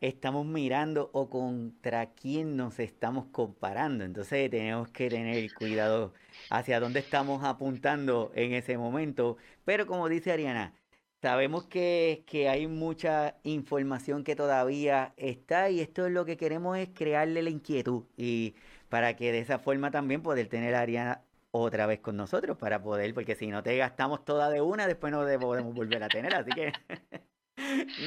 estamos 0.00 0.46
mirando 0.46 1.10
o 1.12 1.28
contra 1.30 2.12
quién 2.14 2.56
nos 2.56 2.78
estamos 2.78 3.26
comparando. 3.32 4.04
Entonces 4.04 4.50
tenemos 4.50 4.88
que 4.88 5.08
tener 5.10 5.52
cuidado 5.54 6.14
hacia 6.50 6.80
dónde 6.80 7.00
estamos 7.00 7.44
apuntando 7.44 8.32
en 8.34 8.52
ese 8.52 8.78
momento. 8.78 9.36
Pero 9.64 9.86
como 9.86 10.08
dice 10.08 10.32
Ariana, 10.32 10.74
sabemos 11.22 11.66
que, 11.66 12.24
que 12.26 12.48
hay 12.48 12.66
mucha 12.66 13.36
información 13.42 14.24
que 14.24 14.36
todavía 14.36 15.14
está 15.16 15.70
y 15.70 15.80
esto 15.80 16.06
es 16.06 16.12
lo 16.12 16.24
que 16.24 16.36
queremos 16.36 16.78
es 16.78 16.88
crearle 16.94 17.42
la 17.42 17.50
inquietud 17.50 18.04
y 18.16 18.54
para 18.88 19.16
que 19.16 19.32
de 19.32 19.40
esa 19.40 19.58
forma 19.58 19.90
también 19.90 20.22
poder 20.22 20.48
tener 20.48 20.74
a 20.74 20.80
Ariana 20.80 21.22
otra 21.50 21.86
vez 21.86 22.00
con 22.00 22.16
nosotros 22.16 22.56
para 22.58 22.82
poder, 22.82 23.14
porque 23.14 23.34
si 23.34 23.48
no 23.48 23.62
te 23.62 23.76
gastamos 23.76 24.24
toda 24.24 24.50
de 24.50 24.60
una, 24.60 24.86
después 24.86 25.12
no 25.12 25.20
podemos 25.40 25.74
volver 25.74 26.02
a 26.02 26.08
tener, 26.08 26.34
así 26.34 26.50
que 26.50 26.72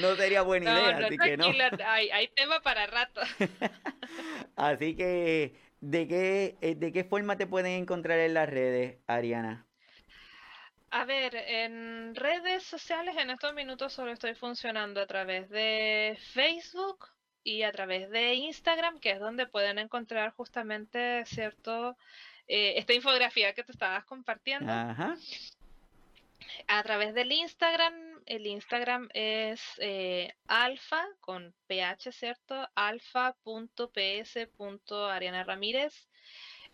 no 0.01 0.15
sería 0.15 0.41
buena 0.41 0.71
idea, 0.71 0.97
así 0.97 1.17
que 1.17 1.37
no. 1.37 1.45
Hay, 1.85 2.09
hay 2.09 2.27
tema 2.29 2.61
para 2.61 2.87
rato. 2.87 3.21
así 4.55 4.95
que, 4.95 5.55
¿de 5.79 6.07
qué, 6.07 6.55
eh, 6.61 6.75
¿de 6.75 6.91
qué 6.91 7.03
forma 7.03 7.37
te 7.37 7.47
pueden 7.47 7.73
encontrar 7.81 8.19
en 8.19 8.33
las 8.33 8.49
redes, 8.49 8.97
Ariana? 9.07 9.65
A 10.91 11.05
ver, 11.05 11.35
en 11.35 12.13
redes 12.15 12.63
sociales 12.63 13.15
en 13.17 13.29
estos 13.29 13.53
minutos 13.53 13.93
solo 13.93 14.11
estoy 14.11 14.35
funcionando 14.35 14.99
a 14.99 15.07
través 15.07 15.49
de 15.49 16.17
Facebook 16.33 17.07
y 17.43 17.63
a 17.63 17.71
través 17.71 18.09
de 18.09 18.33
Instagram, 18.35 18.99
que 18.99 19.11
es 19.11 19.19
donde 19.19 19.47
pueden 19.47 19.79
encontrar 19.79 20.33
justamente, 20.33 21.23
¿cierto? 21.25 21.97
Eh, 22.47 22.73
esta 22.77 22.93
infografía 22.93 23.53
que 23.53 23.63
te 23.63 23.71
estabas 23.71 24.03
compartiendo. 24.03 24.71
Ajá. 24.71 25.15
A 26.67 26.83
través 26.83 27.13
del 27.13 27.31
Instagram 27.31 28.11
el 28.25 28.47
Instagram 28.47 29.09
es 29.13 29.61
eh, 29.79 30.33
alfa 30.47 31.05
con 31.19 31.53
ph, 31.67 32.11
¿cierto? 32.11 32.67
alfa.ps.ariana 32.75 35.43
Ramírez. 35.43 36.07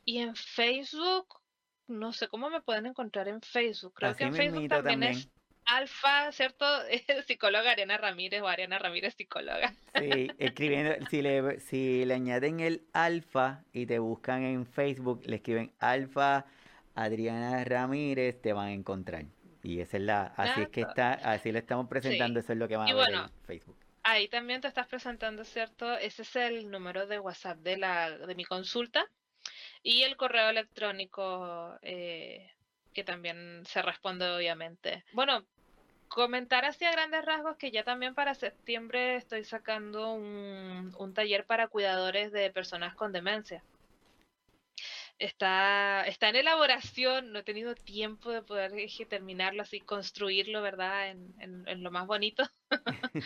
Y 0.06 0.20
en 0.20 0.36
Facebook, 0.36 1.42
no 1.88 2.14
sé 2.14 2.28
cómo 2.28 2.50
me 2.50 2.62
pueden 2.62 2.86
encontrar 2.86 3.28
en 3.28 3.42
Facebook. 3.42 3.96
Creo 3.96 4.16
que 4.16 4.26
en 4.26 4.36
Facebook 4.36 4.70
también, 4.70 5.02
es 5.04 5.28
alfa, 5.66 6.32
¿cierto? 6.32 6.66
psicóloga 7.28 7.72
Ariana 7.72 7.98
Ramírez 7.98 8.42
o 8.42 8.48
Ariana 8.48 8.80
Ramírez 8.80 9.16
psicóloga. 9.16 9.76
Sí, 10.00 10.32
escribiendo, 10.38 10.94
si 11.10 11.22
le, 11.22 11.60
si 11.60 12.06
le 12.06 12.14
añaden 12.14 12.62
el 12.62 12.86
alfa 12.94 13.66
y 13.74 13.86
te 13.86 14.00
buscan 14.00 14.44
en 14.44 14.66
Facebook, 14.66 15.24
le 15.26 15.36
escriben 15.38 15.74
alfa 15.80 16.46
Adriana 16.96 17.64
Ramírez, 17.64 18.42
te 18.42 18.54
van 18.54 18.68
a 18.68 18.74
encontrar. 18.74 19.26
Y 19.68 19.82
esa 19.82 19.98
es 19.98 20.04
la, 20.04 20.34
así 20.38 20.62
es 20.62 20.70
que 20.70 20.80
está, 20.80 21.12
así 21.12 21.52
lo 21.52 21.60
estamos 21.60 21.90
presentando, 21.90 22.40
eso 22.40 22.54
es 22.54 22.58
lo 22.58 22.70
que 22.70 22.78
van 22.78 22.90
a 22.90 22.94
ver 22.94 23.14
en 23.14 23.30
Facebook. 23.46 23.78
Ahí 24.02 24.30
también 24.30 24.62
te 24.62 24.70
estás 24.70 24.88
presentando, 24.88 25.44
¿cierto? 25.44 25.98
Ese 25.98 26.22
es 26.22 26.36
el 26.38 26.72
número 26.72 27.06
de 27.06 27.20
WhatsApp 27.20 27.58
de 27.58 27.76
la, 27.76 28.18
de 28.18 28.34
mi 28.36 28.46
consulta 28.46 29.06
y 29.84 30.04
el 30.04 30.16
correo 30.16 30.50
electrónico 30.50 31.78
eh, 31.82 32.50
que 32.94 33.04
también 33.04 33.66
se 33.66 33.82
responde 33.82 34.30
obviamente. 34.30 35.04
Bueno, 35.12 35.44
comentar 36.08 36.64
así 36.64 36.86
a 36.86 36.94
grandes 36.94 37.26
rasgos 37.26 37.58
que 37.58 37.70
ya 37.70 37.84
también 37.84 38.16
para 38.16 38.36
septiembre 38.36 39.18
estoy 39.18 39.44
sacando 39.44 40.14
un, 40.14 40.96
un 40.98 41.14
taller 41.14 41.46
para 41.46 41.68
cuidadores 41.68 42.32
de 42.32 42.50
personas 42.52 42.96
con 42.96 43.12
demencia 43.12 43.62
está, 45.20 46.06
está 46.06 46.30
en 46.30 46.38
elaboración, 46.38 47.32
no 47.32 47.40
he 47.40 47.44
tenido 47.44 47.76
tiempo 47.76 48.32
de 48.32 48.42
poder 48.42 48.72
terminarlo 49.10 49.62
así, 49.64 49.80
construirlo, 49.80 50.62
¿verdad? 50.62 51.10
En, 51.10 51.34
en, 51.40 51.84
lo 51.84 51.92
más 51.92 52.08
bonito. 52.08 52.44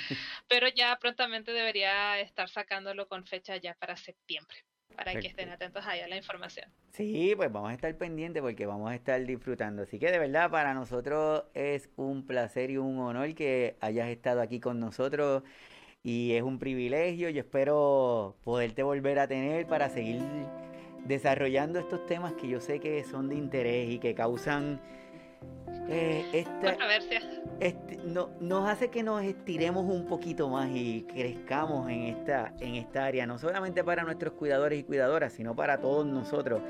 Pero 0.48 0.68
ya 0.70 0.98
prontamente 1.00 1.52
debería 1.52 2.20
estar 2.20 2.50
sacándolo 2.50 3.08
con 3.08 3.26
fecha 3.26 3.58
ya 3.58 3.74
para 3.76 3.98
septiembre, 3.98 4.58
para 4.96 5.20
que 5.20 5.28
estén 5.28 5.50
atentos 5.50 5.86
ahí 5.86 6.00
a 6.00 6.08
la 6.08 6.18
información. 6.18 6.72
Sí, 6.94 7.34
pues 7.36 7.52
vamos 7.52 7.72
a 7.72 7.74
estar 7.74 7.96
pendientes 7.98 8.42
porque 8.42 8.66
vamos 8.66 8.92
a 8.92 8.96
estar 8.96 9.24
disfrutando. 9.26 9.84
Así 9.84 10.00
que 10.00 10.12
de 10.12 10.20
verdad 10.20 10.50
para 10.50 10.74
nosotros 10.74 11.44
es 11.54 11.90
un 11.96 12.26
placer 12.26 12.72
y 12.72 12.78
un 12.78 13.00
honor 13.00 13.34
que 13.36 13.78
hayas 13.82 14.10
estado 14.10 14.42
aquí 14.42 14.60
con 14.60 14.80
nosotros 14.80 15.44
y 16.04 16.34
es 16.34 16.44
un 16.44 16.60
privilegio. 16.60 17.30
Yo 17.30 17.42
espero 17.42 18.38
poderte 18.44 18.84
volver 18.84 19.20
a 19.20 19.28
tener 19.28 19.68
para 19.68 19.90
seguir 19.90 20.22
desarrollando 21.06 21.80
estos 21.80 22.06
temas 22.06 22.34
que 22.34 22.48
yo 22.48 22.62
sé 22.62 22.80
que 22.80 23.04
son 23.04 23.30
de 23.30 23.36
interés 23.36 23.90
y 23.90 24.00
que 24.00 24.14
causan 24.14 24.80
eh, 25.90 26.26
esta, 26.32 26.78
este, 27.60 27.98
no, 28.06 28.30
nos 28.40 28.70
hace 28.70 28.90
que 28.90 29.04
nos 29.04 29.24
estiremos 29.24 29.86
un 29.86 30.06
poquito 30.06 30.48
más 30.48 30.70
y 30.74 31.04
crezcamos 31.04 31.90
en 31.90 32.04
esta, 32.04 32.54
en 32.60 32.76
esta 32.76 33.06
área, 33.06 33.26
no 33.26 33.38
solamente 33.38 33.84
para 33.84 34.04
nuestros 34.04 34.34
cuidadores 34.34 34.80
y 34.80 34.84
cuidadoras, 34.84 35.34
sino 35.34 35.56
para 35.56 35.80
todos 35.80 36.06
nosotros, 36.06 36.62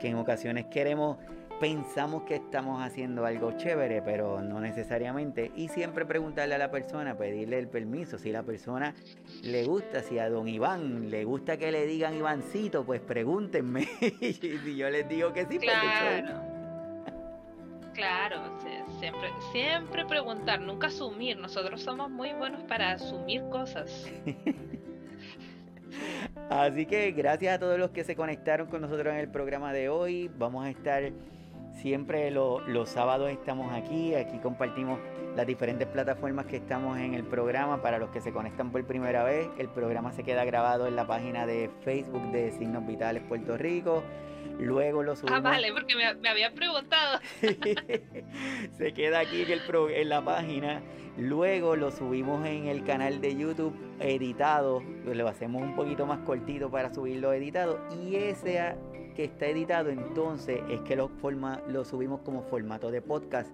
que 0.00 0.08
en 0.08 0.16
ocasiones 0.16 0.66
queremos 0.66 1.18
pensamos 1.60 2.22
que 2.22 2.36
estamos 2.36 2.82
haciendo 2.82 3.26
algo 3.26 3.52
chévere, 3.52 4.00
pero 4.02 4.40
no 4.40 4.60
necesariamente. 4.60 5.52
Y 5.54 5.68
siempre 5.68 6.06
preguntarle 6.06 6.54
a 6.54 6.58
la 6.58 6.70
persona, 6.70 7.16
pedirle 7.16 7.58
el 7.58 7.68
permiso. 7.68 8.18
Si 8.18 8.32
la 8.32 8.42
persona 8.42 8.94
le 9.42 9.64
gusta, 9.64 10.02
si 10.02 10.18
a 10.18 10.30
don 10.30 10.48
Iván 10.48 11.10
le 11.10 11.24
gusta 11.24 11.58
que 11.58 11.70
le 11.70 11.86
digan 11.86 12.16
Ivancito, 12.16 12.84
pues 12.84 13.02
pregúntenme. 13.02 13.86
y 14.20 14.32
si 14.32 14.76
yo 14.76 14.88
les 14.88 15.06
digo 15.08 15.34
que 15.34 15.42
sí, 15.42 15.58
pues 15.58 15.70
claro. 15.70 16.40
Claro, 17.92 18.58
siempre, 18.98 19.28
siempre 19.52 20.06
preguntar, 20.06 20.60
nunca 20.60 20.86
asumir. 20.86 21.36
Nosotros 21.36 21.82
somos 21.82 22.10
muy 22.10 22.32
buenos 22.32 22.62
para 22.62 22.92
asumir 22.92 23.42
cosas. 23.50 24.10
Así 26.48 26.86
que 26.86 27.10
gracias 27.12 27.56
a 27.56 27.58
todos 27.58 27.78
los 27.78 27.90
que 27.90 28.04
se 28.04 28.16
conectaron 28.16 28.68
con 28.68 28.80
nosotros 28.80 29.12
en 29.12 29.20
el 29.20 29.28
programa 29.28 29.72
de 29.72 29.90
hoy. 29.90 30.30
Vamos 30.38 30.64
a 30.64 30.70
estar 30.70 31.12
Siempre 31.80 32.30
los 32.30 32.88
sábados 32.90 33.30
estamos 33.30 33.72
aquí, 33.72 34.14
aquí 34.14 34.38
compartimos 34.38 34.98
las 35.34 35.46
diferentes 35.46 35.88
plataformas 35.88 36.44
que 36.44 36.56
estamos 36.56 36.98
en 36.98 37.14
el 37.14 37.24
programa. 37.24 37.80
Para 37.80 37.98
los 37.98 38.10
que 38.10 38.20
se 38.20 38.32
conectan 38.32 38.70
por 38.70 38.84
primera 38.84 39.24
vez, 39.24 39.48
el 39.56 39.68
programa 39.68 40.12
se 40.12 40.22
queda 40.22 40.44
grabado 40.44 40.86
en 40.86 40.94
la 40.94 41.06
página 41.06 41.46
de 41.46 41.70
Facebook 41.82 42.32
de 42.32 42.52
Signos 42.52 42.86
Vitales 42.86 43.22
Puerto 43.22 43.56
Rico. 43.56 44.02
Luego 44.58 45.02
lo 45.02 45.12
ah, 45.12 45.16
subimos. 45.16 45.38
Ah, 45.38 45.42
vale, 45.42 45.72
porque 45.72 45.96
me, 45.96 46.12
me 46.16 46.28
había 46.28 46.52
preguntado. 46.52 47.18
se 48.76 48.92
queda 48.92 49.20
aquí 49.20 49.40
en, 49.40 49.50
el 49.52 49.62
en 49.94 50.08
la 50.10 50.22
página. 50.22 50.82
Luego 51.16 51.76
lo 51.76 51.90
subimos 51.92 52.46
en 52.46 52.66
el 52.66 52.84
canal 52.84 53.22
de 53.22 53.36
YouTube 53.36 53.74
editado. 54.00 54.82
Lo 55.06 55.28
hacemos 55.28 55.62
un 55.62 55.74
poquito 55.74 56.04
más 56.04 56.18
cortito 56.26 56.70
para 56.70 56.92
subirlo 56.92 57.32
editado. 57.32 57.80
Y 58.04 58.16
ese 58.16 58.74
que 59.12 59.24
está 59.24 59.46
editado, 59.46 59.90
entonces 59.90 60.60
es 60.70 60.80
que 60.80 60.96
lo, 60.96 61.08
forma, 61.08 61.60
lo 61.68 61.84
subimos 61.84 62.20
como 62.20 62.42
formato 62.42 62.90
de 62.90 63.02
podcast 63.02 63.50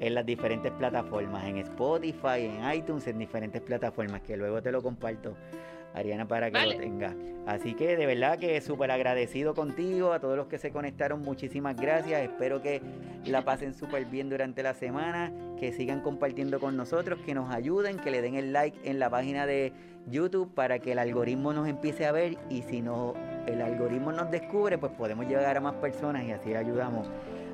en 0.00 0.14
las 0.14 0.24
diferentes 0.24 0.72
plataformas, 0.72 1.44
en 1.44 1.58
Spotify, 1.58 2.40
en 2.40 2.72
iTunes, 2.74 3.06
en 3.06 3.18
diferentes 3.18 3.60
plataformas, 3.60 4.22
que 4.22 4.36
luego 4.36 4.62
te 4.62 4.72
lo 4.72 4.82
comparto, 4.82 5.36
Ariana, 5.94 6.26
para 6.26 6.50
que 6.50 6.66
lo 6.66 6.76
tengas. 6.76 7.14
Así 7.46 7.74
que 7.74 7.96
de 7.96 8.06
verdad 8.06 8.38
que 8.38 8.58
súper 8.62 8.90
agradecido 8.90 9.54
contigo, 9.54 10.12
a 10.12 10.20
todos 10.20 10.36
los 10.36 10.46
que 10.46 10.58
se 10.58 10.70
conectaron, 10.70 11.20
muchísimas 11.20 11.76
gracias. 11.76 12.22
Espero 12.22 12.62
que 12.62 12.80
la 13.26 13.44
pasen 13.44 13.74
súper 13.74 14.06
bien 14.06 14.30
durante 14.30 14.62
la 14.62 14.72
semana, 14.72 15.30
que 15.60 15.72
sigan 15.72 16.00
compartiendo 16.00 16.58
con 16.58 16.76
nosotros, 16.76 17.18
que 17.26 17.34
nos 17.34 17.54
ayuden, 17.54 17.98
que 17.98 18.10
le 18.10 18.22
den 18.22 18.34
el 18.34 18.52
like 18.54 18.78
en 18.88 18.98
la 18.98 19.10
página 19.10 19.46
de 19.46 19.72
YouTube 20.06 20.54
para 20.54 20.78
que 20.78 20.92
el 20.92 20.98
algoritmo 20.98 21.52
nos 21.52 21.68
empiece 21.68 22.06
a 22.06 22.12
ver 22.12 22.38
y 22.48 22.62
si 22.62 22.80
no 22.80 23.14
el 23.46 23.60
algoritmo 23.60 24.12
nos 24.12 24.30
descubre, 24.30 24.78
pues 24.78 24.92
podemos 24.92 25.26
llegar 25.26 25.56
a 25.56 25.60
más 25.60 25.74
personas 25.74 26.24
y 26.24 26.32
así 26.32 26.54
ayudamos 26.54 27.08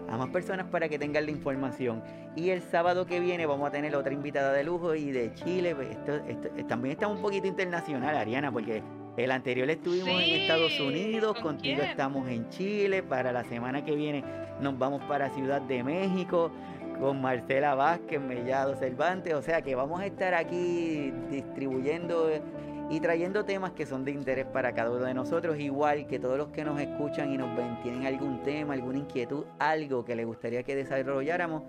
a 0.08 0.16
más 0.16 0.28
personas 0.30 0.66
para 0.66 0.88
que 0.88 0.98
tengan 0.98 1.24
la 1.24 1.30
información. 1.30 2.02
Y 2.34 2.50
el 2.50 2.62
sábado 2.62 3.06
que 3.06 3.20
viene 3.20 3.46
vamos 3.46 3.68
a 3.68 3.70
tener 3.70 3.94
otra 3.94 4.12
invitada 4.12 4.52
de 4.52 4.64
lujo 4.64 4.94
y 4.94 5.12
de 5.12 5.32
Chile. 5.34 5.74
Pues 5.74 5.90
esto, 5.90 6.20
también 6.66 6.92
está 6.92 7.06
un 7.06 7.22
poquito 7.22 7.46
internacional, 7.46 8.16
Ariana, 8.16 8.50
porque 8.50 8.82
el 9.16 9.30
anterior 9.30 9.70
estuvimos 9.70 10.08
en 10.08 10.40
Estados 10.40 10.78
Unidos, 10.80 11.38
contigo 11.40 11.82
estamos 11.82 12.28
en 12.28 12.48
Chile. 12.48 13.02
Para 13.02 13.32
la 13.32 13.44
semana 13.44 13.84
que 13.84 13.94
viene 13.94 14.24
nos 14.60 14.78
vamos 14.78 15.02
para 15.04 15.30
Ciudad 15.30 15.60
de 15.62 15.82
México 15.84 16.50
con 17.00 17.20
Marcela 17.20 17.74
Vázquez, 17.74 18.20
Mellado 18.20 18.74
Cervantes. 18.76 19.34
O 19.34 19.42
sea 19.42 19.62
que 19.62 19.74
vamos 19.74 20.00
a 20.00 20.06
estar 20.06 20.34
aquí 20.34 21.12
distribuyendo 21.30 22.30
y 22.90 22.98
trayendo 22.98 23.44
temas 23.44 23.70
que 23.70 23.86
son 23.86 24.04
de 24.04 24.10
interés 24.10 24.46
para 24.46 24.72
cada 24.74 24.90
uno 24.90 25.04
de 25.04 25.14
nosotros, 25.14 25.58
igual 25.60 26.08
que 26.08 26.18
todos 26.18 26.36
los 26.36 26.48
que 26.48 26.64
nos 26.64 26.80
escuchan 26.80 27.32
y 27.32 27.38
nos 27.38 27.56
ven 27.56 27.80
tienen 27.82 28.04
algún 28.04 28.42
tema, 28.42 28.74
alguna 28.74 28.98
inquietud, 28.98 29.44
algo 29.60 30.04
que 30.04 30.16
les 30.16 30.26
gustaría 30.26 30.64
que 30.64 30.74
desarrolláramos, 30.74 31.62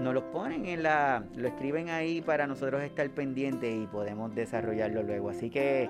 nos 0.00 0.12
lo 0.12 0.32
ponen 0.32 0.66
en 0.66 0.82
la, 0.82 1.22
lo 1.36 1.46
escriben 1.46 1.88
ahí 1.88 2.20
para 2.20 2.48
nosotros 2.48 2.82
estar 2.82 3.08
pendientes 3.10 3.72
y 3.72 3.86
podemos 3.86 4.34
desarrollarlo 4.34 5.04
luego. 5.04 5.30
Así 5.30 5.50
que 5.50 5.88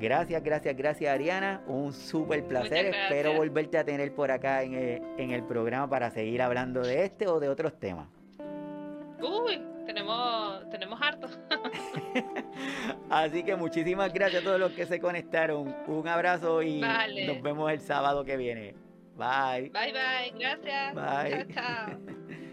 gracias, 0.00 0.44
gracias, 0.44 0.76
gracias 0.76 1.12
Ariana, 1.12 1.62
un 1.66 1.92
súper 1.92 2.44
placer, 2.44 2.94
espero 2.94 3.34
volverte 3.34 3.78
a 3.78 3.84
tener 3.84 4.14
por 4.14 4.30
acá 4.30 4.62
en 4.62 4.74
el, 4.74 5.02
en 5.18 5.32
el 5.32 5.42
programa 5.42 5.90
para 5.90 6.10
seguir 6.12 6.40
hablando 6.40 6.82
de 6.82 7.04
este 7.04 7.26
o 7.26 7.40
de 7.40 7.48
otros 7.48 7.76
temas. 7.80 8.06
Uy, 9.20 9.60
tenemos, 9.88 10.68
tenemos 10.68 11.00
harto. 11.00 11.28
Así 13.10 13.42
que 13.42 13.56
muchísimas 13.56 14.12
gracias 14.12 14.42
a 14.42 14.44
todos 14.44 14.60
los 14.60 14.72
que 14.72 14.84
se 14.84 15.00
conectaron. 15.00 15.74
Un 15.86 16.06
abrazo 16.06 16.62
y 16.62 16.82
nos 17.26 17.40
vemos 17.42 17.72
el 17.72 17.80
sábado 17.80 18.22
que 18.22 18.36
viene. 18.36 18.74
Bye. 19.16 19.70
Bye, 19.70 19.92
bye. 19.92 20.38
Gracias. 20.38 20.94
Bye. 20.94 21.54
Chao, 21.54 21.64
chao. 21.64 22.38